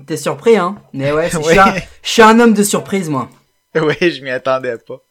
T'es 0.07 0.17
surpris 0.17 0.57
hein? 0.57 0.77
Mais 0.93 1.13
ouais, 1.13 1.31
je, 1.31 1.41
suis 1.41 1.59
un, 1.59 1.75
je 2.03 2.09
suis 2.09 2.23
un 2.23 2.39
homme 2.41 2.55
de 2.55 2.63
surprise 2.63 3.09
moi. 3.09 3.29
Oui, 3.75 3.95
je 4.01 4.23
m'y 4.23 4.31
attendais 4.31 4.77
pas. 4.79 5.03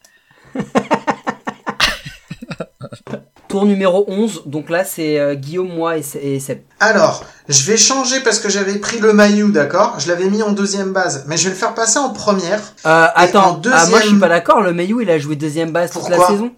Tour 3.51 3.65
numéro 3.65 4.05
11, 4.07 4.43
donc 4.45 4.69
là 4.69 4.83
c'est 4.85 5.19
euh, 5.19 5.35
Guillaume, 5.35 5.67
moi 5.69 5.97
et, 5.97 6.03
et 6.21 6.39
Seb. 6.39 6.59
Alors, 6.79 7.23
je 7.49 7.63
vais 7.69 7.77
changer 7.77 8.21
parce 8.21 8.39
que 8.39 8.49
j'avais 8.49 8.75
pris 8.79 8.99
le 8.99 9.13
Mayu, 9.13 9.51
d'accord? 9.51 9.95
Je 9.99 10.07
l'avais 10.07 10.29
mis 10.29 10.41
en 10.41 10.51
deuxième 10.51 10.93
base, 10.93 11.25
mais 11.27 11.35
je 11.37 11.43
vais 11.45 11.49
le 11.51 11.55
faire 11.55 11.73
passer 11.73 11.99
en 11.99 12.09
première. 12.11 12.61
Euh, 12.85 13.07
attends, 13.13 13.49
en 13.49 13.53
deuxième- 13.55 13.81
ah, 13.83 13.89
moi 13.89 13.99
je 14.01 14.07
suis 14.07 14.17
pas 14.19 14.29
d'accord, 14.29 14.61
le 14.61 14.73
Mayu 14.73 15.01
il 15.01 15.09
a 15.09 15.19
joué 15.19 15.35
deuxième 15.35 15.71
base 15.71 15.91
toute 15.91 16.07
la 16.09 16.17
saison. 16.27 16.51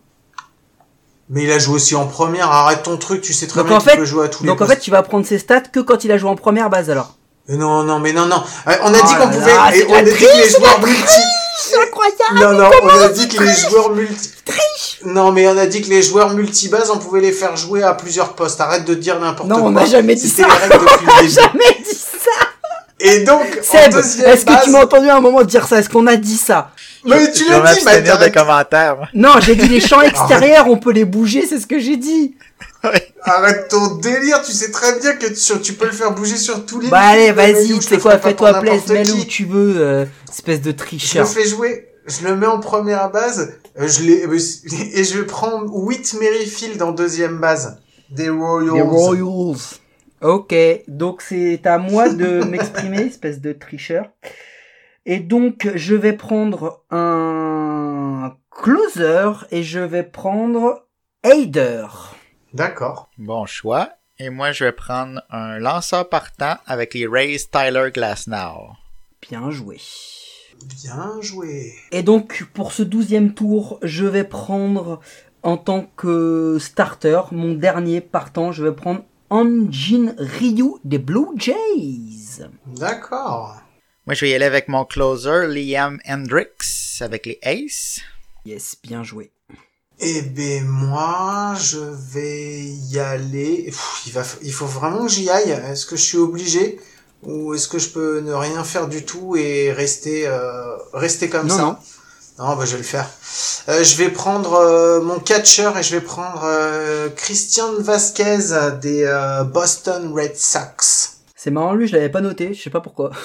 Mais 1.29 1.43
il 1.43 1.51
a 1.51 1.57
joué 1.57 1.75
aussi 1.75 1.95
en 1.95 2.05
première, 2.05 2.51
arrête 2.51 2.83
ton 2.83 2.97
truc, 2.97 3.21
tu 3.21 3.33
sais 3.33 3.47
très 3.47 3.61
Donc 3.61 3.67
bien 3.69 3.77
en 3.77 3.79
qu'il 3.79 3.97
peut 3.97 4.05
jouer 4.05 4.25
à 4.25 4.29
tous 4.29 4.43
les 4.43 4.47
donc 4.49 4.61
en 4.61 4.67
fait 4.67 4.79
tu 4.79 4.91
vas 4.91 5.01
prendre 5.03 5.25
ses 5.25 5.39
stats 5.39 5.61
que 5.61 5.79
quand 5.79 6.03
il 6.03 6.11
a 6.11 6.17
joué 6.17 6.29
en 6.29 6.35
première 6.35 6.69
base 6.69 6.89
alors. 6.89 7.15
Non, 7.49 7.83
non, 7.83 7.99
mais 7.99 8.13
non, 8.13 8.25
non. 8.25 8.41
Euh, 8.67 8.71
On 8.83 8.93
a 8.93 8.97
Oh 9.01 9.05
dit 9.07 9.15
qu'on 9.15 9.27
pouvait, 9.29 9.53
là, 9.53 9.75
et 9.75 9.85
on 9.89 9.93
a 9.95 10.01
dit 10.01 10.11
que 10.11 10.43
les 10.43 10.49
joueurs 10.49 10.79
multi, 10.79 11.19
C'est 11.57 11.81
incroyable 11.81 12.15
non, 12.35 12.51
non, 12.53 12.69
on 12.83 13.01
a 13.01 13.09
dit 13.09 13.27
que 13.27 13.41
les 13.43 13.53
joueurs 13.53 13.91
multi, 13.91 14.31
non, 15.05 15.31
mais 15.31 15.47
on 15.47 15.57
a 15.57 15.65
dit 15.65 15.81
que 15.81 15.89
les 15.89 16.01
joueurs 16.01 16.31
multibase, 16.33 16.89
on 16.89 16.97
pouvait 16.97 17.21
les 17.21 17.31
faire 17.31 17.55
jouer 17.55 17.83
à 17.83 17.93
plusieurs 17.93 18.33
postes. 18.33 18.59
Arrête 18.61 18.85
de 18.85 18.93
dire 18.93 19.19
n'importe 19.19 19.49
quoi. 19.49 19.57
Non, 19.59 19.65
on 19.67 19.71
n'a 19.71 19.85
jamais 19.85 20.15
dit 20.15 20.29
ça. 20.29 20.43
le 20.47 20.69
début. 20.69 21.29
Jamais 21.33 21.77
dit 21.83 21.95
ça 21.95 22.47
Et 22.99 23.19
donc, 23.23 23.45
Seb, 23.61 23.93
est-ce 23.95 24.45
que 24.45 24.51
base- 24.51 24.63
tu 24.63 24.69
m'as 24.71 24.83
entendu 24.83 25.09
à 25.09 25.17
un 25.17 25.21
moment 25.21 25.43
dire 25.43 25.67
ça? 25.67 25.79
Est-ce 25.79 25.89
qu'on 25.89 26.07
a 26.07 26.15
dit 26.15 26.37
ça? 26.37 26.71
Mais 27.05 27.31
tu 27.31 27.43
l'as 27.49 27.57
dit, 27.57 27.63
m'abstenir 27.63 27.93
Matt, 27.93 28.03
de 28.05 28.09
arrête, 28.09 28.33
commentaires. 28.33 29.09
Non, 29.13 29.33
j'ai 29.39 29.55
dit 29.55 29.67
les 29.67 29.81
champs 29.85 30.01
extérieurs, 30.01 30.67
on 30.69 30.77
peut 30.77 30.91
les 30.91 31.05
bouger, 31.05 31.45
c'est 31.47 31.59
ce 31.59 31.67
que 31.67 31.79
j'ai 31.79 31.97
dit. 31.97 32.35
Arrête 33.21 33.67
ton 33.69 33.95
délire, 33.95 34.41
tu 34.43 34.51
sais 34.51 34.71
très 34.71 34.99
bien 34.99 35.15
que 35.15 35.27
tu, 35.27 35.61
tu 35.61 35.73
peux 35.73 35.85
le 35.85 35.91
faire 35.91 36.13
bouger 36.13 36.37
sur 36.37 36.65
tous 36.65 36.79
les 36.79 36.89
Bah 36.89 36.99
allez, 36.99 37.31
vas-y, 37.31 37.69
le 37.69 37.97
quoi, 37.99 38.17
fais-toi 38.19 38.59
plaisir, 38.59 38.93
mets-le 38.93 39.13
où 39.13 39.17
qui. 39.17 39.27
tu 39.27 39.45
veux, 39.45 39.75
euh, 39.77 40.05
espèce 40.29 40.59
de 40.61 40.65
Je 40.65 40.69
le 40.71 40.75
tricheur. 40.75 41.27
fais 41.27 41.45
jouer, 41.45 41.87
je 42.05 42.27
le 42.27 42.35
mets 42.35 42.47
en 42.47 42.59
première 42.59 43.11
base, 43.11 43.53
euh, 43.79 43.87
je 43.87 44.03
euh, 44.03 44.37
et 44.93 45.03
je 45.03 45.19
vais 45.19 45.25
prendre 45.25 45.73
Whit 45.73 46.15
Merrifield 46.19 46.81
en 46.81 46.91
deuxième 46.91 47.39
base. 47.39 47.79
Des 48.09 48.29
Royals. 48.29 48.75
Les 48.75 48.81
Royals. 48.81 49.57
Ok, 50.21 50.55
donc 50.87 51.21
c'est 51.21 51.65
à 51.65 51.77
moi 51.77 52.09
de 52.09 52.43
m'exprimer, 52.49 53.01
espèce 53.01 53.41
de 53.41 53.51
tricheur. 53.53 54.05
Et 55.05 55.19
donc, 55.19 55.69
je 55.75 55.95
vais 55.95 56.13
prendre 56.13 56.85
un 56.89 58.33
closer 58.51 59.31
et 59.51 59.63
je 59.63 59.79
vais 59.79 60.03
prendre 60.03 60.87
Aider. 61.25 61.85
D'accord. 62.53 63.09
Bon 63.17 63.45
choix. 63.45 63.89
Et 64.19 64.29
moi, 64.29 64.51
je 64.51 64.65
vais 64.65 64.71
prendre 64.71 65.21
un 65.31 65.57
lanceur 65.57 66.07
partant 66.07 66.57
avec 66.67 66.93
les 66.93 67.07
Rays 67.07 67.39
Tyler 67.51 67.89
Glasnow. 67.91 68.73
Bien 69.27 69.49
joué. 69.49 69.79
Bien 70.83 71.19
joué. 71.21 71.73
Et 71.91 72.03
donc, 72.03 72.47
pour 72.53 72.71
ce 72.71 72.83
douzième 72.83 73.33
tour, 73.33 73.79
je 73.81 74.05
vais 74.05 74.23
prendre 74.23 74.99
en 75.41 75.57
tant 75.57 75.87
que 75.97 76.57
starter, 76.59 77.21
mon 77.31 77.53
dernier 77.53 78.01
partant, 78.01 78.51
je 78.51 78.63
vais 78.63 78.71
prendre 78.71 79.03
Anjin 79.29 80.13
Ryu 80.17 80.75
des 80.83 80.99
Blue 80.99 81.27
Jays. 81.35 82.45
D'accord. 82.67 83.61
Moi, 84.05 84.13
je 84.13 84.21
vais 84.25 84.31
y 84.31 84.35
aller 84.35 84.45
avec 84.45 84.67
mon 84.67 84.85
closer, 84.85 85.47
Liam 85.47 85.99
Hendricks, 86.07 87.01
avec 87.01 87.25
les 87.25 87.39
Aces. 87.43 87.99
Yes, 88.45 88.77
bien 88.81 89.03
joué. 89.03 89.31
Eh 89.99 90.21
ben 90.21 90.65
moi, 90.65 91.53
je 91.59 91.79
vais 91.79 92.63
y 92.65 92.99
aller. 92.99 93.63
Pff, 93.67 94.01
il 94.07 94.11
va, 94.13 94.23
il 94.41 94.51
faut 94.53 94.65
vraiment 94.65 95.05
que 95.05 95.11
j'y 95.11 95.29
aille. 95.29 95.51
Est-ce 95.51 95.85
que 95.85 95.95
je 95.95 96.01
suis 96.01 96.17
obligé 96.17 96.79
ou 97.23 97.53
est-ce 97.53 97.69
que 97.69 97.79
je 97.79 97.87
peux 97.89 98.19
ne 98.19 98.33
rien 98.33 98.63
faire 98.65 98.87
du 98.89 99.05
tout 99.05 99.37
et 99.37 99.71
rester, 99.71 100.27
euh, 100.27 100.75
rester 100.93 101.29
comme 101.29 101.47
Non, 101.47 101.55
ça? 101.55 101.61
non. 101.61 101.77
Non, 102.39 102.55
bah 102.55 102.65
je 102.65 102.71
vais 102.71 102.79
le 102.79 102.83
faire. 102.83 103.07
Euh, 103.69 103.83
je 103.83 103.95
vais 103.95 104.09
prendre 104.09 104.53
euh, 104.55 104.99
mon 105.01 105.19
catcher 105.19 105.71
et 105.79 105.83
je 105.83 105.95
vais 105.95 106.01
prendre 106.01 106.41
euh, 106.43 107.07
Christian 107.15 107.71
Vasquez 107.79 108.39
des 108.81 109.03
euh, 109.03 109.43
Boston 109.43 110.11
Red 110.13 110.35
Sox. 110.35 111.19
C'est 111.35 111.51
marrant, 111.51 111.73
lui, 111.75 111.87
je 111.87 111.93
l'avais 111.93 112.09
pas 112.09 112.21
noté, 112.21 112.53
je 112.55 112.61
sais 112.61 112.69
pas 112.71 112.81
pourquoi. 112.81 113.11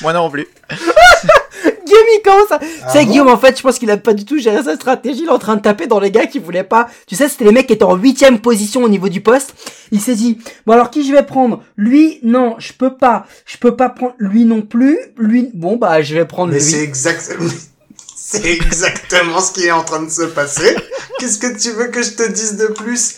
Moi 0.00 0.12
non 0.12 0.30
plus. 0.30 0.46
Guillaume, 1.86 2.06
il 2.18 2.22
commence 2.22 2.52
à... 2.52 2.58
tu 2.58 2.66
sais, 2.92 3.04
bon 3.04 3.10
Guillaume, 3.10 3.28
en 3.28 3.38
fait, 3.38 3.56
je 3.56 3.62
pense 3.62 3.78
qu'il 3.78 3.90
a 3.90 3.96
pas 3.96 4.12
du 4.12 4.24
tout 4.24 4.38
géré 4.38 4.62
sa 4.62 4.74
stratégie. 4.74 5.20
Il 5.22 5.26
est 5.26 5.30
en 5.30 5.38
train 5.38 5.56
de 5.56 5.62
taper 5.62 5.86
dans 5.86 6.00
les 6.00 6.10
gars 6.10 6.26
qui 6.26 6.38
voulaient 6.38 6.64
pas. 6.64 6.88
Tu 7.06 7.14
sais, 7.14 7.28
c'était 7.28 7.44
les 7.44 7.52
mecs 7.52 7.66
qui 7.66 7.72
étaient 7.72 7.84
en 7.84 7.96
huitième 7.96 8.40
position 8.40 8.82
au 8.82 8.88
niveau 8.88 9.08
du 9.08 9.20
poste. 9.20 9.54
Il 9.92 10.00
s'est 10.00 10.14
dit, 10.14 10.38
bon 10.66 10.72
alors 10.72 10.90
qui 10.90 11.06
je 11.06 11.12
vais 11.12 11.22
prendre? 11.22 11.62
Lui, 11.76 12.18
non, 12.22 12.56
je 12.58 12.72
peux 12.72 12.96
pas. 12.96 13.26
Je 13.46 13.56
peux 13.56 13.76
pas 13.76 13.88
prendre 13.88 14.14
lui 14.18 14.44
non 14.44 14.62
plus. 14.62 14.98
Lui, 15.16 15.50
bon 15.54 15.76
bah 15.76 16.02
je 16.02 16.14
vais 16.14 16.24
prendre 16.24 16.52
Mais 16.52 16.58
lui. 16.58 16.64
c'est 16.64 16.82
exact... 16.82 17.36
c'est 18.16 18.44
exactement 18.44 19.40
ce 19.40 19.52
qui 19.52 19.66
est 19.66 19.70
en 19.70 19.84
train 19.84 20.02
de 20.02 20.10
se 20.10 20.22
passer. 20.22 20.76
Qu'est-ce 21.18 21.38
que 21.38 21.58
tu 21.58 21.70
veux 21.70 21.86
que 21.86 22.02
je 22.02 22.10
te 22.10 22.28
dise 22.28 22.56
de 22.56 22.66
plus? 22.66 23.16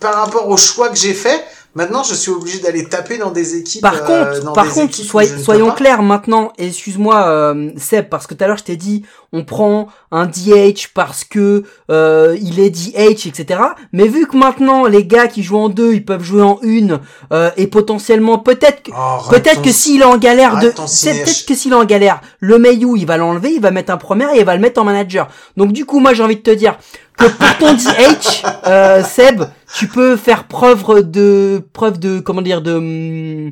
Par 0.00 0.14
rapport 0.16 0.48
au 0.48 0.56
choix 0.56 0.88
que 0.88 0.96
j'ai 0.96 1.14
fait 1.14 1.42
Maintenant, 1.74 2.02
je 2.04 2.14
suis 2.14 2.30
obligé 2.30 2.60
d'aller 2.60 2.88
taper 2.88 3.18
dans 3.18 3.30
des 3.32 3.56
équipes. 3.56 3.82
Par 3.82 3.94
euh, 4.08 4.24
contre, 4.32 4.44
dans 4.44 4.52
par 4.52 4.64
des 4.66 4.70
contre, 4.70 4.94
soy- 4.94 5.26
soyons 5.42 5.72
clairs 5.72 6.02
maintenant. 6.02 6.52
Excuse-moi, 6.56 7.26
euh, 7.26 7.70
Seb, 7.76 8.08
parce 8.08 8.26
que 8.26 8.34
tout 8.34 8.44
à 8.44 8.46
l'heure 8.46 8.58
je 8.58 8.64
t'ai 8.64 8.76
dit, 8.76 9.04
on 9.32 9.44
prend 9.44 9.88
un 10.12 10.26
DH 10.26 10.88
parce 10.94 11.24
que 11.24 11.64
euh, 11.90 12.36
il 12.40 12.60
est 12.60 12.70
DH, 12.70 13.26
etc. 13.26 13.60
Mais 13.92 14.06
vu 14.06 14.26
que 14.28 14.36
maintenant 14.36 14.86
les 14.86 15.04
gars 15.04 15.26
qui 15.26 15.42
jouent 15.42 15.58
en 15.58 15.68
deux, 15.68 15.94
ils 15.94 16.04
peuvent 16.04 16.22
jouer 16.22 16.42
en 16.42 16.58
une, 16.62 17.00
euh, 17.32 17.50
et 17.56 17.66
potentiellement 17.66 18.38
peut-être 18.38 18.82
que 18.84 18.90
Oh, 18.96 19.28
Peut-être 19.30 19.60
que 19.62 19.72
s'il 19.72 20.00
est 20.02 20.04
en 20.04 20.16
galère 20.18 20.60
de, 20.60 20.68
peut-être 20.68 21.46
que 21.46 21.54
s'il 21.56 21.72
est 21.72 21.76
en 21.76 21.84
galère, 21.84 22.20
le 22.38 22.58
Mayu, 22.58 22.96
il 22.96 23.06
va 23.06 23.16
l'enlever, 23.16 23.50
il 23.52 23.60
va 23.60 23.72
mettre 23.72 23.92
un 23.92 23.96
premier 23.96 24.26
et 24.36 24.38
il 24.40 24.44
va 24.44 24.54
le 24.54 24.60
mettre 24.60 24.80
en 24.80 24.84
manager. 24.84 25.26
Donc 25.56 25.72
du 25.72 25.84
coup, 25.84 25.98
moi 25.98 26.14
j'ai 26.14 26.22
envie 26.22 26.36
de 26.36 26.42
te 26.42 26.50
dire 26.52 26.78
que 27.18 27.24
pour 27.26 27.58
ton 27.58 27.72
DH, 27.74 28.44
euh, 28.66 29.02
Seb, 29.02 29.42
tu 29.74 29.88
peux 29.88 30.16
faire 30.16 30.46
preuve 30.46 31.10
de, 31.10 31.66
preuve 31.72 31.98
de, 31.98 32.20
comment 32.20 32.42
dire, 32.42 32.62
de, 32.62 32.74
hum, 32.74 33.50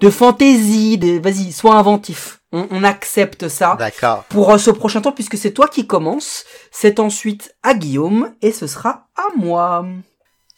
de 0.00 0.10
fantaisie, 0.10 0.98
des, 0.98 1.18
vas-y, 1.18 1.52
sois 1.52 1.76
inventif. 1.76 2.40
On, 2.52 2.68
on 2.70 2.84
accepte 2.84 3.48
ça. 3.48 3.76
D'accord. 3.78 4.24
Pour 4.24 4.50
euh, 4.50 4.58
ce 4.58 4.70
prochain 4.70 5.00
tour, 5.00 5.14
puisque 5.14 5.38
c'est 5.38 5.52
toi 5.52 5.68
qui 5.68 5.86
commence, 5.86 6.44
c'est 6.70 7.00
ensuite 7.00 7.54
à 7.62 7.74
Guillaume 7.74 8.34
et 8.42 8.52
ce 8.52 8.66
sera 8.66 9.08
à 9.16 9.36
moi. 9.36 9.86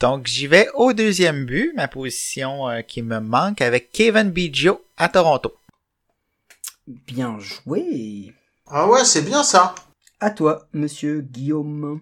Donc, 0.01 0.27
j'y 0.27 0.47
vais 0.47 0.69
au 0.75 0.93
deuxième 0.93 1.45
but, 1.45 1.73
ma 1.77 1.89
position 1.89 2.69
euh, 2.69 2.83
qui 2.83 3.03
me 3.03 3.21
manque 3.21 3.63
avec 3.63 3.91
Kevin 3.93 4.31
Biggio 4.31 4.81
à 4.97 5.09
Toronto. 5.09 5.53
Bien 6.87 7.39
joué. 7.39 8.33
Ah 8.67 8.89
ouais, 8.89 9.05
c'est 9.05 9.23
bien 9.23 9.43
ça. 9.43 9.75
À 10.21 10.31
toi, 10.31 10.67
monsieur 10.73 11.21
Guillaume. 11.21 12.01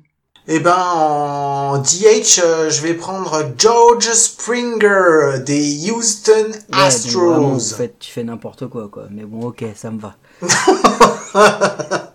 Eh 0.48 0.60
ben, 0.60 0.76
en 0.76 1.78
DH, 1.78 2.40
euh, 2.44 2.70
je 2.70 2.80
vais 2.82 2.94
prendre 2.94 3.42
George 3.58 4.04
Springer 4.12 5.40
des 5.44 5.90
Houston 5.90 6.32
Ouais, 6.32 6.52
donc 6.52 6.72
vraiment, 6.72 7.52
en 7.52 7.56
Astros. 7.56 7.76
fait, 7.76 7.94
tu 7.98 8.12
fais 8.12 8.22
n'importe 8.22 8.68
quoi, 8.68 8.88
quoi. 8.88 9.04
Mais 9.10 9.24
bon, 9.24 9.48
ok, 9.48 9.64
ça 9.74 9.90
me 9.90 9.98
va. 10.00 10.14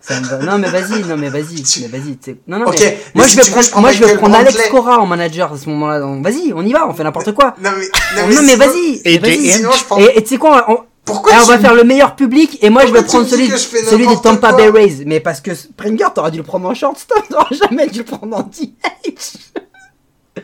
ça 0.00 0.20
me 0.20 0.26
va. 0.28 0.38
Non, 0.38 0.56
mais 0.58 0.70
vas-y, 0.70 1.02
non, 1.04 1.16
mais 1.18 1.28
vas-y, 1.28 1.62
mais 1.82 1.88
vas-y. 1.88 2.16
tu 2.16 2.30
sais- 2.32 2.36
Non, 2.46 2.58
non, 2.58 2.66
Ok, 2.68 2.76
mais 2.80 2.86
mais 3.14 3.20
moi, 3.20 3.24
si 3.26 3.32
je 3.32 3.36
vais 3.36 3.42
tu 3.44 3.50
prendre, 3.50 3.68
prends 3.70 3.80
moi, 3.82 3.92
je 3.92 3.98
vais 3.98 4.04
Michael 4.06 4.18
prendre 4.20 4.36
Alex. 4.36 4.68
Cora 4.70 4.98
en 4.98 5.06
manager 5.06 5.52
à 5.52 5.58
ce 5.58 5.68
moment-là. 5.68 6.00
Donc, 6.00 6.24
Vas-y, 6.24 6.52
on 6.54 6.62
y 6.64 6.72
va, 6.72 6.88
on 6.88 6.94
fait 6.94 7.04
n'importe 7.04 7.32
quoi. 7.34 7.54
Non 7.62 7.70
mais, 7.76 7.86
Non, 8.22 8.34
non, 8.34 8.42
mais 8.44 8.56
vas-y. 8.56 9.02
Et 9.04 9.18
vas-y. 9.18 9.44
Jay 9.44 9.50
Sinon, 9.58 9.72
je 9.78 9.84
prends... 9.84 9.98
Et 9.98 10.10
et 10.16 10.22
tu 10.22 10.30
sais 10.30 10.36
quoi, 10.38 10.64
on, 10.68 10.78
Pourquoi 11.04 11.32
eh, 11.34 11.38
on 11.38 11.42
tu 11.42 11.48
va 11.48 11.58
faire 11.58 11.74
le 11.74 11.84
meilleur 11.84 12.14
public 12.14 12.58
et 12.62 12.70
moi 12.70 12.86
je 12.86 12.92
vais 12.92 13.02
prendre 13.02 13.26
celui, 13.26 13.48
celui 13.48 14.06
des 14.06 14.16
Tampa 14.20 14.52
Bay 14.52 14.68
Rays. 14.68 15.04
Mais 15.04 15.20
parce 15.20 15.40
que 15.40 15.54
Springer, 15.54 16.06
t'aurais 16.14 16.30
dû 16.30 16.38
le 16.38 16.44
prendre 16.44 16.68
en 16.68 16.74
shortstop, 16.74 17.24
t'aurais 17.30 17.56
jamais 17.56 17.88
dû 17.88 18.00
le 18.00 18.04
prendre 18.04 18.36
en 18.36 18.42
DH. 18.42 19.36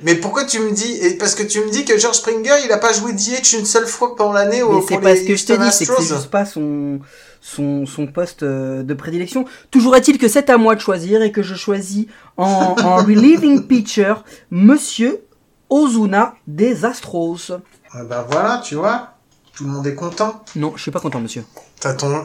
Mais 0.02 0.16
pourquoi 0.16 0.44
tu 0.44 0.58
me 0.58 0.72
dis 0.72 0.98
et 1.00 1.16
parce 1.16 1.34
que 1.34 1.42
tu 1.42 1.60
me 1.60 1.70
dis 1.70 1.84
que 1.84 1.96
George 1.96 2.16
Springer 2.16 2.56
il 2.64 2.72
a 2.72 2.78
pas 2.78 2.92
joué 2.92 3.12
DH 3.12 3.54
une 3.58 3.64
seule 3.64 3.86
fois 3.86 4.16
pendant 4.16 4.32
l'année 4.32 4.62
au 4.62 4.84
c'est 4.86 4.98
pas 4.98 5.16
ce 5.16 5.22
que 5.22 5.36
je 5.36 5.46
te 5.46 5.52
dis, 5.52 5.72
c'est 5.72 5.86
que 5.86 5.94
c'est 5.98 6.14
juste 6.14 6.30
pas 6.30 6.44
son, 6.44 7.00
son, 7.40 7.86
son 7.86 8.06
poste 8.06 8.42
euh, 8.42 8.82
de 8.82 8.94
prédilection. 8.94 9.44
Toujours 9.70 9.96
est-il 9.96 10.18
que 10.18 10.28
c'est 10.28 10.50
à 10.50 10.58
moi 10.58 10.74
de 10.74 10.80
choisir 10.80 11.22
et 11.22 11.32
que 11.32 11.42
je 11.42 11.54
choisis 11.54 12.06
en, 12.36 12.74
en 12.82 12.96
relieving 13.04 13.62
pitcher 13.66 14.14
Monsieur 14.50 15.22
Ozuna 15.70 16.34
des 16.46 16.84
Astros. 16.84 17.52
Ah 17.92 18.04
bah 18.04 18.26
voilà, 18.28 18.60
tu 18.64 18.74
vois, 18.74 19.14
tout 19.58 19.64
le 19.64 19.70
monde 19.70 19.86
est 19.88 19.96
content. 19.96 20.44
Non, 20.54 20.72
je 20.76 20.82
suis 20.82 20.90
pas 20.92 21.00
content, 21.00 21.18
monsieur. 21.20 21.44
T'as 21.80 21.94
ton 21.94 22.24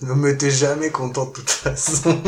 ne 0.00 0.12
me 0.14 0.36
t'es 0.36 0.50
jamais 0.50 0.90
content 0.90 1.26
de 1.26 1.30
toute 1.30 1.50
façon. 1.50 2.18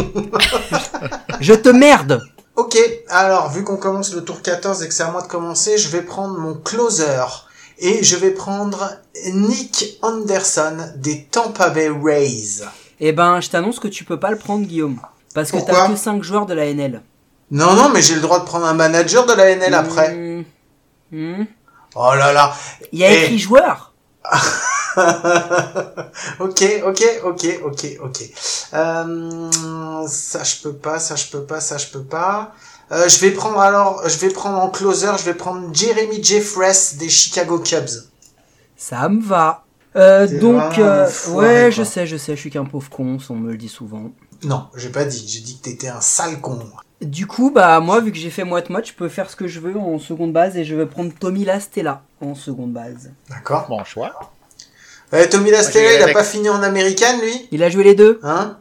Je 1.40 1.52
te 1.54 1.68
merde 1.68 2.22
ok, 2.54 2.78
alors 3.08 3.50
vu 3.50 3.64
qu'on 3.64 3.76
commence 3.76 4.14
le 4.14 4.24
tour 4.24 4.40
14 4.40 4.82
et 4.82 4.88
que 4.88 4.94
c'est 4.94 5.02
à 5.02 5.10
moi 5.10 5.20
de 5.20 5.26
commencer, 5.26 5.76
je 5.76 5.88
vais 5.88 6.00
prendre 6.00 6.38
mon 6.38 6.54
closer 6.54 7.22
et 7.78 8.02
je 8.02 8.16
vais 8.16 8.30
prendre 8.30 8.92
Nick 9.32 9.98
Anderson 10.00 10.76
des 10.96 11.24
Tampa 11.24 11.68
Bay 11.70 11.90
Rays. 11.90 12.64
Eh 13.00 13.12
ben, 13.12 13.40
je 13.42 13.50
t'annonce 13.50 13.78
que 13.78 13.88
tu 13.88 14.04
peux 14.04 14.18
pas 14.18 14.30
le 14.30 14.38
prendre, 14.38 14.64
Guillaume. 14.64 15.00
Parce 15.34 15.50
que 15.50 15.58
t'as 15.58 15.88
que 15.88 15.96
5 15.96 16.22
joueurs 16.22 16.46
de 16.46 16.54
la 16.54 16.66
NL. 16.72 17.02
Non 17.50 17.74
non, 17.74 17.90
mais 17.90 18.00
j'ai 18.00 18.14
le 18.14 18.20
droit 18.22 18.38
de 18.40 18.44
prendre 18.46 18.64
un 18.64 18.74
manager 18.74 19.26
de 19.26 19.34
la 19.34 19.50
NL 19.56 19.74
après. 19.74 20.14
Hmm. 20.14 20.44
Hmm. 21.12 21.44
Oh 21.94 22.14
là 22.14 22.32
là. 22.32 22.54
Il 22.92 23.00
y 23.00 23.04
a 23.04 23.12
Eh. 23.12 23.24
écrit 23.24 23.38
joueur. 23.38 23.92
ok, 26.40 26.82
ok, 26.86 27.02
ok, 27.24 27.60
ok, 27.64 27.86
ok. 28.02 28.30
Euh, 28.74 29.50
ça 30.08 30.42
je 30.44 30.62
peux 30.62 30.74
pas, 30.74 30.98
ça 30.98 31.16
je 31.16 31.26
peux 31.26 31.42
pas, 31.44 31.60
ça 31.60 31.78
je 31.78 31.86
peux 31.88 32.02
pas. 32.04 32.52
Euh, 32.92 33.08
je 33.08 33.18
vais 33.18 33.32
prendre 33.32 33.58
alors, 33.58 34.08
je 34.08 34.16
vais 34.18 34.30
prendre 34.30 34.58
en 34.58 34.70
closer, 34.70 35.08
je 35.18 35.24
vais 35.24 35.34
prendre 35.34 35.74
Jeremy 35.74 36.22
Jeffress 36.22 36.96
des 36.96 37.08
Chicago 37.08 37.58
Cubs. 37.58 38.04
Ça 38.76 39.08
me 39.08 39.22
va. 39.22 39.64
Euh, 39.96 40.26
donc, 40.40 40.78
euh, 40.78 41.06
foiré, 41.06 41.46
ouais, 41.46 41.60
quoi. 41.62 41.70
je 41.70 41.82
sais, 41.82 42.06
je 42.06 42.16
sais, 42.16 42.36
je 42.36 42.40
suis 42.40 42.50
qu'un 42.50 42.64
pauvre 42.64 42.90
con, 42.90 43.16
on 43.30 43.34
me 43.34 43.50
le 43.50 43.56
dit 43.56 43.68
souvent. 43.68 44.10
Non, 44.44 44.68
j'ai 44.76 44.90
pas 44.90 45.04
dit, 45.04 45.26
j'ai 45.26 45.40
dit 45.40 45.58
que 45.58 45.64
t'étais 45.64 45.88
un 45.88 46.00
sale 46.00 46.40
con. 46.40 46.58
Du 47.02 47.26
coup, 47.26 47.50
bah 47.50 47.78
moi, 47.80 48.00
vu 48.00 48.10
que 48.10 48.16
j'ai 48.18 48.30
fait 48.30 48.44
moite-moite, 48.44 48.86
je 48.88 48.92
peux 48.94 49.08
faire 49.08 49.28
ce 49.30 49.36
que 49.36 49.46
je 49.46 49.60
veux 49.60 49.76
en 49.76 49.98
seconde 49.98 50.32
base 50.32 50.56
et 50.56 50.64
je 50.64 50.74
vais 50.74 50.86
prendre 50.86 51.12
Tommy 51.18 51.44
Lastella 51.44 52.02
en 52.22 52.34
seconde 52.34 52.72
base. 52.72 53.10
D'accord. 53.28 53.66
Bon 53.68 53.84
choix. 53.84 54.32
Euh, 55.12 55.26
Tommy 55.30 55.50
Lastella, 55.50 55.94
il 55.98 56.10
a 56.10 56.12
pas 56.14 56.24
fini 56.24 56.48
en 56.48 56.62
américaine 56.62 57.20
lui, 57.20 57.48
Il 57.52 57.62
a 57.62 57.68
joué 57.70 57.84
les 57.84 57.94
deux 57.94 58.18
hein? 58.22 58.56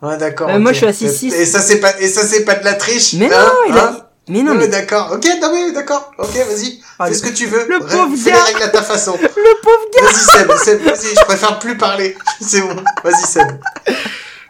Ouais, 0.00 0.16
d'accord. 0.16 0.48
Euh, 0.50 0.58
moi, 0.58 0.72
je 0.72 0.78
suis 0.78 0.86
à 0.86 0.92
6-6. 0.92 1.34
Et 1.34 1.44
ça 1.44 1.60
c'est 1.60 1.80
pas, 1.80 1.98
et 2.00 2.08
ça 2.08 2.22
c'est 2.24 2.44
pas 2.44 2.54
de 2.54 2.64
la 2.64 2.74
triche. 2.74 3.14
Mais 3.14 3.32
hein, 3.32 3.44
non, 3.46 3.72
il 3.74 3.78
a... 3.78 3.84
hein? 3.88 3.96
Mais 4.28 4.42
non, 4.42 4.52
Non, 4.54 4.60
mais 4.60 4.66
mais... 4.66 4.68
d'accord. 4.68 5.12
Ok, 5.12 5.24
non 5.40 5.52
mais 5.52 5.72
d'accord. 5.72 6.10
Ok, 6.18 6.34
vas-y. 6.34 6.80
Ah, 6.98 7.04
Fais 7.06 7.10
le- 7.12 7.16
ce 7.16 7.22
que 7.22 7.28
tu 7.30 7.46
veux. 7.46 7.66
le 7.68 7.76
Ré- 7.78 7.96
pauvre 7.96 8.16
Fais 8.16 8.30
gars. 8.30 8.36
les 8.38 8.42
règles 8.52 8.62
à 8.62 8.68
ta 8.68 8.82
façon. 8.82 9.16
Le 9.20 9.62
pauvre 9.62 9.86
gars 9.94 10.02
Vas-y 10.04 10.38
Seb, 10.38 10.52
Seb, 10.56 10.80
vas-y, 10.82 11.14
je 11.14 11.24
préfère 11.24 11.58
plus 11.58 11.76
parler. 11.76 12.16
C'est 12.40 12.60
bon. 12.60 12.74
Vas-y 13.04 13.26
Seb. 13.26 13.46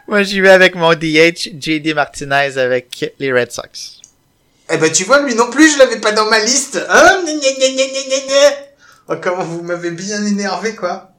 Moi, 0.07 0.23
j'y 0.23 0.39
vais 0.39 0.49
avec 0.49 0.75
mon 0.75 0.93
DH, 0.93 1.49
JD 1.59 1.93
Martinez 1.93 2.57
avec 2.57 3.13
les 3.19 3.33
Red 3.33 3.51
Sox. 3.51 4.01
Eh 4.69 4.77
ben 4.77 4.91
tu 4.91 5.03
vois, 5.03 5.21
lui 5.21 5.35
non 5.35 5.49
plus, 5.49 5.69
je 5.73 5.79
l'avais 5.79 5.99
pas 5.99 6.11
dans 6.13 6.29
ma 6.29 6.39
liste. 6.39 6.79
Hein? 6.89 7.23
Gna, 7.25 7.33
gna, 7.33 7.51
gna, 7.57 7.67
gna, 7.75 7.85
gna, 7.85 8.19
gna. 8.25 8.55
Oh, 9.09 9.15
comment 9.21 9.43
vous 9.43 9.61
m'avez 9.63 9.91
bien 9.91 10.25
énervé, 10.25 10.75
quoi. 10.75 11.11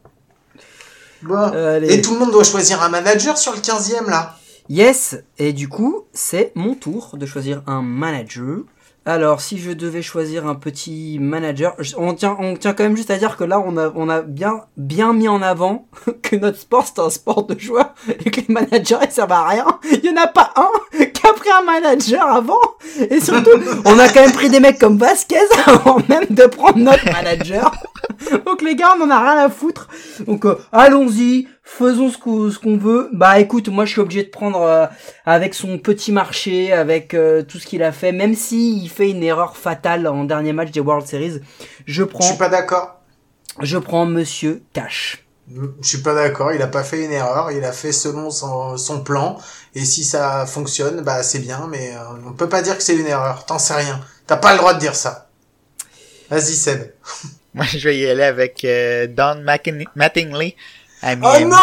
Bon. 1.23 1.37
Allez. 1.37 1.93
Et 1.95 2.03
tout 2.03 2.15
le 2.15 2.21
monde 2.21 2.31
doit 2.31 2.45
choisir 2.45 2.83
un 2.83 2.89
manager 2.89 3.37
sur 3.37 3.53
le 3.53 3.59
15e, 3.59 4.09
là. 4.09 4.37
Yes, 4.71 5.17
et 5.39 5.53
du 5.53 5.69
coup, 5.69 6.07
c'est 6.13 6.53
mon 6.55 6.75
tour 6.75 7.17
de 7.17 7.25
choisir 7.27 7.63
un 7.67 7.81
manager. 7.83 8.61
Alors, 9.05 9.41
si 9.41 9.59
je 9.59 9.71
devais 9.71 10.03
choisir 10.03 10.47
un 10.47 10.55
petit 10.55 11.19
manager, 11.19 11.75
on 11.97 12.15
tient, 12.15 12.37
on 12.39 12.57
tient 12.57 12.75
quand 12.75 12.85
même 12.85 12.97
juste 12.97 13.11
à 13.11 13.17
dire 13.17 13.37
que 13.37 13.45
là, 13.45 13.59
on 13.65 13.77
a, 13.77 13.91
on 13.95 14.09
a 14.09 14.21
bien, 14.21 14.65
bien 14.77 15.15
mis 15.15 15.29
en 15.29 15.41
avant 15.41 15.89
que 16.23 16.37
notre 16.37 16.59
sport, 16.59 16.87
c'est 16.87 17.01
un 17.01 17.09
sport 17.09 17.47
de 17.47 17.59
joueurs 17.59 17.95
et 18.09 18.31
que 18.31 18.41
les 18.41 18.53
managers, 18.53 18.99
ils 19.03 19.11
servent 19.11 19.33
à 19.33 19.47
rien. 19.47 19.67
Il 19.91 20.05
y 20.05 20.11
en 20.11 20.23
a 20.23 20.27
pas 20.27 20.53
un 20.57 20.71
a 21.31 21.33
pris 21.35 21.51
un 21.51 21.63
manager 21.65 22.27
avant. 22.27 22.61
Et 23.11 23.21
surtout, 23.21 23.51
on 23.85 23.99
a 23.99 24.09
quand 24.09 24.21
même 24.23 24.33
pris 24.33 24.49
des 24.49 24.61
mecs 24.61 24.79
comme 24.79 24.99
Vasquez 24.99 25.37
avant 25.67 25.99
même 26.09 26.25
de 26.31 26.45
prendre 26.47 26.79
notre 26.79 27.05
manager. 27.13 27.73
Donc 28.47 28.63
les 28.63 28.75
gars, 28.75 28.95
on 28.99 29.03
en 29.05 29.11
a 29.11 29.19
rien 29.21 29.45
à 29.45 29.49
foutre. 29.49 29.89
Donc 30.27 30.45
euh, 30.45 30.57
allons-y, 30.73 31.47
faisons 31.63 32.11
ce 32.11 32.19
qu'on 32.19 32.77
veut. 32.77 33.09
Bah 33.13 33.39
écoute, 33.41 33.69
moi 33.69 33.85
je 33.85 33.93
suis 33.93 34.01
obligé 34.01 34.23
de 34.25 34.29
prendre 34.29 34.61
euh, 34.63 34.87
avec 35.25 35.55
son 35.55 35.79
petit 35.79 36.13
marché, 36.13 36.73
avec 36.73 37.15
euh, 37.15 37.43
tout 37.43 37.59
ce 37.59 37.67
qu'il 37.67 37.83
a 37.83 37.93
fait, 37.93 38.13
même 38.13 38.35
si 38.35 38.79
il 38.83 38.89
fait 38.89 39.11
une 39.11 39.23
erreur 39.23 39.57
fatale 39.57 40.07
en 40.07 40.25
dernier 40.25 40.53
match 40.53 40.71
des 40.71 40.81
World 40.81 41.07
Series, 41.07 41.41
je 41.87 41.93
Je 41.99 42.05
prends, 42.05 42.23
suis 42.23 42.37
pas 42.39 42.49
d'accord. 42.49 43.01
je 43.61 43.79
prends 43.79 44.07
Monsieur 44.07 44.63
Cash. 44.73 45.25
Je 45.81 45.89
suis 45.89 45.99
pas 45.99 46.15
d'accord. 46.15 46.53
Il 46.53 46.61
a 46.63 46.67
pas 46.67 46.85
fait 46.85 47.05
une 47.05 47.13
erreur. 47.13 47.51
Il 47.53 47.65
a 47.65 47.73
fait 47.73 47.93
selon 47.93 48.31
son, 48.31 48.77
son 48.77 49.01
plan. 49.03 49.39
Et 49.75 49.85
si 49.85 50.05
ça 50.05 50.45
fonctionne, 50.47 51.01
bah 51.03 51.23
c'est 51.23 51.39
bien. 51.39 51.67
Mais 51.71 51.93
euh, 51.95 52.01
on 52.27 52.33
peut 52.33 52.49
pas 52.49 52.63
dire 52.63 52.77
que 52.77 52.83
c'est 52.83 52.97
une 52.97 53.07
erreur. 53.07 53.45
T'en 53.47 53.59
sais 53.59 53.75
rien. 53.75 54.01
T'as 54.27 54.37
pas 54.37 54.53
le 54.53 54.59
droit 54.59 54.75
de 54.75 54.79
dire 54.81 54.95
ça. 54.95 55.29
Vas-y 56.31 56.55
Seb. 56.55 56.93
Moi, 57.55 57.65
je 57.67 57.79
vais 57.89 57.97
y 57.99 58.07
aller 58.09 58.23
avec 58.25 58.63
euh, 58.65 59.07
Don 59.09 59.43
Macken- 59.43 59.87
Mattingly 59.97 60.55
à 61.03 61.13
Oh 61.15 61.17
Miami. 61.17 61.45
non 61.47 61.57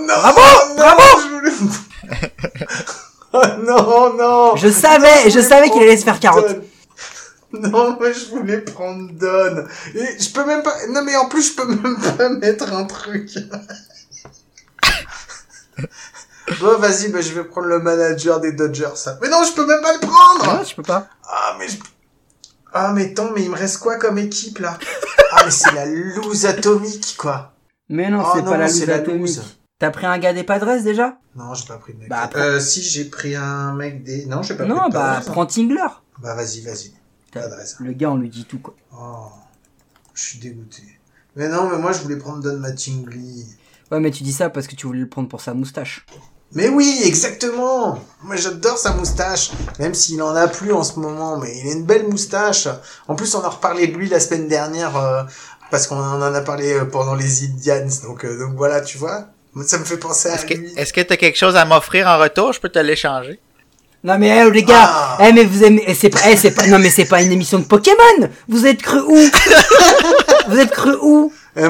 Non 0.00 0.14
Bravo 0.16 0.40
non, 0.68 0.74
Bravo 0.76 1.02
je 1.22 1.34
voulais- 1.34 2.18
Oh 3.32 3.42
non, 3.62 4.14
non 4.14 4.56
Je 4.56 4.68
savais, 4.70 5.24
je 5.26 5.30
voulais 5.30 5.42
savais 5.42 5.70
qu'il 5.70 5.82
allait 5.82 5.96
se 5.96 6.04
faire 6.04 6.18
prendre 6.18 6.40
40. 6.42 6.56
Don. 6.56 6.64
Non, 7.52 7.96
moi 7.98 8.12
je 8.12 8.26
voulais 8.26 8.58
prendre 8.60 9.10
Don. 9.12 9.64
Et 9.94 10.20
je 10.20 10.30
peux 10.32 10.44
même 10.44 10.62
pas... 10.62 10.74
Non 10.90 11.02
mais 11.02 11.16
en 11.16 11.28
plus 11.28 11.42
je 11.52 11.56
peux 11.56 11.66
même 11.66 11.96
pas 12.16 12.28
mettre 12.28 12.72
un 12.72 12.84
truc. 12.84 13.30
bon 16.60 16.78
vas-y, 16.78 17.08
bah, 17.08 17.20
je 17.20 17.32
vais 17.32 17.44
prendre 17.44 17.68
le 17.68 17.78
manager 17.80 18.40
des 18.40 18.52
Dodgers. 18.52 18.96
ça. 18.96 19.18
Mais 19.22 19.28
non, 19.28 19.42
je 19.44 19.52
peux 19.54 19.66
même 19.66 19.80
pas 19.80 19.92
le 19.94 20.00
prendre 20.00 20.58
Ah, 20.60 20.62
je 20.62 20.74
peux 20.74 20.82
pas. 20.82 21.08
Ah 21.24 21.56
mais 21.58 21.68
je... 21.68 21.76
Ah 22.72 22.92
mais 22.92 23.10
attends, 23.12 23.30
mais 23.34 23.42
il 23.44 23.50
me 23.50 23.56
reste 23.56 23.78
quoi 23.78 23.96
comme 23.96 24.18
équipe 24.18 24.58
là? 24.58 24.78
Ah 25.32 25.42
mais 25.44 25.50
c'est 25.50 25.72
la 25.72 25.86
loose 25.86 26.44
atomique 26.46 27.16
quoi. 27.16 27.52
Mais 27.88 28.10
non, 28.10 28.22
Oh 28.24 28.30
c'est 28.34 28.42
non, 28.42 28.50
pas 28.50 28.56
la 28.58 28.66
loose 28.66 28.90
atomique. 28.90 29.38
T'as 29.78 29.90
pris 29.90 30.06
un 30.06 30.18
gars 30.18 30.32
des 30.34 30.42
Padres 30.44 30.82
déjà? 30.82 31.16
Non, 31.36 31.54
j'ai 31.54 31.66
pas 31.66 31.76
pris 31.76 31.94
de 31.94 32.00
mec. 32.00 32.08
Bah, 32.08 32.28
Euh, 32.34 32.58
si 32.60 32.82
j'ai 32.82 33.04
pris 33.04 33.36
un 33.36 33.72
mec 33.74 34.02
des... 34.02 34.26
Non, 34.26 34.42
j'ai 34.42 34.54
pas 34.54 34.64
pris 34.64 34.72
Non, 34.72 34.88
bah 34.90 35.20
prends 35.24 35.46
Tingler. 35.46 35.86
Bah 36.20 36.34
vas-y, 36.34 36.62
vas-y. 36.62 36.92
Le 37.80 37.92
gars, 37.92 38.10
on 38.10 38.16
lui 38.16 38.28
dit 38.28 38.44
tout 38.44 38.58
quoi. 38.58 38.74
Oh, 38.98 39.28
je 40.14 40.22
suis 40.22 40.38
dégoûté. 40.38 40.82
Mais 41.36 41.48
non, 41.48 41.68
mais 41.70 41.78
moi 41.78 41.92
je 41.92 41.98
voulais 42.00 42.16
prendre 42.16 42.42
Don 42.42 42.58
Mattingly. 42.58 43.46
Ouais, 43.90 44.00
mais 44.00 44.10
tu 44.10 44.22
dis 44.22 44.32
ça 44.32 44.50
parce 44.50 44.66
que 44.66 44.74
tu 44.74 44.86
voulais 44.86 45.00
le 45.00 45.08
prendre 45.08 45.28
pour 45.28 45.40
sa 45.40 45.54
moustache. 45.54 46.04
Mais 46.52 46.68
oui, 46.68 47.02
exactement. 47.04 47.98
Moi 48.22 48.36
j'adore 48.36 48.78
sa 48.78 48.92
moustache, 48.94 49.50
même 49.78 49.94
s'il 49.94 50.22
en 50.22 50.34
a 50.34 50.48
plus 50.48 50.72
en 50.72 50.82
ce 50.82 50.98
moment, 50.98 51.36
mais 51.38 51.58
il 51.58 51.68
a 51.68 51.72
une 51.72 51.84
belle 51.84 52.08
moustache. 52.08 52.68
En 53.06 53.14
plus, 53.14 53.34
on 53.34 53.42
a 53.42 53.48
reparlé 53.48 53.86
de 53.86 53.96
lui 53.96 54.08
la 54.08 54.18
semaine 54.20 54.48
dernière 54.48 54.96
euh, 54.96 55.22
parce 55.70 55.86
qu'on 55.86 55.96
en 55.96 56.22
a 56.22 56.40
parlé 56.40 56.72
euh, 56.72 56.84
pendant 56.86 57.14
les 57.14 57.44
Indians. 57.44 57.86
Donc, 58.04 58.24
euh, 58.24 58.38
donc 58.38 58.56
voilà, 58.56 58.80
tu 58.80 58.96
vois. 58.98 59.26
Ça 59.64 59.78
me 59.78 59.84
fait 59.84 59.98
penser 59.98 60.28
à 60.30 60.34
Est-ce 60.36 60.46
que 60.46 60.54
lui. 60.54 60.72
est-ce 60.76 60.92
que 60.92 61.00
t'as 61.02 61.16
quelque 61.16 61.36
chose 61.36 61.56
à 61.56 61.64
m'offrir 61.64 62.06
en 62.06 62.18
retour? 62.18 62.52
Je 62.52 62.60
peux 62.60 62.68
te 62.68 62.78
l'échanger. 62.78 63.38
Non 64.08 64.16
mais 64.18 64.30
eh, 64.46 64.50
les 64.50 64.62
gars, 64.62 64.74
Ah. 64.90 65.18
eh 65.28 65.32
mais 65.34 65.44
vous 65.44 65.62
aimez, 65.64 65.84
eh, 65.86 65.94
c'est 65.94 66.08
pas, 66.08 66.18
c'est 66.34 66.50
pas, 66.52 66.66
non 66.66 66.78
mais 66.78 66.88
c'est 66.88 67.04
pas 67.04 67.20
une 67.20 67.30
émission 67.30 67.58
de 67.58 67.64
Pokémon. 67.64 68.28
Vous 68.48 68.64
êtes 68.66 68.80
cru 68.80 69.00
où? 69.00 69.16
Vous 70.48 70.58
êtes 70.58 70.70
cru 70.70 70.94
où? 71.02 71.30
Euh, 71.58 71.68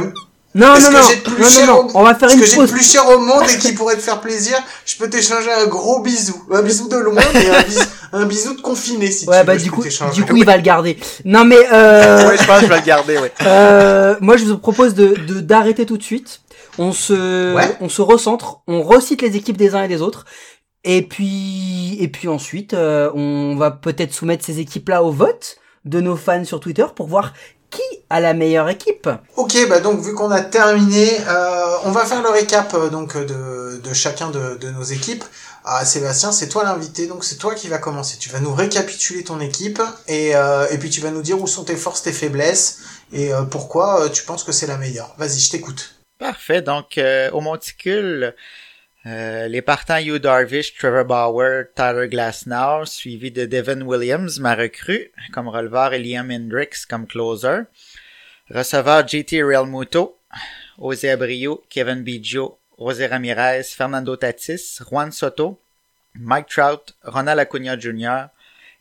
Non, 0.55 0.79
non, 0.81 0.91
non, 0.93 0.99
plus 1.25 1.43
non, 1.43 1.49
cher 1.49 1.67
non, 1.67 1.79
au- 1.81 1.83
non, 1.85 1.91
on 1.95 2.03
va 2.05 2.15
faire 2.15 2.31
ce 2.31 2.35
une 2.35 2.41
que 2.41 2.47
j'ai 2.47 2.67
plus 2.67 2.83
cher 2.93 3.09
au 3.09 3.19
monde 3.19 3.43
et 3.53 3.59
qui 3.59 3.73
pourrait 3.73 3.97
te 3.97 4.01
faire 4.03 4.21
plaisir, 4.21 4.57
je 4.87 4.97
peux 4.97 5.11
t'échanger 5.11 5.51
un 5.53 5.67
gros 5.67 6.01
bisou. 6.01 6.35
Un 6.53 6.63
bisou 6.63 6.89
de 6.89 6.97
loin, 6.97 7.21
mais 7.35 7.51
un 7.51 7.63
bisou, 7.63 7.81
un 8.13 8.25
bisou 8.27 8.55
de 8.55 8.61
confiné, 8.61 9.11
si 9.11 9.27
Ouais, 9.29 9.41
tu 9.41 9.47
bah 9.47 9.55
veux, 9.55 9.59
du 9.61 9.71
coup, 9.73 9.83
t'échanger. 9.83 10.15
du 10.15 10.25
coup, 10.25 10.37
il 10.37 10.45
va 10.45 10.57
le 10.57 10.63
garder. 10.63 10.97
Non, 11.25 11.45
mais 11.45 11.59
euh, 11.73 12.29
Ouais, 12.29 12.37
je 12.41 12.45
pense 12.47 12.61
que 12.61 12.67
je 12.67 12.71
vais 12.71 12.77
le 12.81 12.87
garder, 12.87 13.19
oui. 13.21 13.29
euh, 13.47 14.15
moi, 14.21 14.37
je 14.37 14.45
vous 14.45 14.59
propose 14.59 14.95
de 14.95 15.09
de- 15.27 15.41
d'arrêter 15.41 15.87
tout 15.87 15.97
de 15.99 16.03
suite. 16.05 16.41
On 16.79 16.93
se, 16.93 17.55
Ouais. 17.55 17.77
on 17.81 17.89
se 17.89 18.01
recentre, 18.03 18.61
on 18.69 18.83
recite 18.83 19.23
les 19.23 19.37
équipes 19.37 19.57
des 19.57 19.75
uns 19.75 19.83
et 19.83 19.89
des 19.89 20.01
autres. 20.03 20.25
Et 20.85 21.03
puis, 21.03 21.97
et 22.01 22.09
puis 22.09 22.29
ensuite, 22.29 22.75
euh, 22.75 23.11
on 23.15 23.57
va 23.57 23.71
peut-être 23.71 24.13
soumettre 24.13 24.45
ces 24.45 24.61
équipes-là 24.61 25.03
au 25.03 25.11
vote 25.11 25.57
de 25.85 26.01
nos 26.01 26.17
fans 26.17 26.45
sur 26.45 26.61
Twitter 26.61 26.87
pour 26.95 27.09
voir 27.09 27.33
qui 27.71 27.83
a 28.09 28.21
la 28.21 28.33
meilleure 28.33 28.69
équipe. 28.71 29.11
Ok, 29.37 29.57
bah 29.69 29.81
donc 29.81 30.01
vu 30.01 30.15
qu'on 30.15 30.31
a 30.31 30.41
terminé, 30.41 31.21
euh, 31.29 31.77
on 31.85 31.91
va 31.91 32.07
faire 32.07 32.23
le 32.23 32.31
récap 32.31 32.73
euh, 32.75 32.89
donc 32.89 33.17
de, 33.17 33.79
de 33.83 33.95
chacun 33.95 34.31
de, 34.31 34.57
de 34.57 34.71
nos 34.71 34.83
équipes. 34.83 35.25
Ah, 35.65 35.85
Sébastien, 35.85 36.33
c'est 36.33 36.49
toi 36.49 36.65
l'invité, 36.65 37.07
donc 37.07 37.25
c'est 37.25 37.37
toi 37.37 37.55
qui 37.55 37.69
va 37.69 37.77
commencer. 37.77 38.17
Tu 38.19 38.31
vas 38.31 38.41
nous 38.41 38.55
récapituler 38.55 39.23
ton 39.23 39.39
équipe 39.41 39.83
et, 40.07 40.35
euh, 40.35 40.67
et 40.71 40.79
puis 40.79 40.89
tu 40.89 41.03
vas 41.03 41.11
nous 41.11 41.21
dire 41.21 41.39
où 41.39 41.47
sont 41.47 41.65
tes 41.65 41.77
forces, 41.77 42.03
tes 42.03 42.13
faiblesses 42.13 42.79
et 43.13 43.35
euh, 43.35 43.43
pourquoi 43.43 44.05
euh, 44.05 44.09
tu 44.09 44.25
penses 44.25 44.45
que 44.45 44.53
c'est 44.53 44.67
la 44.67 44.79
meilleure. 44.79 45.15
Vas-y, 45.19 45.39
je 45.39 45.51
t'écoute. 45.51 45.97
Parfait. 46.19 46.63
Donc, 46.63 46.97
euh, 46.97 47.31
au 47.33 47.43
monticule, 47.43 48.35
euh, 49.09 49.49
les 49.49 49.63
partants 49.63 49.99
Hugh 49.99 50.19
Darvish, 50.19 50.75
Trevor 50.75 51.05
Bauer, 51.05 51.65
Tyler 51.75 52.09
Glasnow, 52.09 52.85
suivi 52.85 53.31
de 53.31 53.47
Devin 53.47 53.81
Williams, 53.81 54.39
ma 54.39 54.55
recrue, 54.55 55.11
comme 55.33 55.49
releveur, 55.49 55.95
et 55.95 55.99
Liam 55.99 56.31
Hendricks 56.31 56.85
comme 56.87 57.07
closer. 57.07 57.63
Receveur 58.51 59.09
JT 59.09 59.43
Realmuto, 59.43 60.19
José 60.79 61.11
Abreu, 61.11 61.63
Kevin 61.71 62.03
Biggio, 62.03 62.59
José 62.79 63.07
Ramirez, 63.07 63.65
Fernando 63.75 64.15
Tatis, 64.15 64.79
Juan 64.91 65.11
Soto, 65.11 65.59
Mike 66.15 66.49
Trout, 66.49 66.95
Ronald 67.03 67.39
Acuna 67.41 67.79
Jr. 67.79 68.29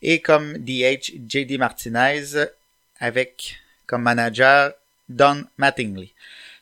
et 0.01 0.21
comme 0.21 0.57
DH 0.57 1.13
JD 1.25 1.57
Martinez 1.57 2.47
avec 2.99 3.57
comme 3.85 4.03
manager 4.03 4.73
Don 5.07 5.45
Mattingly. 5.57 6.13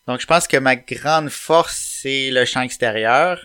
Donc, 0.07 0.21
je 0.21 0.27
pense 0.27 0.47
que 0.47 0.57
ma 0.57 0.75
grande 0.75 1.29
force, 1.29 1.99
c'est 2.01 2.29
le 2.31 2.45
champ 2.45 2.61
extérieur, 2.61 3.39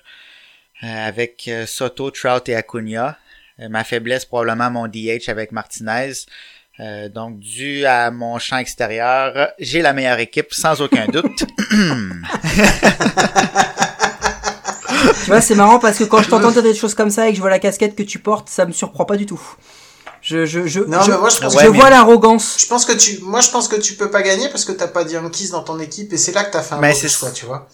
euh, 0.82 1.08
avec 1.08 1.46
euh, 1.48 1.66
Soto, 1.66 2.10
Trout 2.10 2.48
et 2.48 2.54
Acuna. 2.54 3.18
Euh, 3.60 3.68
ma 3.68 3.84
faiblesse, 3.84 4.24
probablement 4.24 4.70
mon 4.70 4.86
DH 4.86 5.28
avec 5.28 5.52
Martinez. 5.52 6.12
Euh, 6.80 7.08
donc, 7.08 7.38
dû 7.38 7.84
à 7.84 8.10
mon 8.10 8.38
champ 8.38 8.58
extérieur, 8.58 9.52
j'ai 9.58 9.82
la 9.82 9.92
meilleure 9.92 10.18
équipe, 10.18 10.52
sans 10.52 10.80
aucun 10.80 11.06
doute. 11.06 11.44
Tu 15.24 15.26
vois, 15.26 15.40
c'est 15.40 15.54
marrant 15.54 15.78
parce 15.78 15.98
que 15.98 16.04
quand 16.04 16.22
je 16.22 16.28
t'entends 16.28 16.50
dire 16.50 16.62
des 16.62 16.74
choses 16.74 16.94
comme 16.94 17.10
ça 17.10 17.28
et 17.28 17.30
que 17.30 17.36
je 17.36 17.40
vois 17.40 17.50
la 17.50 17.58
casquette 17.58 17.94
que 17.94 18.02
tu 18.02 18.18
portes, 18.18 18.48
ça 18.48 18.66
me 18.66 18.72
surprend 18.72 19.04
pas 19.04 19.16
du 19.16 19.26
tout. 19.26 19.40
Je, 20.30 20.46
je, 20.46 20.64
je, 20.68 20.78
Non, 20.80 21.02
je, 21.02 21.10
mais 21.10 21.18
moi 21.18 21.28
je 21.28 21.40
pense, 21.40 21.54
Ouais, 21.56 21.64
je 21.64 21.70
mais- 21.70 21.76
vois 21.78 21.90
l'arrogance. 21.90 22.54
je 22.60 22.66
pense 22.66 22.84
que 22.84 22.92
tu, 22.92 23.18
moi 23.22 23.40
je 23.40 23.50
pense 23.50 23.66
que 23.66 23.74
tu 23.74 23.94
peux 23.94 24.12
pas 24.12 24.22
gagner 24.22 24.48
parce 24.48 24.64
que 24.64 24.70
t'as 24.70 24.86
pas 24.86 25.02
de 25.02 25.10
Yankees 25.10 25.48
dans 25.50 25.64
ton 25.64 25.80
équipe 25.80 26.12
et 26.12 26.16
c'est 26.16 26.30
là 26.30 26.44
que 26.44 26.52
t'as 26.52 26.62
fait 26.62 26.76
un 26.76 26.78
Mais 26.78 26.94
c'est- 26.94 27.08
choix, 27.08 27.32
tu 27.32 27.46
vois. 27.46 27.66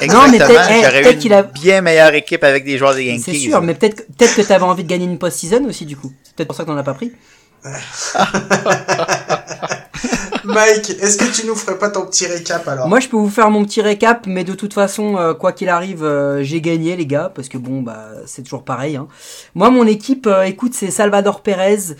Exactement. 0.00 0.28
mais 0.30 0.38
peut-être- 0.38 0.70
eh, 0.70 0.80
J'aurais 0.82 1.02
peut-être 1.02 1.16
eu 1.16 1.18
qu'il 1.18 1.34
a- 1.34 1.42
bien 1.42 1.82
meilleure 1.82 2.14
équipe 2.14 2.42
avec 2.42 2.64
des 2.64 2.78
joueurs 2.78 2.94
des 2.94 3.04
Yankees. 3.04 3.22
C'est 3.26 3.34
sûr, 3.34 3.60
mais 3.60 3.74
peut-être 3.74 3.96
que- 3.96 4.02
peut-être 4.12 4.34
que 4.34 4.40
t'avais 4.40 4.64
envie 4.64 4.84
de 4.84 4.88
gagner 4.88 5.04
une 5.04 5.18
post-season 5.18 5.62
aussi 5.68 5.84
du 5.84 5.98
coup. 5.98 6.10
C'est 6.24 6.34
peut-être 6.36 6.48
pour 6.48 6.56
ça 6.56 6.62
que 6.64 6.68
t'en 6.70 6.76
as 6.78 6.82
pas 6.82 6.94
pris. 6.94 7.12
Mike, 10.44 10.90
est-ce 10.90 11.18
que 11.18 11.32
tu 11.32 11.46
nous 11.46 11.54
ferais 11.54 11.78
pas 11.78 11.90
ton 11.90 12.06
petit 12.06 12.26
récap 12.26 12.66
alors? 12.66 12.88
Moi, 12.88 13.00
je 13.00 13.08
peux 13.08 13.16
vous 13.16 13.30
faire 13.30 13.50
mon 13.50 13.64
petit 13.64 13.82
récap, 13.82 14.26
mais 14.26 14.44
de 14.44 14.54
toute 14.54 14.72
façon, 14.72 15.16
euh, 15.16 15.34
quoi 15.34 15.52
qu'il 15.52 15.68
arrive, 15.68 16.02
euh, 16.02 16.42
j'ai 16.42 16.60
gagné, 16.60 16.96
les 16.96 17.06
gars, 17.06 17.30
parce 17.34 17.48
que 17.48 17.58
bon, 17.58 17.82
bah, 17.82 18.08
c'est 18.26 18.42
toujours 18.42 18.64
pareil. 18.64 18.96
Hein. 18.96 19.08
Moi, 19.54 19.70
mon 19.70 19.86
équipe, 19.86 20.26
euh, 20.26 20.42
écoute, 20.42 20.74
c'est 20.74 20.90
Salvador 20.90 21.42
Perez, 21.42 21.94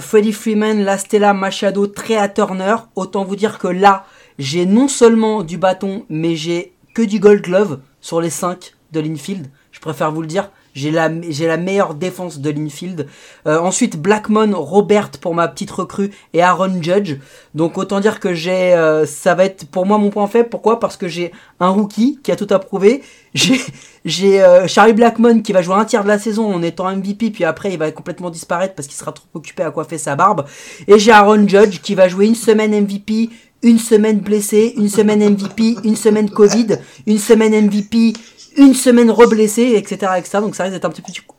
Freddie 0.00 0.32
Freeman, 0.32 0.84
Lastella 0.84 1.32
Machado, 1.34 1.86
Trea 1.86 2.28
Turner. 2.28 2.76
Autant 2.94 3.24
vous 3.24 3.36
dire 3.36 3.58
que 3.58 3.68
là, 3.68 4.04
j'ai 4.38 4.66
non 4.66 4.88
seulement 4.88 5.42
du 5.42 5.58
bâton, 5.58 6.04
mais 6.08 6.36
j'ai 6.36 6.72
que 6.94 7.02
du 7.02 7.20
Gold 7.20 7.42
Glove 7.42 7.78
sur 8.00 8.20
les 8.20 8.30
5 8.30 8.74
de 8.92 9.00
l'infield. 9.00 9.46
Je 9.72 9.80
préfère 9.80 10.12
vous 10.12 10.22
le 10.22 10.26
dire. 10.26 10.50
J'ai 10.78 10.92
la, 10.92 11.08
la 11.08 11.56
meilleure 11.56 11.94
défense 11.94 12.38
de 12.38 12.50
l'infield. 12.50 13.08
Euh, 13.46 13.58
ensuite, 13.58 14.00
Blackmon, 14.00 14.52
Robert 14.54 15.10
pour 15.20 15.34
ma 15.34 15.48
petite 15.48 15.72
recrue 15.72 16.10
et 16.34 16.40
Aaron 16.40 16.80
Judge. 16.80 17.16
Donc 17.54 17.78
autant 17.78 17.98
dire 17.98 18.20
que 18.20 18.32
j'ai, 18.32 18.74
euh, 18.74 19.04
ça 19.04 19.34
va 19.34 19.44
être 19.44 19.66
pour 19.66 19.86
moi 19.86 19.98
mon 19.98 20.10
point 20.10 20.28
faible. 20.28 20.48
Pourquoi? 20.48 20.78
Parce 20.78 20.96
que 20.96 21.08
j'ai 21.08 21.32
un 21.58 21.70
rookie 21.70 22.20
qui 22.22 22.30
a 22.30 22.36
tout 22.36 22.46
approuvé. 22.50 23.02
J'ai, 23.34 23.60
j'ai 24.06 24.42
euh, 24.42 24.66
Charlie 24.66 24.94
Blackmon 24.94 25.42
qui 25.42 25.52
va 25.52 25.60
jouer 25.60 25.74
un 25.76 25.84
tiers 25.84 26.02
de 26.02 26.08
la 26.08 26.18
saison 26.18 26.52
en 26.52 26.62
étant 26.62 26.90
MVP, 26.90 27.30
puis 27.30 27.44
après 27.44 27.70
il 27.70 27.78
va 27.78 27.92
complètement 27.92 28.30
disparaître 28.30 28.74
parce 28.74 28.88
qu'il 28.88 28.96
sera 28.96 29.12
trop 29.12 29.26
occupé 29.34 29.62
à 29.62 29.70
coiffer 29.70 29.98
sa 29.98 30.16
barbe. 30.16 30.46
Et 30.88 30.98
j'ai 30.98 31.12
Aaron 31.12 31.46
Judge 31.46 31.80
qui 31.82 31.94
va 31.94 32.08
jouer 32.08 32.26
une 32.26 32.34
semaine 32.34 32.72
MVP, 32.72 33.28
une 33.62 33.78
semaine 33.78 34.18
blessé, 34.18 34.74
une 34.76 34.88
semaine 34.88 35.20
MVP, 35.20 35.76
une 35.84 35.94
semaine 35.94 36.30
Covid, 36.30 36.78
une 37.06 37.18
semaine 37.18 37.66
MVP, 37.66 38.14
une 38.58 38.74
semaine 38.74 39.10
reblessé, 39.10 39.74
etc., 39.76 40.12
etc. 40.18 40.38
Donc 40.40 40.54
ça 40.54 40.64
risque 40.64 40.74
d'être 40.74 40.84
un 40.84 40.90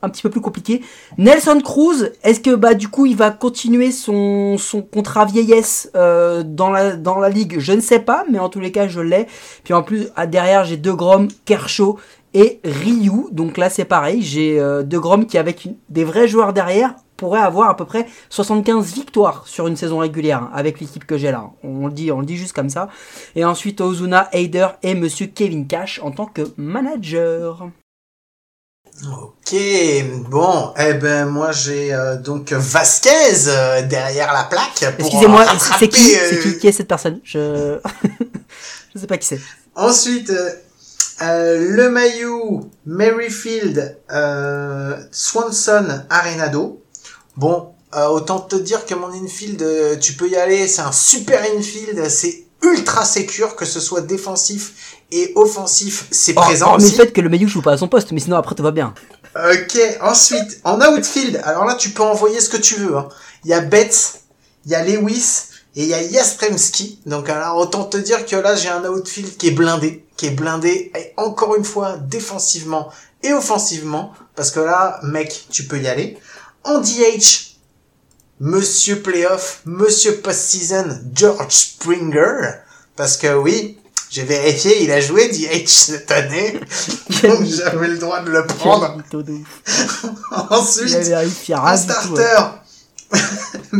petit 0.08 0.22
peu, 0.22 0.30
plus 0.30 0.40
compliqué. 0.40 0.82
Nelson 1.18 1.60
Cruz, 1.62 2.10
est-ce 2.24 2.40
que 2.40 2.54
bah 2.54 2.74
du 2.74 2.88
coup 2.88 3.06
il 3.06 3.16
va 3.16 3.30
continuer 3.30 3.92
son, 3.92 4.56
contrat 4.92 5.26
vieillesse 5.26 5.90
euh, 5.94 6.42
dans 6.42 6.70
la 6.70 7.28
ligue? 7.28 7.58
Je 7.58 7.72
ne 7.72 7.80
sais 7.80 8.00
pas, 8.00 8.24
mais 8.30 8.38
en 8.38 8.48
tous 8.48 8.60
les 8.60 8.72
cas 8.72 8.88
je 8.88 9.00
l'ai. 9.00 9.26
Puis 9.64 9.74
en 9.74 9.82
plus 9.82 10.08
derrière 10.28 10.64
j'ai 10.64 10.76
De 10.76 10.92
Grom, 10.92 11.28
Kershaw 11.44 11.98
et 12.34 12.60
Ryu. 12.64 13.26
Donc 13.32 13.56
là 13.58 13.70
c'est 13.70 13.84
pareil, 13.84 14.22
j'ai 14.22 14.58
euh, 14.58 14.82
De 14.82 14.98
Grom 14.98 15.26
qui 15.26 15.38
avec 15.38 15.68
des 15.88 16.04
vrais 16.04 16.26
joueurs 16.26 16.52
derrière 16.52 16.94
pourrait 17.20 17.40
avoir 17.40 17.68
à 17.68 17.76
peu 17.76 17.84
près 17.84 18.06
75 18.30 18.94
victoires 18.94 19.46
sur 19.46 19.66
une 19.66 19.76
saison 19.76 19.98
régulière 19.98 20.44
hein, 20.44 20.50
avec 20.54 20.80
l'équipe 20.80 21.06
que 21.06 21.18
j'ai 21.18 21.30
là. 21.30 21.50
On 21.62 21.86
le 21.86 21.92
dit, 21.92 22.10
on 22.10 22.20
le 22.20 22.26
dit 22.26 22.38
juste 22.38 22.54
comme 22.54 22.70
ça. 22.70 22.88
Et 23.36 23.44
ensuite 23.44 23.82
Ozuna, 23.82 24.28
Heider 24.32 24.68
et 24.82 24.94
Monsieur 24.94 25.26
Kevin 25.26 25.66
Cash 25.66 26.00
en 26.02 26.12
tant 26.12 26.26
que 26.26 26.42
manager. 26.56 27.68
Ok, 29.02 29.54
bon, 30.28 30.74
eh 30.78 30.94
ben 30.94 31.24
moi 31.26 31.52
j'ai 31.52 31.94
euh, 31.94 32.16
donc 32.16 32.52
Vasquez 32.52 33.48
euh, 33.48 33.82
derrière 33.82 34.32
la 34.32 34.44
plaque. 34.44 34.84
Excusez-moi, 34.98 35.42
euh, 35.42 35.58
c'est 35.78 35.88
qui, 35.88 36.16
euh, 36.16 36.42
qui, 36.42 36.58
qui 36.58 36.66
est 36.66 36.72
cette 36.72 36.88
personne? 36.88 37.20
Je, 37.24 37.78
je 38.94 38.98
sais 38.98 39.06
pas 39.06 39.16
qui 39.16 39.26
c'est. 39.26 39.40
Ensuite, 39.74 40.32
le 41.20 41.88
Mayu, 41.88 42.60
Merrifield, 42.84 43.98
Swanson, 45.10 46.04
Arenado. 46.10 46.82
Bon, 47.36 47.72
euh, 47.96 48.06
autant 48.06 48.40
te 48.40 48.56
dire 48.56 48.86
que 48.86 48.94
mon 48.94 49.08
infield, 49.08 49.62
euh, 49.62 49.96
tu 49.96 50.12
peux 50.14 50.28
y 50.28 50.36
aller, 50.36 50.68
c'est 50.68 50.82
un 50.82 50.92
super 50.92 51.42
infield, 51.56 52.08
c'est 52.08 52.44
ultra 52.62 53.04
sécure, 53.04 53.56
que 53.56 53.64
ce 53.64 53.80
soit 53.80 54.02
défensif 54.02 54.96
et 55.10 55.32
offensif, 55.34 56.06
c'est 56.10 56.34
présent 56.34 56.68
Hormis 56.68 56.84
aussi. 56.84 56.96
le 56.96 57.04
fait 57.06 57.12
que 57.12 57.20
le 57.20 57.28
Mayu 57.28 57.48
joue 57.48 57.62
pas 57.62 57.72
à 57.72 57.78
son 57.78 57.88
poste, 57.88 58.12
mais 58.12 58.20
sinon 58.20 58.36
après 58.36 58.54
tout 58.54 58.62
va 58.62 58.70
bien. 58.70 58.94
Ok, 59.34 59.78
ensuite, 60.02 60.60
en 60.64 60.80
outfield, 60.80 61.40
alors 61.44 61.64
là, 61.64 61.74
tu 61.76 61.90
peux 61.90 62.02
envoyer 62.02 62.40
ce 62.40 62.48
que 62.48 62.56
tu 62.56 62.74
veux. 62.76 62.96
hein. 62.96 63.08
Il 63.44 63.50
y 63.50 63.54
a 63.54 63.60
Betts, 63.60 64.20
il 64.66 64.72
y 64.72 64.74
a 64.74 64.84
Lewis 64.84 65.44
et 65.76 65.82
il 65.84 65.88
y 65.88 65.94
a 65.94 66.02
Yastremski. 66.02 67.00
Donc 67.06 67.28
alors, 67.28 67.56
autant 67.56 67.84
te 67.84 67.96
dire 67.96 68.26
que 68.26 68.36
là, 68.36 68.54
j'ai 68.56 68.68
un 68.68 68.84
outfield 68.84 69.36
qui 69.36 69.48
est 69.48 69.52
blindé, 69.52 70.04
qui 70.16 70.26
est 70.26 70.30
blindé, 70.30 70.92
et 70.96 71.12
encore 71.16 71.54
une 71.56 71.64
fois, 71.64 71.96
défensivement 71.96 72.90
et 73.22 73.32
offensivement, 73.32 74.12
parce 74.34 74.50
que 74.50 74.60
là, 74.60 74.98
mec, 75.02 75.46
tu 75.50 75.64
peux 75.64 75.78
y 75.78 75.86
aller. 75.86 76.18
En 76.64 76.80
DH, 76.80 77.56
Monsieur 78.40 79.00
Playoff, 79.00 79.60
Monsieur 79.66 80.16
Postseason, 80.20 81.00
George 81.14 81.52
Springer, 81.52 82.54
parce 82.96 83.16
que 83.16 83.34
oui, 83.34 83.78
j'ai 84.10 84.24
vérifié, 84.24 84.82
il 84.84 84.90
a 84.92 85.00
joué 85.00 85.28
DH 85.28 85.68
cette 85.68 86.10
année, 86.10 86.60
donc 87.22 87.44
j'avais 87.44 87.88
le 87.88 87.98
droit 87.98 88.20
de 88.22 88.30
le 88.30 88.46
prendre. 88.46 88.96
Ensuite, 90.50 90.94
un 91.64 91.76
starter. 91.76 92.36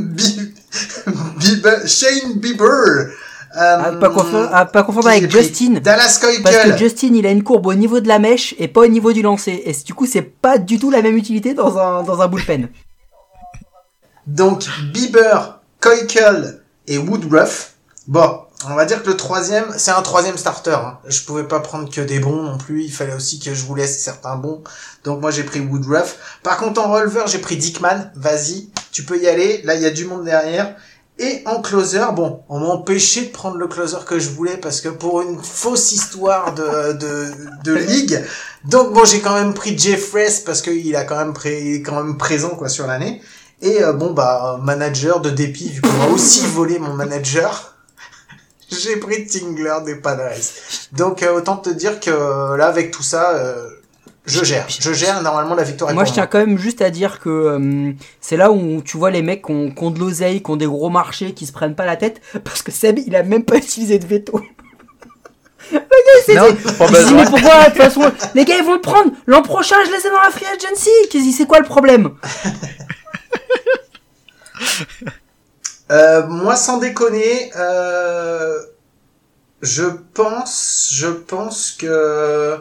Bieber- 1.38 1.86
Shane 1.86 2.34
Bieber. 2.38 3.10
Euh, 3.56 3.82
À 3.82 3.92
pas 3.92 4.10
confondre, 4.10 4.48
à 4.54 4.64
pas 4.64 4.82
confondre 4.84 5.08
avec 5.08 5.28
Justin. 5.30 5.80
Dallas 5.80 6.18
Parce 6.20 6.20
que 6.20 6.42
Keuchel. 6.42 6.78
Justin, 6.78 7.10
il 7.14 7.26
a 7.26 7.30
une 7.30 7.42
courbe 7.42 7.66
au 7.66 7.74
niveau 7.74 7.98
de 7.98 8.06
la 8.06 8.18
mèche 8.20 8.54
et 8.58 8.68
pas 8.68 8.82
au 8.82 8.86
niveau 8.86 9.12
du 9.12 9.22
lancer. 9.22 9.62
Et 9.66 9.72
du 9.84 9.92
coup, 9.92 10.06
c'est 10.06 10.22
pas 10.22 10.58
du 10.58 10.78
tout 10.78 10.90
la 10.90 11.02
même 11.02 11.16
utilité 11.16 11.52
dans 11.52 11.76
un, 11.78 12.02
dans 12.04 12.20
un 12.20 12.28
bullpen. 12.28 12.68
Donc 14.26 14.64
Bieber, 14.92 15.60
Keuchel 15.80 16.62
et 16.86 16.98
Woodruff. 16.98 17.74
Bon, 18.06 18.40
on 18.68 18.74
va 18.74 18.84
dire 18.84 19.02
que 19.02 19.08
le 19.08 19.16
troisième, 19.16 19.64
c'est 19.76 19.90
un 19.90 20.02
troisième 20.02 20.36
starter. 20.36 20.70
hein. 20.72 20.98
Je 21.06 21.22
pouvais 21.22 21.44
pas 21.44 21.60
prendre 21.60 21.90
que 21.90 22.00
des 22.00 22.20
bons 22.20 22.42
non 22.42 22.58
plus. 22.58 22.84
Il 22.84 22.92
fallait 22.92 23.14
aussi 23.14 23.40
que 23.40 23.54
je 23.54 23.64
vous 23.64 23.74
laisse 23.74 24.02
certains 24.02 24.36
bons. 24.36 24.62
Donc 25.04 25.20
moi 25.20 25.30
j'ai 25.30 25.42
pris 25.44 25.60
Woodruff. 25.60 26.38
Par 26.42 26.56
contre 26.58 26.80
en 26.80 26.90
releveur, 26.92 27.26
j'ai 27.26 27.38
pris 27.38 27.56
Dickman. 27.56 28.10
Vas-y, 28.14 28.68
tu 28.92 29.04
peux 29.04 29.18
y 29.20 29.26
aller. 29.26 29.60
Là 29.64 29.74
il 29.74 29.82
y 29.82 29.86
a 29.86 29.90
du 29.90 30.04
monde 30.04 30.24
derrière. 30.24 30.76
Et 31.22 31.42
en 31.44 31.60
closer, 31.60 32.00
bon, 32.14 32.40
on 32.48 32.60
m'a 32.60 32.66
empêché 32.68 33.26
de 33.26 33.30
prendre 33.30 33.58
le 33.58 33.66
closer 33.68 33.98
que 34.06 34.18
je 34.18 34.30
voulais 34.30 34.56
parce 34.56 34.80
que 34.80 34.88
pour 34.88 35.20
une 35.20 35.38
fausse 35.42 35.92
histoire 35.92 36.54
de, 36.54 36.94
de, 36.94 37.26
de 37.62 37.74
ligue. 37.74 38.24
Donc 38.64 38.94
bon, 38.94 39.04
j'ai 39.04 39.20
quand 39.20 39.34
même 39.34 39.52
pris 39.52 39.76
Jeffress 39.78 40.40
parce 40.40 40.62
qu'il 40.62 40.96
a 40.96 41.04
quand 41.04 41.18
même 41.18 41.34
pré- 41.34 41.60
il 41.62 41.74
est 41.76 41.82
quand 41.82 42.02
même 42.02 42.16
présent 42.16 42.50
quoi 42.56 42.70
sur 42.70 42.86
l'année. 42.86 43.20
Et 43.60 43.82
euh, 43.82 43.92
bon 43.92 44.12
bah 44.14 44.58
manager 44.62 45.20
de 45.20 45.28
dépit 45.28 45.68
vu 45.68 45.82
qu'on 45.82 45.92
m'a 45.92 46.06
aussi 46.06 46.46
volé 46.46 46.78
mon 46.78 46.94
manager. 46.94 47.74
J'ai 48.70 48.96
pris 48.96 49.26
Tingler 49.26 49.76
des 49.84 49.96
Padres. 49.96 50.30
Donc 50.92 51.22
euh, 51.22 51.34
autant 51.36 51.58
te 51.58 51.68
dire 51.68 52.00
que 52.00 52.10
euh, 52.10 52.56
là 52.56 52.66
avec 52.68 52.92
tout 52.92 53.02
ça, 53.02 53.32
euh, 53.34 53.68
je 54.26 54.44
gère. 54.44 54.66
Je 54.68 54.92
gère 54.92 55.22
normalement 55.22 55.54
la 55.54 55.62
victoire. 55.64 55.92
Moi, 55.94 56.04
je 56.04 56.12
tiens 56.12 56.26
quand 56.26 56.38
même 56.38 56.58
juste 56.58 56.82
à 56.82 56.90
dire 56.90 57.18
que 57.20 57.28
euh, 57.30 57.92
c'est 58.20 58.36
là 58.36 58.50
où 58.52 58.82
tu 58.82 58.96
vois 58.96 59.10
les 59.10 59.22
mecs 59.22 59.44
qui 59.46 59.52
ont, 59.52 59.70
qui 59.70 59.82
ont 59.82 59.90
de 59.90 59.98
l'oseille, 59.98 60.42
qui 60.42 60.50
ont 60.50 60.56
des 60.56 60.66
gros 60.66 60.90
marchés, 60.90 61.32
qui 61.34 61.46
se 61.46 61.52
prennent 61.52 61.74
pas 61.74 61.86
la 61.86 61.96
tête, 61.96 62.20
parce 62.44 62.62
que 62.62 62.70
Seb, 62.70 62.98
il 63.06 63.16
a 63.16 63.22
même 63.22 63.44
pas 63.44 63.56
utilisé 63.58 63.98
de 63.98 64.06
veto. 64.06 64.40
Le 65.72 65.78
gars, 65.78 65.84
il 66.28 66.34
Non, 66.34 66.46
il 66.48 67.06
dit, 67.06 67.14
mais 67.14 67.24
pourquoi, 67.26 67.60
de 67.60 67.70
toute 67.72 67.76
façon, 67.82 68.12
les 68.34 68.44
gars, 68.44 68.56
ils 68.58 68.64
vont 68.64 68.74
le 68.74 68.80
prendre. 68.80 69.12
L'an 69.26 69.42
prochain, 69.42 69.76
je 69.86 69.90
les 69.92 70.06
ai 70.06 70.10
dans 70.10 70.20
la 70.22 70.30
free 70.30 70.44
agency. 70.46 70.90
Qu'est-ce 71.10 71.24
que- 71.24 71.32
C'est 71.36 71.46
quoi 71.46 71.58
le 71.60 71.64
problème? 71.66 72.10
Euh, 75.90 76.24
moi, 76.28 76.54
sans 76.54 76.78
déconner, 76.78 77.50
euh, 77.56 78.56
je 79.60 79.84
pense, 80.14 80.90
je 80.92 81.08
pense 81.08 81.72
que, 81.72 82.58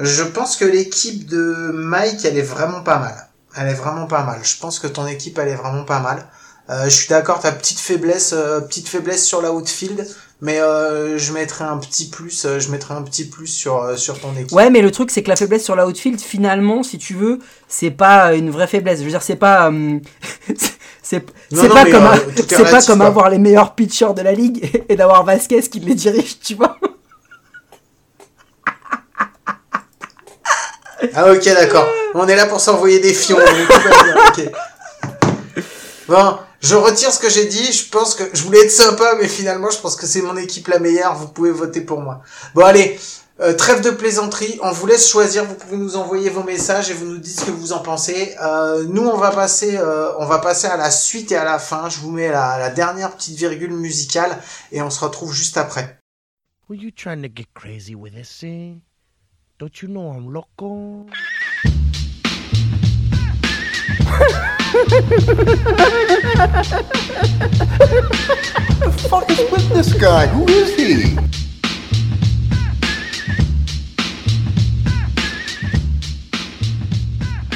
je 0.00 0.22
pense 0.22 0.56
que 0.56 0.64
l'équipe 0.64 1.26
de 1.26 1.72
Mike, 1.74 2.24
elle 2.24 2.38
est 2.38 2.42
vraiment 2.42 2.80
pas 2.82 2.98
mal. 2.98 3.14
Elle 3.56 3.68
est 3.68 3.74
vraiment 3.74 4.06
pas 4.06 4.22
mal. 4.22 4.40
Je 4.42 4.56
pense 4.58 4.78
que 4.78 4.86
ton 4.86 5.06
équipe, 5.06 5.38
elle 5.38 5.48
est 5.48 5.56
vraiment 5.56 5.84
pas 5.84 6.00
mal. 6.00 6.26
Euh, 6.70 6.84
je 6.84 6.90
suis 6.90 7.08
d'accord, 7.08 7.40
ta 7.40 7.52
petite 7.52 7.80
faiblesse, 7.80 8.32
euh, 8.32 8.60
petite 8.60 8.88
faiblesse 8.88 9.26
sur 9.26 9.42
la 9.42 9.52
outfield, 9.52 10.06
mais 10.40 10.60
euh, 10.60 11.18
je 11.18 11.32
mettrai 11.32 11.64
un 11.64 11.76
petit 11.78 12.08
plus, 12.08 12.44
euh, 12.44 12.58
je 12.60 12.70
mettrai 12.70 12.94
un 12.94 13.02
petit 13.02 13.24
plus 13.24 13.46
sur 13.46 13.82
euh, 13.82 13.96
sur 13.96 14.18
ton 14.20 14.32
équipe. 14.32 14.52
Ouais, 14.52 14.70
mais 14.70 14.80
le 14.80 14.90
truc, 14.90 15.10
c'est 15.10 15.22
que 15.22 15.28
la 15.28 15.36
faiblesse 15.36 15.64
sur 15.64 15.76
la 15.76 15.86
outfield, 15.86 16.20
finalement, 16.20 16.82
si 16.82 16.98
tu 16.98 17.14
veux, 17.14 17.40
c'est 17.68 17.90
pas 17.90 18.34
une 18.34 18.50
vraie 18.50 18.66
faiblesse. 18.66 19.00
Je 19.00 19.04
veux 19.04 19.10
dire, 19.10 19.22
c'est 19.22 19.36
pas, 19.36 19.70
euh, 19.70 19.98
c'est, 21.02 21.20
pas 21.20 21.84
comme, 21.90 22.08
c'est 22.48 22.70
pas 22.70 22.82
comme 22.82 23.02
avoir 23.02 23.28
les 23.28 23.38
meilleurs 23.38 23.74
pitchers 23.74 24.14
de 24.16 24.22
la 24.22 24.32
ligue 24.32 24.84
et 24.88 24.96
d'avoir 24.96 25.24
Vasquez 25.24 25.62
qui 25.62 25.80
les 25.80 25.94
dirige, 25.94 26.38
tu 26.40 26.54
vois. 26.54 26.78
Ah 31.14 31.32
ok 31.32 31.44
d'accord. 31.44 31.86
On 32.14 32.26
est 32.28 32.36
là 32.36 32.46
pour 32.46 32.60
s'envoyer 32.60 32.98
des 32.98 33.14
fions. 33.14 33.36
donc 33.36 33.46
tout 33.46 33.88
va 33.88 34.02
bien, 34.02 34.14
ok. 34.28 35.64
Bon, 36.08 36.38
je 36.60 36.74
retire 36.74 37.12
ce 37.12 37.18
que 37.18 37.30
j'ai 37.30 37.46
dit. 37.46 37.72
Je 37.72 37.88
pense 37.88 38.14
que 38.14 38.24
je 38.32 38.42
voulais 38.42 38.60
être 38.64 38.70
sympa, 38.70 39.14
mais 39.20 39.28
finalement 39.28 39.70
je 39.70 39.78
pense 39.78 39.96
que 39.96 40.06
c'est 40.06 40.22
mon 40.22 40.36
équipe 40.36 40.68
la 40.68 40.78
meilleure. 40.78 41.14
Vous 41.14 41.28
pouvez 41.28 41.50
voter 41.52 41.80
pour 41.80 42.00
moi. 42.00 42.22
Bon 42.54 42.64
allez, 42.64 42.98
euh, 43.40 43.54
trêve 43.54 43.80
de 43.80 43.90
plaisanterie. 43.90 44.58
On 44.62 44.72
vous 44.72 44.86
laisse 44.86 45.08
choisir. 45.08 45.44
Vous 45.44 45.54
pouvez 45.54 45.76
nous 45.76 45.96
envoyer 45.96 46.28
vos 46.28 46.42
messages 46.42 46.90
et 46.90 46.94
vous 46.94 47.06
nous 47.06 47.18
dites 47.18 47.40
ce 47.40 47.44
que 47.46 47.50
vous 47.50 47.72
en 47.72 47.78
pensez. 47.78 48.34
Euh, 48.42 48.84
nous 48.88 49.06
on 49.06 49.16
va 49.16 49.30
passer, 49.30 49.76
euh, 49.78 50.12
on 50.18 50.26
va 50.26 50.38
passer 50.38 50.66
à 50.66 50.76
la 50.76 50.90
suite 50.90 51.32
et 51.32 51.36
à 51.36 51.44
la 51.44 51.58
fin. 51.58 51.88
Je 51.88 51.98
vous 52.00 52.10
mets 52.10 52.28
la, 52.28 52.58
la 52.58 52.70
dernière 52.70 53.12
petite 53.12 53.36
virgule 53.38 53.72
musicale 53.72 54.36
et 54.72 54.82
on 54.82 54.90
se 54.90 55.00
retrouve 55.00 55.32
juste 55.32 55.56
après. 55.56 55.96
Were 56.68 56.78
you 56.78 56.90
trying 56.90 57.22
to 57.22 57.28
get 57.28 57.46
crazy 57.54 57.94
with 57.94 58.14
this 58.14 58.28
thing? 58.38 58.82
Don't 59.60 59.82
you 59.82 59.88
know 59.88 60.08
I'm 60.08 60.32
loco? 60.32 61.04
the 68.80 69.06
fuck 69.10 69.28
is 69.28 69.50
with 69.52 69.68
this 69.68 69.92
guy? 69.92 70.28
Who 70.28 70.48
is 70.48 70.74
he? 70.76 71.18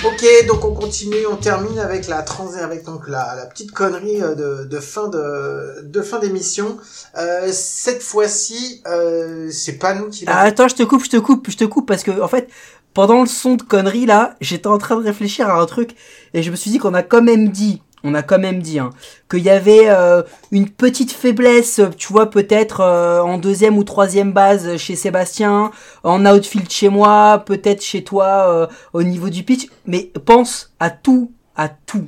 Ok, 0.07 0.23
donc 0.47 0.63
on 0.67 0.75
continue, 0.75 1.27
on 1.31 1.37
termine 1.37 1.79
avec 1.79 2.09
la 2.09 2.23
trans 2.23 2.53
avec 2.63 2.85
donc 2.85 3.09
la, 3.09 3.35
la 3.37 3.47
petite 3.47 3.71
connerie 3.71 4.23
euh, 4.23 4.35
de, 4.35 4.65
de 4.65 4.79
fin 4.79 5.09
de, 5.09 5.81
de 5.83 6.03
fin 6.03 6.19
d'émission. 6.19 6.77
Euh, 7.17 7.49
cette 7.51 8.03
fois-ci, 8.03 8.83
euh, 8.87 9.49
c'est 9.51 9.79
pas 9.79 9.95
nous 9.95 10.11
qui 10.11 10.25
Ah, 10.27 10.41
attends, 10.41 10.69
je 10.69 10.75
te 10.75 10.83
coupe, 10.83 11.05
je 11.05 11.11
te 11.11 11.17
coupe, 11.17 11.51
je 11.51 11.57
te 11.57 11.65
coupe 11.65 11.89
parce 11.89 12.03
que 12.03 12.21
en 12.21 12.29
fait, 12.29 12.51
pendant 12.93 13.23
le 13.23 13.27
son 13.27 13.55
de 13.55 13.63
conneries 13.63 14.05
là, 14.05 14.37
j'étais 14.43 14.67
en 14.67 14.77
train 14.77 14.97
de 14.97 15.05
réfléchir 15.05 15.49
à 15.49 15.59
un 15.59 15.65
truc 15.65 15.95
et 16.35 16.43
je 16.43 16.51
me 16.51 16.57
suis 16.57 16.71
dit 16.71 16.77
qu'on 16.79 16.93
a 16.93 17.03
quand 17.03 17.23
même 17.23 17.49
dit, 17.49 17.81
on 18.05 18.15
a 18.15 18.23
quand 18.23 18.39
même 18.39 18.61
dit, 18.61 18.79
hein, 18.79 18.91
qu'il 19.31 19.41
y 19.41 19.51
avait 19.51 19.89
euh, 19.89 20.23
une 20.53 20.69
petite 20.69 21.11
faiblesse, 21.11 21.81
tu 21.97 22.13
vois, 22.13 22.31
peut-être 22.31 22.81
euh, 22.81 23.21
en 23.21 23.39
deuxième 23.39 23.79
ou 23.79 23.83
troisième 23.83 24.33
base 24.33 24.77
chez 24.77 24.95
Sébastien, 24.95 25.71
en 26.05 26.27
outfield 26.27 26.71
chez 26.71 26.91
moi, 26.91 27.43
peut-être 27.45 27.83
chez 27.83 28.05
toi 28.05 28.27
euh, 28.27 28.67
au 28.93 29.03
niveau 29.03 29.31
du 29.31 29.43
pitch, 29.43 29.69
mais 29.87 30.13
pense 30.27 30.75
à 30.79 30.91
tout, 30.91 31.33
à 31.57 31.71
tout, 31.71 32.07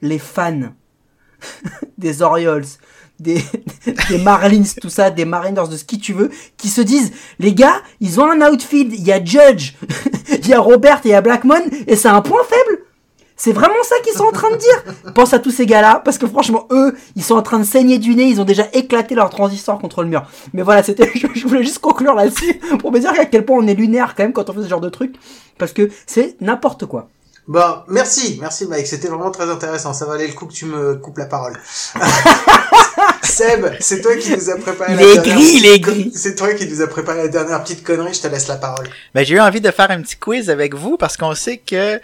les 0.00 0.18
fans 0.18 0.72
des 1.98 2.22
Orioles, 2.22 2.64
des, 3.20 3.44
des 4.08 4.18
Marlins, 4.18 4.64
tout 4.80 4.88
ça, 4.88 5.10
des 5.10 5.26
Mariners, 5.26 5.68
de 5.70 5.76
ce 5.76 5.84
qui 5.84 5.98
tu 5.98 6.14
veux, 6.14 6.30
qui 6.56 6.68
se 6.68 6.80
disent, 6.80 7.12
les 7.38 7.52
gars, 7.54 7.82
ils 8.00 8.18
ont 8.18 8.30
un 8.30 8.50
outfield, 8.50 8.94
il 8.94 9.04
y 9.04 9.12
a 9.12 9.22
Judge, 9.22 9.74
il 10.30 10.48
y 10.48 10.54
a 10.54 10.60
Robert 10.60 11.00
et 11.04 11.08
il 11.08 11.10
y 11.10 11.14
a 11.14 11.20
Blackmon, 11.20 11.62
et 11.86 11.96
c'est 11.96 12.08
un 12.08 12.22
point 12.22 12.42
faible. 12.48 12.83
C'est 13.44 13.52
vraiment 13.52 13.82
ça 13.82 13.96
qu'ils 14.02 14.14
sont 14.14 14.24
en 14.24 14.32
train 14.32 14.50
de 14.52 14.56
dire. 14.56 15.12
Pense 15.14 15.34
à 15.34 15.38
tous 15.38 15.50
ces 15.50 15.66
gars-là, 15.66 16.00
parce 16.02 16.16
que 16.16 16.26
franchement, 16.26 16.66
eux, 16.70 16.96
ils 17.14 17.22
sont 17.22 17.34
en 17.34 17.42
train 17.42 17.58
de 17.58 17.64
saigner 17.64 17.98
du 17.98 18.14
nez, 18.14 18.24
ils 18.24 18.40
ont 18.40 18.46
déjà 18.46 18.66
éclaté 18.72 19.14
leur 19.14 19.28
transistor 19.28 19.78
contre 19.78 20.02
le 20.02 20.08
mur. 20.08 20.22
Mais 20.54 20.62
voilà, 20.62 20.82
c'était, 20.82 21.10
je, 21.14 21.26
je 21.34 21.46
voulais 21.46 21.62
juste 21.62 21.80
conclure 21.80 22.14
là-dessus, 22.14 22.54
pour 22.78 22.90
me 22.90 22.98
dire 23.00 23.12
à 23.20 23.26
quel 23.26 23.44
point 23.44 23.58
on 23.62 23.66
est 23.66 23.74
lunaire 23.74 24.14
quand 24.16 24.22
même 24.22 24.32
quand 24.32 24.48
on 24.48 24.54
fait 24.54 24.62
ce 24.62 24.68
genre 24.68 24.80
de 24.80 24.88
truc, 24.88 25.14
parce 25.58 25.74
que 25.74 25.90
c'est 26.06 26.36
n'importe 26.40 26.86
quoi. 26.86 27.10
Bon, 27.46 27.60
merci, 27.88 28.38
merci 28.40 28.66
Mike, 28.66 28.86
c'était 28.86 29.08
vraiment 29.08 29.30
très 29.30 29.50
intéressant. 29.50 29.92
Ça 29.92 30.06
valait 30.06 30.26
le 30.26 30.32
coup 30.32 30.46
que 30.46 30.54
tu 30.54 30.64
me 30.64 30.94
coupes 30.94 31.18
la 31.18 31.26
parole. 31.26 31.52
Seb, 33.22 33.66
c'est 33.80 34.00
toi 34.00 34.16
qui 34.16 34.30
nous 34.34 34.48
a 34.50 34.56
préparé 34.56 34.94
la 34.94 34.96
dernière 35.02 35.22
gris, 35.22 35.60
petite- 35.60 35.80
gris. 35.82 36.12
C'est 36.14 36.34
toi 36.34 36.54
qui 36.54 36.66
nous 36.66 36.80
a 36.80 36.86
préparé 36.86 37.18
la 37.24 37.28
dernière 37.28 37.62
petite 37.62 37.82
connerie. 37.84 38.14
Je 38.14 38.22
te 38.22 38.28
laisse 38.28 38.48
la 38.48 38.56
parole. 38.56 38.88
Ben, 39.14 39.24
j'ai 39.24 39.34
eu 39.34 39.40
envie 39.40 39.60
de 39.60 39.70
faire 39.70 39.90
un 39.90 40.00
petit 40.00 40.16
quiz 40.16 40.48
avec 40.48 40.74
vous 40.74 40.96
parce 40.96 41.16
qu'on 41.18 41.34
sait 41.34 41.58
que 41.58 42.00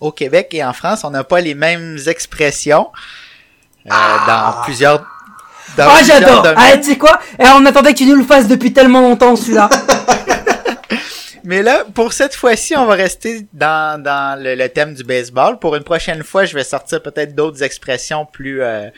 au 0.00 0.12
Québec 0.12 0.48
et 0.52 0.64
en 0.64 0.72
France, 0.72 1.04
on 1.04 1.10
n'a 1.10 1.24
pas 1.24 1.40
les 1.40 1.54
mêmes 1.54 1.98
expressions 2.06 2.88
euh, 3.86 3.90
dans 4.26 4.62
plusieurs. 4.64 4.98
dans 5.76 5.88
Ah, 5.88 6.00
j'adore! 6.04 6.54
Ah, 6.56 6.76
tu 6.76 6.90
sais 6.90 6.98
quoi? 6.98 7.18
Eh, 7.38 7.44
on 7.54 7.64
attendait 7.66 7.92
que 7.92 7.98
tu 7.98 8.06
nous 8.06 8.16
le 8.16 8.24
fasses 8.24 8.48
depuis 8.48 8.72
tellement 8.72 9.00
longtemps, 9.00 9.36
celui-là. 9.36 9.68
Mais 11.44 11.62
là, 11.62 11.84
pour 11.94 12.12
cette 12.12 12.34
fois-ci, 12.34 12.76
on 12.76 12.84
va 12.84 12.94
rester 12.94 13.46
dans, 13.54 14.02
dans 14.02 14.38
le, 14.38 14.54
le 14.54 14.68
thème 14.68 14.92
du 14.94 15.02
baseball. 15.02 15.58
Pour 15.58 15.76
une 15.76 15.84
prochaine 15.84 16.22
fois, 16.22 16.44
je 16.44 16.54
vais 16.54 16.64
sortir 16.64 17.02
peut-être 17.02 17.34
d'autres 17.34 17.62
expressions 17.62 18.26
plus 18.26 18.60
euh, 18.60 18.90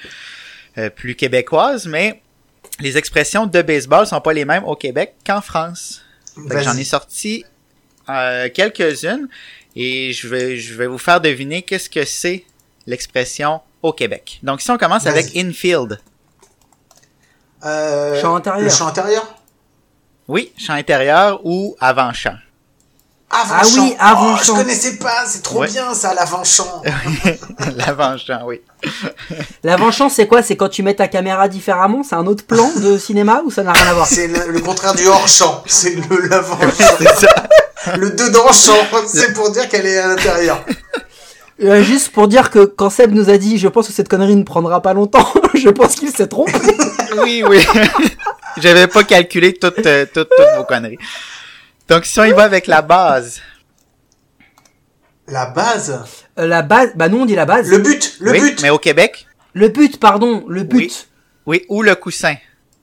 euh, 0.78 0.88
plus 0.88 1.14
québécoises, 1.14 1.86
mais 1.86 2.22
les 2.80 2.96
expressions 2.96 3.46
de 3.46 3.62
baseball 3.62 4.07
sont 4.07 4.20
pas 4.20 4.32
les 4.32 4.44
mêmes 4.44 4.64
au 4.64 4.76
Québec 4.76 5.14
qu'en 5.26 5.40
France. 5.40 6.03
J'en 6.48 6.76
ai 6.76 6.84
sorti 6.84 7.44
euh, 8.09 8.48
quelques-unes 8.53 9.28
et 9.76 10.12
je 10.12 10.28
vais 10.28 10.56
je 10.56 10.74
vais 10.74 10.86
vous 10.86 10.98
faire 10.98 11.20
deviner 11.20 11.62
qu'est-ce 11.62 11.90
que 11.90 12.04
c'est 12.04 12.44
l'expression 12.86 13.60
au 13.82 13.92
Québec. 13.92 14.40
Donc 14.42 14.60
si 14.60 14.70
on 14.70 14.78
commence 14.78 15.06
avec 15.06 15.36
infield. 15.36 16.00
Euh, 17.64 18.20
Champ 18.20 18.36
intérieur. 18.36 18.64
Le 18.64 18.70
champ 18.70 18.86
intérieur? 18.86 19.34
Oui, 20.28 20.52
champ 20.56 20.74
intérieur 20.74 21.40
ou 21.44 21.76
avant-champ. 21.80 22.36
Avant 23.30 23.54
Ah 23.58 23.62
oui, 23.76 23.94
avant 24.00 24.34
Oh, 24.34 24.38
je 24.44 24.50
connaissais 24.52 24.96
pas. 24.96 25.24
C'est 25.26 25.42
trop 25.42 25.60
Ouais. 25.60 25.68
bien 25.68 25.94
ça, 25.94 26.14
l'avant-champ. 26.14 26.82
L'avant-champ, 27.76 28.40
oui. 28.46 28.60
L'avant-champ, 29.62 30.08
c'est 30.10 30.26
quoi? 30.26 30.42
C'est 30.42 30.56
quand 30.56 30.68
tu 30.68 30.82
mets 30.82 30.94
ta 30.94 31.06
caméra 31.08 31.46
différemment? 31.48 32.02
C'est 32.02 32.16
un 32.16 32.26
autre 32.26 32.44
plan 32.44 32.70
de 32.76 32.98
cinéma 32.98 33.42
ou 33.44 33.50
ça 33.50 33.62
n'a 33.62 33.72
rien 33.72 33.86
à 33.86 33.94
voir? 33.94 34.06
C'est 34.06 34.26
le, 34.26 34.50
le 34.50 34.60
contraire 34.60 34.94
du 34.94 35.06
hors-champ. 35.06 35.62
C'est 35.66 35.94
le 35.94 36.28
l'avant-champ. 36.28 37.96
Le 37.96 38.10
dedans-champ. 38.10 38.74
C'est 39.06 39.32
pour 39.32 39.50
dire 39.50 39.68
qu'elle 39.68 39.86
est 39.86 39.98
à 39.98 40.08
l'intérieur. 40.08 40.64
Euh, 41.62 41.82
juste 41.82 42.08
pour 42.12 42.26
dire 42.26 42.50
que 42.50 42.64
quand 42.64 42.88
Seb 42.90 43.12
nous 43.12 43.28
a 43.28 43.36
dit, 43.36 43.58
je 43.58 43.68
pense 43.68 43.86
que 43.86 43.92
cette 43.92 44.08
connerie 44.08 44.34
ne 44.34 44.44
prendra 44.44 44.80
pas 44.80 44.94
longtemps, 44.94 45.28
je 45.54 45.68
pense 45.68 45.94
qu'il 45.94 46.08
s'est 46.10 46.26
trompé. 46.26 46.54
Oui, 47.22 47.44
oui. 47.46 47.62
J'avais 48.56 48.86
pas 48.86 49.04
calculé 49.04 49.52
toutes, 49.52 49.84
euh, 49.86 50.06
toutes, 50.12 50.30
toutes 50.30 50.56
vos 50.56 50.64
conneries. 50.64 50.96
Donc, 51.91 52.05
si 52.07 52.20
on 52.20 52.24
y 52.24 52.32
va 52.32 52.45
avec 52.45 52.68
la 52.68 52.82
base. 52.82 53.41
La 55.26 55.47
base? 55.47 56.01
Euh, 56.38 56.47
la 56.47 56.62
base, 56.62 56.93
bah 56.95 57.09
non, 57.09 57.22
on 57.22 57.26
dit 57.26 57.34
la 57.34 57.47
base. 57.47 57.68
Le 57.68 57.78
but. 57.78 58.16
Le 58.20 58.30
oui, 58.30 58.41
but. 58.41 58.62
mais 58.62 58.70
au 58.70 58.78
Québec? 58.78 59.26
Le 59.55 59.68
but, 59.68 59.99
pardon, 59.99 60.45
le 60.49 60.62
but. 60.62 60.76
Oui. 60.78 61.07
Oui, 61.47 61.64
ou 61.68 61.82
le 61.82 61.97
coussin. 61.97 62.34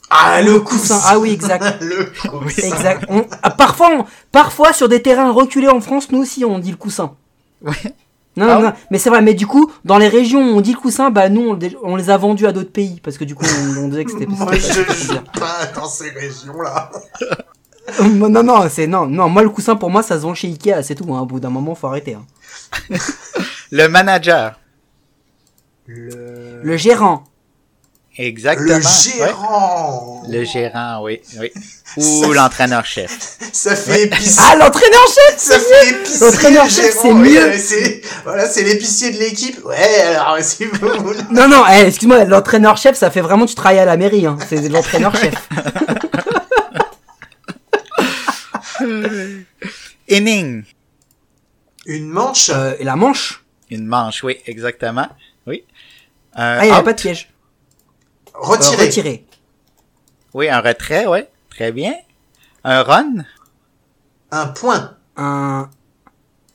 Ah, 0.10 0.41
le 0.41 0.60
Coussin. 0.60 0.95
coussin. 0.95 1.01
Ah 1.05 1.20
oui, 1.20 1.32
exact. 1.32 1.78
le 1.82 2.05
coussin. 2.30 2.68
Exact. 2.68 3.05
On- 3.10 3.26
ah, 3.43 3.49
parfois, 3.49 3.89
on- 3.99 4.05
parfois, 4.32 4.74
sur 4.74 4.89
des 4.89 5.01
terrains 5.01 5.32
reculés 5.32 5.70
en 5.70 5.80
France, 5.80 6.12
nous 6.12 6.20
aussi, 6.20 6.43
on 6.43 6.60
dit 6.60 6.72
le 6.72 6.78
coussin. 6.78 7.16
Oui. 7.62 7.74
Non, 8.36 8.45
Ah 8.49 8.53
non, 8.53 8.58
ouais 8.58 8.64
non, 8.68 8.74
mais 8.91 8.97
c'est 8.99 9.10
vrai, 9.10 9.22
mais 9.22 9.34
du 9.34 9.47
coup, 9.47 9.72
dans 9.86 9.97
les 9.97 10.10
régions 10.10 10.39
où 10.41 10.58
on 10.58 10.62
dit 10.62 10.74
coussin, 10.76 11.10
bah 11.12 11.28
nous, 11.30 11.58
on, 11.82 11.95
les 11.95 12.10
a 12.10 12.18
vendus 12.18 12.45
à 12.45 12.51
d'autres 12.51 12.72
pays, 12.72 12.99
parce 13.01 13.18
que 13.18 13.24
du 13.24 13.34
coup, 13.36 13.45
on, 13.45 13.86
on 13.86 13.88
disait 13.88 14.03
que 14.05 14.12
c'était 14.12 14.26
Moi, 14.28 14.51
je 14.53 15.12
bien. 15.12 15.24
pas 15.39 15.66
dans 15.76 15.88
ces 15.88 16.10
régions-là. 16.10 16.91
non, 18.03 18.29
non, 18.29 18.43
non, 18.43 18.69
c'est 18.69 18.88
non, 18.88 19.05
non, 19.05 19.29
moi 19.29 19.41
le 19.43 19.49
coussin 19.49 19.75
pour 19.75 19.89
moi 19.89 20.03
ça 20.03 20.15
se 20.17 20.21
vend 20.21 20.33
chez 20.33 20.47
Ikea, 20.47 20.83
c'est 20.83 20.95
tout. 20.95 21.13
Hein. 21.13 21.21
Au 21.21 21.25
bout 21.25 21.39
d'un 21.39 21.49
moment, 21.49 21.75
faut 21.75 21.88
arrêter. 21.88 22.15
Hein. 22.15 22.25
Le 23.71 23.88
manager. 23.88 24.59
Le, 25.85 26.61
Le 26.63 26.77
gérant, 26.77 27.23
Exactement. 28.17 28.77
le 28.77 28.81
gérant. 28.81 30.23
Ouais. 30.27 30.38
Le 30.39 30.43
gérant, 30.43 31.03
oui, 31.03 31.21
oui. 31.39 31.51
Ou 31.97 32.33
l'entraîneur-chef. 32.33 33.38
Ça 33.53 33.75
fait 33.75 34.03
épicerie. 34.05 34.45
ah 34.51 34.55
l'entraîneur-chef, 34.55 35.38
Ça 35.38 35.59
c'est 35.59 35.59
fait 35.59 35.89
épicerie. 35.91 36.25
L'entraîneur-chef, 36.31 36.97
c'est 37.01 37.11
oui, 37.11 37.31
mieux. 37.33 37.57
c'est- 37.57 38.01
Voilà, 38.23 38.47
c'est 38.49 38.63
l'épicier 38.63 39.11
de 39.11 39.17
l'équipe. 39.19 39.63
Ouais, 39.65 40.01
alors, 40.15 40.38
si 40.41 40.65
vous 40.65 40.77
voulez. 41.03 41.19
Non, 41.31 41.47
non, 41.47 41.63
eh, 41.71 41.85
excuse-moi, 41.88 42.23
l'entraîneur-chef, 42.25 42.97
ça 42.97 43.11
fait 43.11 43.21
vraiment 43.21 43.45
tu 43.45 43.53
travailles 43.55 43.79
à 43.79 43.85
la 43.85 43.97
mairie. 43.97 44.25
Hein. 44.25 44.38
C'est 44.49 44.67
l'entraîneur-chef. 44.67 45.35
Inning. 50.11 50.63
Une 51.85 52.07
manche. 52.09 52.49
Euh, 52.49 52.75
et 52.79 52.83
la 52.83 52.95
manche. 52.95 53.43
Une 53.69 53.85
manche, 53.85 54.23
oui, 54.23 54.38
exactement. 54.45 55.07
Oui. 55.45 55.63
Un 56.33 56.57
Ah, 56.59 56.65
il 56.65 56.69
n'y 56.69 56.75
a 56.75 56.79
out. 56.79 56.85
pas 56.85 56.93
de 56.93 57.01
piège. 57.01 57.29
Euh, 58.27 58.39
retiré. 58.39 58.85
retiré. 58.85 59.25
Oui, 60.33 60.49
un 60.49 60.61
retrait, 60.61 61.05
oui. 61.07 61.19
Très 61.49 61.71
bien. 61.71 61.93
Un 62.63 62.83
run. 62.83 63.25
Un 64.31 64.47
point. 64.47 64.95
Un. 65.15 65.69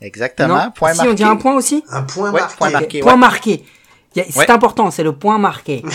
Exactement. 0.00 0.64
non. 0.64 0.70
Point 0.72 0.92
si, 0.92 0.96
marqué. 0.98 1.10
on 1.10 1.14
dit 1.14 1.24
un 1.24 1.36
point 1.36 1.54
aussi 1.54 1.84
Un 1.90 2.02
point 2.02 2.30
Ouais, 2.32 2.40
marqué. 2.40 2.56
point 2.58 2.70
marqué. 2.70 3.00
Point 3.00 3.12
ouais. 3.12 3.18
marqué. 3.18 3.64
C'est 4.14 4.36
Ouais. 4.36 4.50
important, 4.50 4.90
c'est 4.90 5.02
le 5.04 5.12
point 5.14 5.38
marqué. 5.38 5.82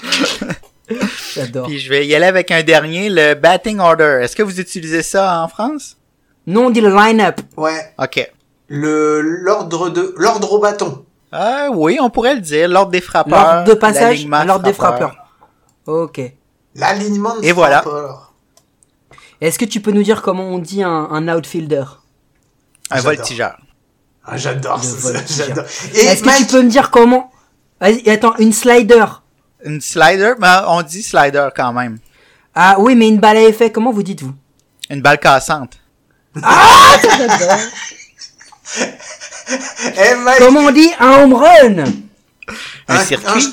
J'adore. 1.34 1.66
Puis 1.66 1.78
je 1.78 1.88
vais 1.88 2.06
y 2.06 2.14
aller 2.14 2.26
avec 2.26 2.50
un 2.50 2.62
dernier, 2.62 3.08
le 3.10 3.34
batting 3.34 3.78
order. 3.78 4.20
Est-ce 4.22 4.34
que 4.36 4.42
vous 4.42 4.60
utilisez 4.60 5.02
ça 5.02 5.42
en 5.42 5.48
France? 5.48 5.96
Non, 6.46 6.66
on 6.66 6.70
dit 6.70 6.80
le 6.80 6.94
line-up. 6.94 7.40
Ouais. 7.56 7.92
OK. 7.98 8.30
Le 8.68 9.20
l'ordre 9.20 9.90
de 9.90 10.14
l'ordre 10.16 10.52
au 10.52 10.58
bâton. 10.60 11.04
Ah 11.32 11.68
oui, 11.72 11.98
on 12.00 12.10
pourrait 12.10 12.34
le 12.34 12.40
dire. 12.40 12.68
L'ordre 12.68 12.90
des 12.92 13.00
frappeurs. 13.00 13.54
L'ordre 13.54 13.68
de 13.68 13.74
passage, 13.74 14.26
l'ordre 14.26 14.64
des 14.64 14.72
frappeurs. 14.72 15.14
Ok. 15.86 16.20
L'alignement 16.74 17.36
de 17.38 17.44
Et 17.44 17.52
voilà. 17.52 17.84
Est-ce 19.40 19.58
que 19.58 19.64
tu 19.64 19.80
peux 19.80 19.90
nous 19.90 20.02
dire 20.02 20.22
comment 20.22 20.44
on 20.44 20.58
dit 20.58 20.82
un, 20.82 21.08
un 21.10 21.28
outfielder? 21.36 21.84
Un 22.90 22.96
J'adore. 22.96 23.12
voltigeur. 23.14 23.58
Ah, 24.24 24.36
j'adore 24.36 24.82
ça, 24.84 25.12
voltigeur. 25.12 25.46
j'adore. 25.48 25.64
Et 25.94 25.98
Est-ce 26.04 26.20
que 26.22 26.26
Mike, 26.26 26.46
tu 26.48 26.52
peux 26.56 26.62
me 26.62 26.68
dire 26.70 26.90
comment? 26.90 27.30
Vas-y, 27.80 28.08
attends, 28.10 28.36
une 28.38 28.52
slider. 28.52 29.04
Une 29.64 29.80
slider, 29.80 30.32
mais 30.38 30.48
on 30.66 30.82
dit 30.82 31.02
slider 31.02 31.48
quand 31.54 31.72
même. 31.72 31.98
Ah 32.54 32.76
oui, 32.78 32.94
mais 32.94 33.08
une 33.08 33.18
balle 33.20 33.36
à 33.36 33.42
effet, 33.42 33.70
comment 33.70 33.92
vous 33.92 34.02
dites-vous? 34.02 34.34
Une 34.88 35.02
balle 35.02 35.18
cassante. 35.20 35.78
eh, 38.76 40.14
Mike, 40.16 40.38
Comment 40.38 40.60
on 40.60 40.70
dit 40.70 40.90
un 40.98 41.22
home 41.22 41.34
run 41.34 41.84
Un 42.88 43.04
circuit. 43.04 43.46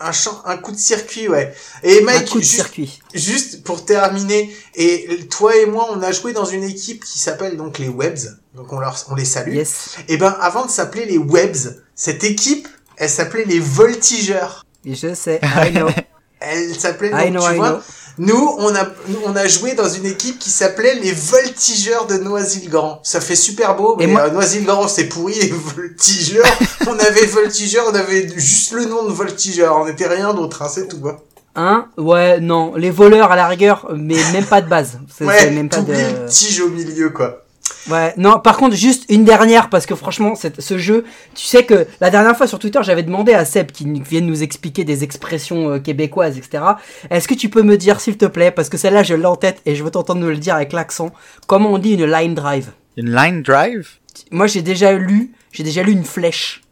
Un, 0.00 0.12
champ- 0.12 0.42
un 0.44 0.56
coup 0.58 0.72
de 0.72 0.76
circuit, 0.76 1.28
ouais. 1.28 1.54
Et 1.82 2.00
Un 2.00 2.04
Mike, 2.04 2.28
coup 2.28 2.38
de 2.38 2.42
juste, 2.42 2.54
circuit. 2.56 3.00
juste 3.14 3.62
pour 3.62 3.84
terminer, 3.84 4.54
et 4.74 5.26
toi 5.30 5.56
et 5.56 5.66
moi, 5.66 5.86
on 5.90 6.02
a 6.02 6.12
joué 6.12 6.32
dans 6.32 6.44
une 6.44 6.64
équipe 6.64 7.04
qui 7.04 7.18
s'appelle 7.18 7.56
donc 7.56 7.78
les 7.78 7.88
Webs. 7.88 8.18
Donc 8.54 8.72
on 8.72 8.78
leur, 8.80 8.96
on 9.08 9.14
les 9.14 9.24
salue. 9.24 9.54
Yes. 9.54 9.96
Et 10.08 10.16
ben, 10.16 10.36
avant 10.40 10.66
de 10.66 10.70
s'appeler 10.70 11.06
les 11.06 11.18
Webs, 11.18 11.80
cette 11.94 12.24
équipe, 12.24 12.68
elle 12.96 13.08
s'appelle 13.10 13.46
les 13.48 13.60
Voltigeurs. 13.60 14.63
Je 14.84 15.14
sais, 15.14 15.40
I 15.42 15.70
know. 15.72 15.88
Elle 16.40 16.74
s'appelait, 16.78 17.08
I 17.08 17.30
donc, 17.30 17.40
know, 17.40 17.48
tu 17.48 17.54
I 17.54 17.56
vois, 17.56 17.70
know. 17.70 17.78
nous, 18.18 18.54
on 18.58 18.74
a, 18.74 18.86
on 19.24 19.34
a 19.34 19.46
joué 19.48 19.72
dans 19.74 19.88
une 19.88 20.04
équipe 20.04 20.38
qui 20.38 20.50
s'appelait 20.50 20.94
les 20.96 21.12
Voltigeurs 21.12 22.06
de 22.06 22.18
Noisy-le-Grand. 22.18 23.00
Ça 23.02 23.22
fait 23.22 23.36
super 23.36 23.76
beau, 23.76 23.96
mais 23.98 24.06
moi- 24.06 24.22
euh, 24.22 24.30
Noisy-le-Grand, 24.30 24.86
c'est 24.88 25.04
pourri, 25.04 25.38
et 25.38 25.50
Voltigeurs, 25.50 26.44
on 26.86 26.98
avait 26.98 27.24
Voltigeurs, 27.26 27.86
on 27.90 27.94
avait 27.94 28.28
juste 28.36 28.72
le 28.72 28.84
nom 28.84 29.04
de 29.04 29.12
Voltigeurs, 29.12 29.78
on 29.78 29.86
n'était 29.86 30.06
rien 30.08 30.34
d'autre, 30.34 30.60
hein, 30.60 30.68
c'est 30.70 30.86
tout, 30.88 31.00
hein. 31.08 31.16
Hein? 31.56 31.86
Ouais, 31.96 32.40
non. 32.40 32.74
Les 32.74 32.90
voleurs 32.90 33.30
à 33.30 33.36
la 33.36 33.46
rigueur, 33.46 33.88
mais 33.96 34.16
même 34.32 34.44
pas 34.44 34.60
de 34.60 34.68
base. 34.68 34.98
C'est 35.16 35.24
Ouais, 35.24 35.50
même 35.50 35.68
pas 35.68 35.80
de... 35.82 35.92
le 35.92 36.26
tige 36.28 36.60
au 36.60 36.68
milieu, 36.68 37.10
quoi. 37.10 37.43
Ouais, 37.90 38.14
non, 38.16 38.38
par 38.40 38.56
contre, 38.56 38.74
juste 38.76 39.04
une 39.10 39.24
dernière, 39.24 39.68
parce 39.68 39.84
que 39.84 39.94
franchement, 39.94 40.34
cette- 40.34 40.60
ce 40.62 40.78
jeu, 40.78 41.04
tu 41.34 41.44
sais 41.44 41.64
que 41.64 41.86
la 42.00 42.08
dernière 42.10 42.36
fois 42.36 42.46
sur 42.46 42.58
Twitter, 42.58 42.78
j'avais 42.82 43.02
demandé 43.02 43.34
à 43.34 43.44
Seb 43.44 43.72
qui 43.72 43.84
vienne 44.00 44.26
nous 44.26 44.42
expliquer 44.42 44.84
des 44.84 45.04
expressions 45.04 45.70
euh, 45.70 45.78
québécoises, 45.78 46.38
etc. 46.38 46.64
Est-ce 47.10 47.28
que 47.28 47.34
tu 47.34 47.50
peux 47.50 47.62
me 47.62 47.76
dire, 47.76 48.00
s'il 48.00 48.16
te 48.16 48.24
plaît, 48.24 48.50
parce 48.50 48.68
que 48.70 48.78
celle-là, 48.78 49.02
je 49.02 49.14
l'ai 49.14 49.26
en 49.26 49.36
tête 49.36 49.60
et 49.66 49.74
je 49.74 49.84
veux 49.84 49.90
t'entendre 49.90 50.20
nous 50.20 50.28
le 50.28 50.38
dire 50.38 50.54
avec 50.54 50.72
l'accent, 50.72 51.12
comment 51.46 51.72
on 51.72 51.78
dit 51.78 51.92
une 51.92 52.06
line 52.10 52.34
drive? 52.34 52.70
Une 52.96 53.14
line 53.14 53.42
drive? 53.42 53.88
Moi, 54.30 54.46
j'ai 54.46 54.62
déjà 54.62 54.92
lu, 54.92 55.32
j'ai 55.52 55.62
déjà 55.64 55.82
lu 55.82 55.92
une 55.92 56.04
flèche. 56.04 56.62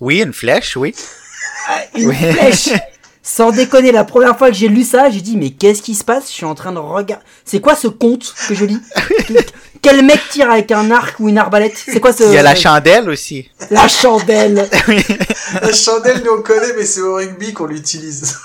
Oui, 0.00 0.20
une 0.22 0.32
flèche, 0.32 0.76
oui. 0.76 0.94
Une 1.94 2.08
Oui. 2.08 2.14
flèche 2.16 2.70
Sans 3.32 3.52
déconner, 3.52 3.92
la 3.92 4.02
première 4.02 4.36
fois 4.36 4.48
que 4.48 4.56
j'ai 4.56 4.66
lu 4.66 4.82
ça, 4.82 5.08
j'ai 5.08 5.20
dit, 5.20 5.36
mais 5.36 5.50
qu'est-ce 5.50 5.82
qui 5.82 5.94
se 5.94 6.02
passe? 6.02 6.26
Je 6.26 6.32
suis 6.32 6.44
en 6.44 6.56
train 6.56 6.72
de 6.72 6.80
regarder. 6.80 7.24
C'est 7.44 7.60
quoi 7.60 7.76
ce 7.76 7.86
conte 7.86 8.34
que 8.48 8.54
je 8.56 8.64
lis? 8.64 8.80
Quel 9.82 10.04
mec 10.04 10.20
tire 10.30 10.50
avec 10.50 10.72
un 10.72 10.90
arc 10.90 11.20
ou 11.20 11.28
une 11.28 11.38
arbalète? 11.38 11.76
C'est 11.76 12.00
quoi 12.00 12.12
ce. 12.12 12.24
Il 12.24 12.32
y 12.32 12.38
a 12.38 12.42
la 12.42 12.56
chandelle 12.56 13.08
aussi. 13.08 13.48
La 13.70 13.86
chandelle. 13.86 14.68
La 15.62 15.72
chandelle, 15.72 16.22
nous 16.24 16.32
on 16.38 16.42
connaît, 16.42 16.72
mais 16.76 16.84
c'est 16.84 17.02
au 17.02 17.14
rugby 17.14 17.52
qu'on 17.52 17.66
l'utilise. 17.66 18.36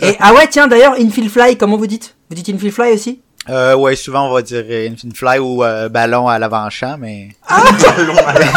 Et 0.00 0.16
ah 0.18 0.34
ouais, 0.34 0.48
tiens, 0.48 0.66
d'ailleurs, 0.66 0.94
infield 0.94 1.30
fly, 1.30 1.56
comment 1.56 1.76
vous 1.76 1.86
dites? 1.86 2.16
Vous 2.28 2.34
dites 2.34 2.48
infield 2.48 2.74
fly 2.74 2.92
aussi? 2.92 3.22
Euh, 3.48 3.76
ouais, 3.76 3.94
souvent 3.94 4.28
on 4.28 4.34
va 4.34 4.42
dire 4.42 4.64
une 4.68 5.14
fly 5.14 5.38
ou 5.38 5.62
euh, 5.62 5.88
ballon 5.88 6.28
à 6.28 6.38
l'avant-champ, 6.38 6.96
mais 6.98 7.28
Ballon 7.48 8.16
à 8.26 8.32
la 8.32 8.50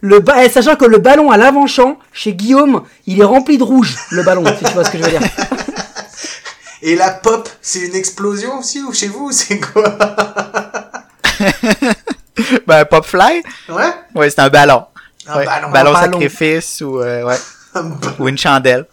le 0.00 0.20
ba- 0.20 0.44
eh, 0.44 0.48
Sachant 0.48 0.76
que 0.76 0.84
le 0.84 0.98
ballon 0.98 1.30
à 1.30 1.36
l'avant-champ, 1.36 1.98
chez 2.12 2.34
Guillaume, 2.34 2.82
il 3.06 3.20
est 3.20 3.24
rempli 3.24 3.58
de 3.58 3.62
rouge, 3.62 3.96
le 4.10 4.22
ballon, 4.22 4.44
si 4.58 4.64
tu 4.64 4.72
vois 4.72 4.84
ce 4.84 4.90
que 4.90 4.98
je 4.98 5.02
veux 5.04 5.10
dire. 5.10 5.22
Et 6.82 6.96
la 6.96 7.10
pop, 7.10 7.46
c'est 7.60 7.80
une 7.80 7.94
explosion 7.94 8.58
aussi, 8.58 8.80
ou 8.82 8.92
chez 8.94 9.08
vous, 9.08 9.30
c'est 9.32 9.60
quoi 9.60 9.94
ben 12.66 12.84
pop 12.86 13.04
fly, 13.04 13.42
Ouais 13.68 13.92
ouais, 14.14 14.30
c'est 14.30 14.40
un 14.40 14.48
ballon. 14.48 14.84
Un 15.26 15.36
Ouais, 15.38 15.44
ballon. 15.44 15.70
ballon. 15.70 15.94
sacrifice 15.94 16.80
ou 16.80 17.00
euh, 17.00 17.24
ouais, 17.24 17.36
Un 17.74 17.90
ou 18.18 18.28
une 18.28 18.38
chandelle, 18.38 18.86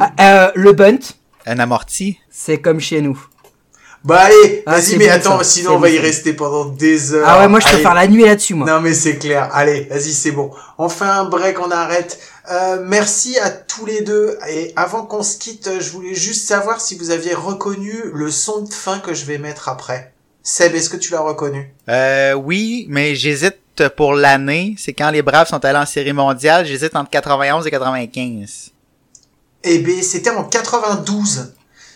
Ah, 0.00 0.10
euh, 0.20 0.50
le 0.54 0.72
bunt, 0.72 0.98
un 1.46 1.58
amorti. 1.58 2.18
c'est 2.30 2.58
comme 2.60 2.80
chez 2.80 3.00
nous. 3.02 3.22
Bah 4.04 4.22
allez, 4.22 4.62
Ah, 4.66 4.72
vas-y, 4.80 4.96
mais 4.96 5.06
bon, 5.06 5.12
attends, 5.12 5.38
ça. 5.38 5.44
sinon 5.44 5.70
C'est 5.70 5.76
on 5.76 5.78
va 5.78 5.88
bon, 5.88 5.94
y 5.94 5.96
ça. 5.96 6.02
rester 6.02 6.32
pendant 6.32 6.64
des 6.64 7.12
heures. 7.14 7.24
Ah 7.28 7.38
ouais, 7.40 7.48
moi 7.48 7.60
je 7.60 7.66
peux 7.66 7.74
Allez. 7.74 7.82
faire 7.82 7.94
la 7.94 8.06
nuit 8.08 8.24
là-dessus, 8.24 8.54
moi. 8.54 8.66
Non 8.66 8.80
mais 8.80 8.94
c'est 8.94 9.16
clair. 9.16 9.48
Allez, 9.52 9.82
vas-y, 9.90 10.12
c'est 10.12 10.32
bon. 10.32 10.50
On 10.78 10.88
fait 10.88 11.04
un 11.04 11.24
break, 11.24 11.60
on 11.60 11.70
arrête. 11.70 12.18
Euh, 12.50 12.82
merci 12.84 13.38
à 13.38 13.50
tous 13.50 13.86
les 13.86 14.00
deux. 14.02 14.36
Et 14.50 14.72
avant 14.74 15.04
qu'on 15.06 15.22
se 15.22 15.38
quitte, 15.38 15.70
je 15.80 15.90
voulais 15.90 16.14
juste 16.14 16.48
savoir 16.48 16.80
si 16.80 16.98
vous 16.98 17.10
aviez 17.10 17.34
reconnu 17.34 17.94
le 18.12 18.30
son 18.32 18.62
de 18.62 18.72
fin 18.72 18.98
que 18.98 19.14
je 19.14 19.24
vais 19.24 19.38
mettre 19.38 19.68
après. 19.68 20.12
Seb, 20.42 20.74
est-ce 20.74 20.90
que 20.90 20.96
tu 20.96 21.12
l'as 21.12 21.20
reconnu? 21.20 21.72
Euh, 21.88 22.32
oui, 22.32 22.86
mais 22.88 23.14
j'hésite 23.14 23.58
pour 23.96 24.14
l'année. 24.14 24.74
C'est 24.76 24.92
quand 24.92 25.10
les 25.12 25.22
Braves 25.22 25.46
sont 25.48 25.64
allés 25.64 25.78
en 25.78 25.86
série 25.86 26.12
mondiale. 26.12 26.66
J'hésite 26.66 26.96
entre 26.96 27.10
91 27.10 27.64
et 27.64 27.70
95. 27.70 28.70
Eh 29.62 29.78
bien, 29.78 30.02
c'était 30.02 30.30
en 30.30 30.42
92. 30.42 31.52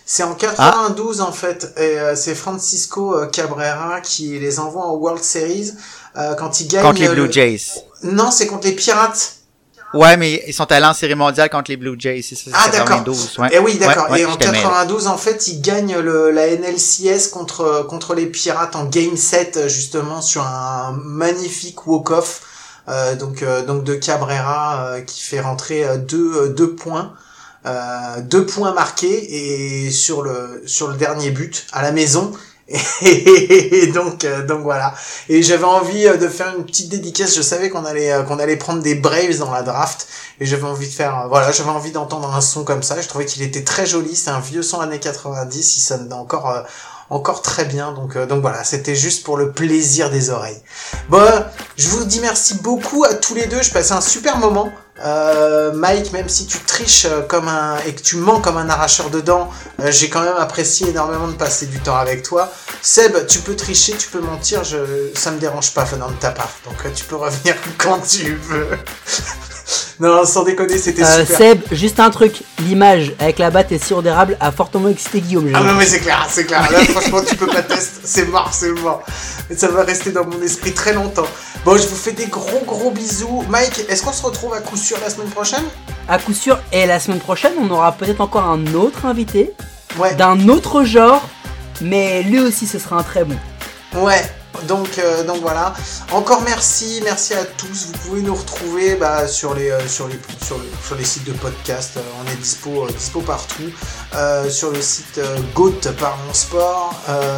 C'est 0.09 0.23
en 0.23 0.35
92 0.35 1.21
en 1.21 1.33
fait. 1.33 1.75
Et 1.77 1.99
euh, 1.99 2.15
c'est 2.15 2.37
Francisco 2.37 3.15
euh, 3.17 3.27
Cabrera 3.27 4.01
qui 4.01 4.39
les 4.39 4.61
envoie 4.61 4.87
en 4.87 4.95
World 4.95 5.23
Series 5.23 5.73
euh, 6.17 6.35
quand 6.37 6.61
ils 6.61 6.69
gagnent. 6.69 6.83
Contre 6.85 7.01
les 7.01 7.09
euh, 7.09 7.13
Blue 7.15 7.27
le- 7.27 7.33
Jays. 7.33 7.61
Non, 8.05 8.31
c'est 8.31 8.47
contre 8.47 8.69
les 8.69 8.73
Pirates. 8.75 9.33
Ouais, 9.95 10.17
mais 10.17 10.43
ils 10.47 10.53
sont 10.55 10.71
allés 10.71 10.85
en 10.87 10.95
série 10.95 11.15
mondiale 11.15 11.49
contre 11.51 11.71
les 11.71 11.77
Blue 11.77 11.97
Jays. 11.99 12.23
Ça, 12.23 12.51
Ah 12.55 12.69
d'accord. 12.69 12.87
92. 13.05 13.39
Ouais. 13.39 13.55
Et 13.55 13.59
oui, 13.59 13.79
d'accord. 13.79 14.05
Ouais, 14.05 14.13
ouais, 14.13 14.21
et 14.21 14.27
en 14.27 14.33
je 14.33 14.37
te 14.39 14.45
mêle. 14.47 14.63
92, 14.63 15.07
en 15.09 15.17
fait, 15.17 15.49
ils 15.49 15.61
gagnent 15.61 15.99
le, 15.99 16.31
la 16.31 16.55
NLCS 16.57 17.29
contre 17.33 17.87
contre 17.89 18.15
les 18.15 18.27
Pirates 18.27 18.77
en 18.77 18.85
Game 18.85 19.17
7 19.17 19.69
justement 19.69 20.21
sur 20.23 20.43
un 20.43 20.93
magnifique 21.05 21.87
walk-off. 21.87 22.43
Euh, 22.89 23.17
donc 23.17 23.43
euh, 23.43 23.65
donc 23.65 23.83
de 23.83 23.97
Cabrera 23.97 24.87
euh, 24.91 25.01
qui 25.01 25.21
fait 25.21 25.41
rentrer 25.41 25.85
euh, 25.85 25.97
deux 25.97 26.33
euh, 26.37 26.49
deux 26.49 26.75
points. 26.77 27.13
Euh, 27.67 28.21
deux 28.21 28.47
points 28.47 28.73
marqués 28.73 29.87
et 29.87 29.91
sur 29.91 30.23
le 30.23 30.63
sur 30.67 30.87
le 30.87 30.95
dernier 30.95 31.31
but 31.31 31.67
à 31.73 31.83
la 31.83 31.91
maison 31.91 32.33
et 33.03 33.89
donc 33.89 34.25
euh, 34.25 34.45
donc 34.45 34.63
voilà 34.63 34.95
et 35.29 35.43
j'avais 35.43 35.65
envie 35.65 36.07
euh, 36.07 36.17
de 36.17 36.29
faire 36.29 36.53
une 36.57 36.65
petite 36.65 36.89
dédicace 36.89 37.35
je 37.35 37.43
savais 37.43 37.69
qu'on 37.69 37.85
allait 37.85 38.13
euh, 38.13 38.23
qu'on 38.23 38.39
allait 38.39 38.57
prendre 38.57 38.83
des 38.83 38.95
Braves 38.95 39.39
dans 39.39 39.51
la 39.51 39.63
draft 39.63 40.07
et 40.41 40.47
j'avais 40.47 40.65
envie 40.65 40.87
de 40.87 40.93
faire 40.93 41.27
voilà 41.29 41.51
j'avais 41.51 41.71
envie 41.71 41.93
d'entendre 41.93 42.33
un 42.35 42.41
son 42.41 42.63
comme 42.63 42.85
ça 42.85 43.01
je 43.01 43.09
trouvais 43.09 43.25
qu'il 43.25 43.43
était 43.43 43.65
très 43.65 43.85
joli 43.85 44.15
c'est 44.15 44.31
un 44.31 44.41
vieux 44.41 44.63
son 44.63 44.81
années 44.81 45.01
90 45.01 45.77
il 45.77 45.81
sonne 45.81 46.13
encore 46.13 46.65
encore 47.09 47.41
très 47.41 47.65
bien. 47.65 47.93
Donc, 47.93 48.19
donc 48.19 48.41
voilà, 48.41 48.65
c'était 48.65 48.97
juste 48.97 49.25
pour 49.25 49.37
le 49.37 49.53
plaisir 49.53 50.11
des 50.11 50.31
oreilles. 50.31 50.61
Bon, 51.09 51.45
je 51.77 51.87
vous 51.87 52.05
dis 52.05 52.19
merci 52.19 52.55
beaucoup 52.55 53.05
à 53.05 53.15
tous 53.15 53.37
les 53.37 53.47
deux. 53.47 53.63
Je 53.63 53.71
passais 53.71 53.93
un 53.93 54.01
super 54.01 54.39
moment. 54.39 54.73
Euh, 55.05 55.73
Mike, 55.73 56.13
même 56.13 56.29
si 56.29 56.47
tu 56.47 56.59
triches 56.59 57.05
euh, 57.05 57.21
comme 57.21 57.49
un 57.49 57.77
et 57.87 57.95
que 57.95 58.01
tu 58.01 58.17
mens 58.17 58.41
comme 58.41 58.57
un 58.57 58.69
arracheur 58.71 59.11
de 59.11 59.21
dents, 59.21 59.51
euh, 59.81 59.91
j'ai 59.91 60.09
quand 60.09 60.23
même 60.23 60.37
apprécié 60.39 60.89
énormément 60.89 61.29
de 61.29 61.35
passer 61.35 61.67
du 61.67 61.79
temps 61.81 61.97
avec 61.97 62.23
toi. 62.23 62.51
Seb, 62.81 63.27
tu 63.27 63.41
peux 63.41 63.55
tricher, 63.57 63.95
tu 63.97 64.09
peux 64.09 64.21
mentir, 64.21 64.65
je, 64.65 65.11
ça 65.15 65.31
me 65.33 65.39
dérange 65.39 65.75
pas 65.75 65.85
venant 65.85 66.09
de 66.09 66.17
ta 66.17 66.31
part. 66.31 66.51
Donc 66.65 66.77
tu 66.95 67.05
peux 67.05 67.17
revenir 67.17 67.55
quand 67.79 68.01
tu 68.01 68.35
veux. 68.37 68.69
non, 70.01 70.25
sans 70.25 70.45
déconner, 70.45 70.79
c'était 70.79 71.03
Euh, 71.03 71.21
super. 71.25 71.37
Seb, 71.39 71.61
juste 71.73 71.99
un 72.01 72.11
truc, 72.11 72.43
l'image 72.67 73.13
avec 73.19 73.39
la 73.39 73.51
batte 73.51 73.73
et 73.73 73.79
sirop 73.79 74.03
d'érable 74.03 74.37
a 74.41 74.53
fortement 74.53 74.89
excité 74.89 75.21
Guillaume. 75.21 75.51
Ah 75.55 75.61
non 75.61 75.75
mais 75.75 75.87
c'est 75.87 76.01
clair, 76.01 76.27
c'est 76.31 76.45
clair. 76.45 76.71
Là 76.71 76.79
franchement 76.85 77.21
tu 77.27 77.37
peux 77.37 77.47
pas 77.47 77.63
tester, 77.63 78.01
c'est 78.05 78.27
mort, 78.27 78.51
c'est 78.53 78.71
mort. 78.73 79.03
Et 79.51 79.57
ça 79.57 79.69
va 79.69 79.83
rester 79.85 80.13
dans 80.13 80.25
mon 80.27 80.41
esprit 80.43 80.73
très 80.73 80.93
longtemps. 80.93 81.27
Bon, 81.65 81.77
je 81.77 81.87
vous 81.87 81.97
fais 81.97 82.13
des 82.13 82.27
gros 82.27 82.63
gros 82.65 82.91
bisous. 82.91 83.45
Mike, 83.49 83.85
est-ce 83.89 84.03
qu'on 84.03 84.13
se 84.13 84.23
retrouve 84.23 84.55
à 84.55 84.61
coup 84.61 84.77
sûr 84.77 84.97
la 85.03 85.11
semaine 85.11 85.29
prochaine? 85.31 85.65
À 86.09 86.19
coup 86.19 86.33
sûr, 86.33 86.59
et 86.73 86.87
la 86.87 87.01
semaine 87.01 87.19
prochaine, 87.19 87.53
on 87.61 87.69
aura 87.71 87.91
peut-être 87.93 88.21
encore 88.21 88.45
un 88.45 88.65
autre 88.75 89.07
invité, 89.07 89.53
Ouais. 89.99 90.15
d'un 90.15 90.49
autre 90.49 90.85
genre, 90.85 91.23
mais 91.81 92.23
lui 92.23 92.39
aussi 92.41 92.67
ce 92.67 92.79
sera 92.79 92.97
un 92.99 93.03
très 93.03 93.25
bon. 93.25 93.37
Ouais. 93.95 94.23
Donc, 94.65 94.99
euh, 94.99 95.25
donc 95.25 95.41
voilà. 95.41 95.75
Encore 96.13 96.43
merci, 96.43 97.01
merci 97.05 97.35
à 97.35 97.45
tous. 97.45 97.87
Vous 97.87 97.99
pouvez 98.09 98.23
nous 98.23 98.35
retrouver 98.35 98.97
bah, 98.97 99.27
sur, 99.29 99.55
les, 99.55 99.71
euh, 99.71 99.87
sur, 99.89 100.09
les, 100.09 100.19
sur, 100.45 100.59
le- 100.59 100.65
sur 100.85 100.95
les 100.97 101.05
sites 101.05 101.25
de 101.25 101.33
podcast. 101.33 101.93
Euh, 101.97 102.01
on 102.25 102.31
est 102.31 102.37
dispo, 102.37 102.87
dispo 102.89 103.21
partout. 103.21 103.71
Sur 104.49 104.71
le 104.71 104.81
site 104.81 105.21
Goat 105.55 105.81
par 105.99 106.17
mon 106.27 106.33
sport, 106.33 106.95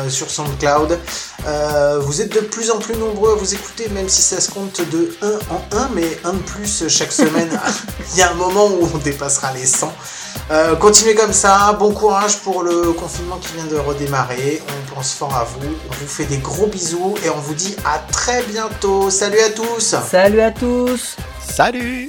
sur 0.09 0.31
SoundCloud. 0.31 0.99
Vous 2.01 2.21
êtes 2.23 2.33
de 2.35 2.41
plus 2.41 2.71
en 2.71 2.79
plus 2.79 2.95
nombreux 2.97 3.33
à 3.33 3.35
vous 3.35 3.53
écouter, 3.55 3.89
même 3.89 4.09
si 4.09 4.23
ça 4.23 4.41
se 4.41 4.51
compte 4.51 4.81
de 4.91 5.16
1 5.23 5.29
en 5.51 5.77
1, 5.77 5.89
mais 5.95 6.19
un 6.25 6.35
de 6.35 6.39
plus 6.39 6.87
chaque 6.89 7.11
semaine. 7.12 7.51
Il 8.12 8.19
y 8.19 8.23
a 8.23 8.31
un 8.31 8.35
moment 8.35 8.66
où 8.69 8.89
on 8.95 8.99
dépassera 8.99 9.53
les 9.55 9.66
100. 9.66 9.93
Euh, 10.51 10.76
continuez 10.76 11.14
comme 11.14 11.32
ça, 11.32 11.76
bon 11.78 11.93
courage 11.93 12.39
pour 12.39 12.62
le 12.62 12.93
confinement 12.93 13.36
qui 13.36 13.53
vient 13.55 13.66
de 13.66 13.76
redémarrer. 13.76 14.62
On 14.68 14.95
pense 14.95 15.12
fort 15.14 15.34
à 15.34 15.45
vous, 15.45 15.68
on 15.91 15.95
vous 15.95 16.07
fait 16.07 16.24
des 16.24 16.39
gros 16.39 16.66
bisous 16.66 17.14
et 17.24 17.28
on 17.30 17.36
vous 17.39 17.55
dit 17.55 17.76
à 17.84 17.99
très 18.11 18.43
bientôt. 18.45 19.11
Salut 19.11 19.41
à 19.41 19.51
tous. 19.51 19.95
Salut 20.11 20.41
à 20.41 20.51
tous. 20.51 21.16
Salut. 21.41 22.09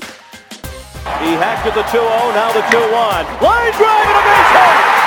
He 1.21 1.33
hacked 1.35 1.65
at 1.67 1.75
the 1.75 1.83
2-0, 1.91 1.99
now 2.35 2.51
the 2.53 2.61
2-1. 2.71 3.41
Line 3.41 3.73
drive 3.75 4.07
and 4.07 4.19
a 4.19 4.23
base 4.23 4.51
hit. 4.55 4.99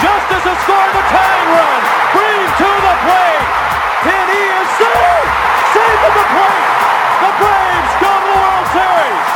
Justice 0.00 0.44
has 0.48 0.58
scored 0.64 0.92
the 0.96 1.04
tying 1.12 1.48
run. 1.52 1.80
Green 2.16 2.44
to 2.60 2.70
the 2.80 2.94
plate. 3.04 3.44
And 4.08 4.26
he 4.32 4.42
is 4.56 4.68
safe. 4.80 5.28
Safe 5.76 6.00
at 6.00 6.14
the 6.16 6.26
plate. 6.32 6.68
The 7.20 7.30
Braves 7.40 7.94
go 8.00 8.08
to 8.08 8.24
the 8.24 8.36
World 8.40 8.66
Series. 8.72 9.28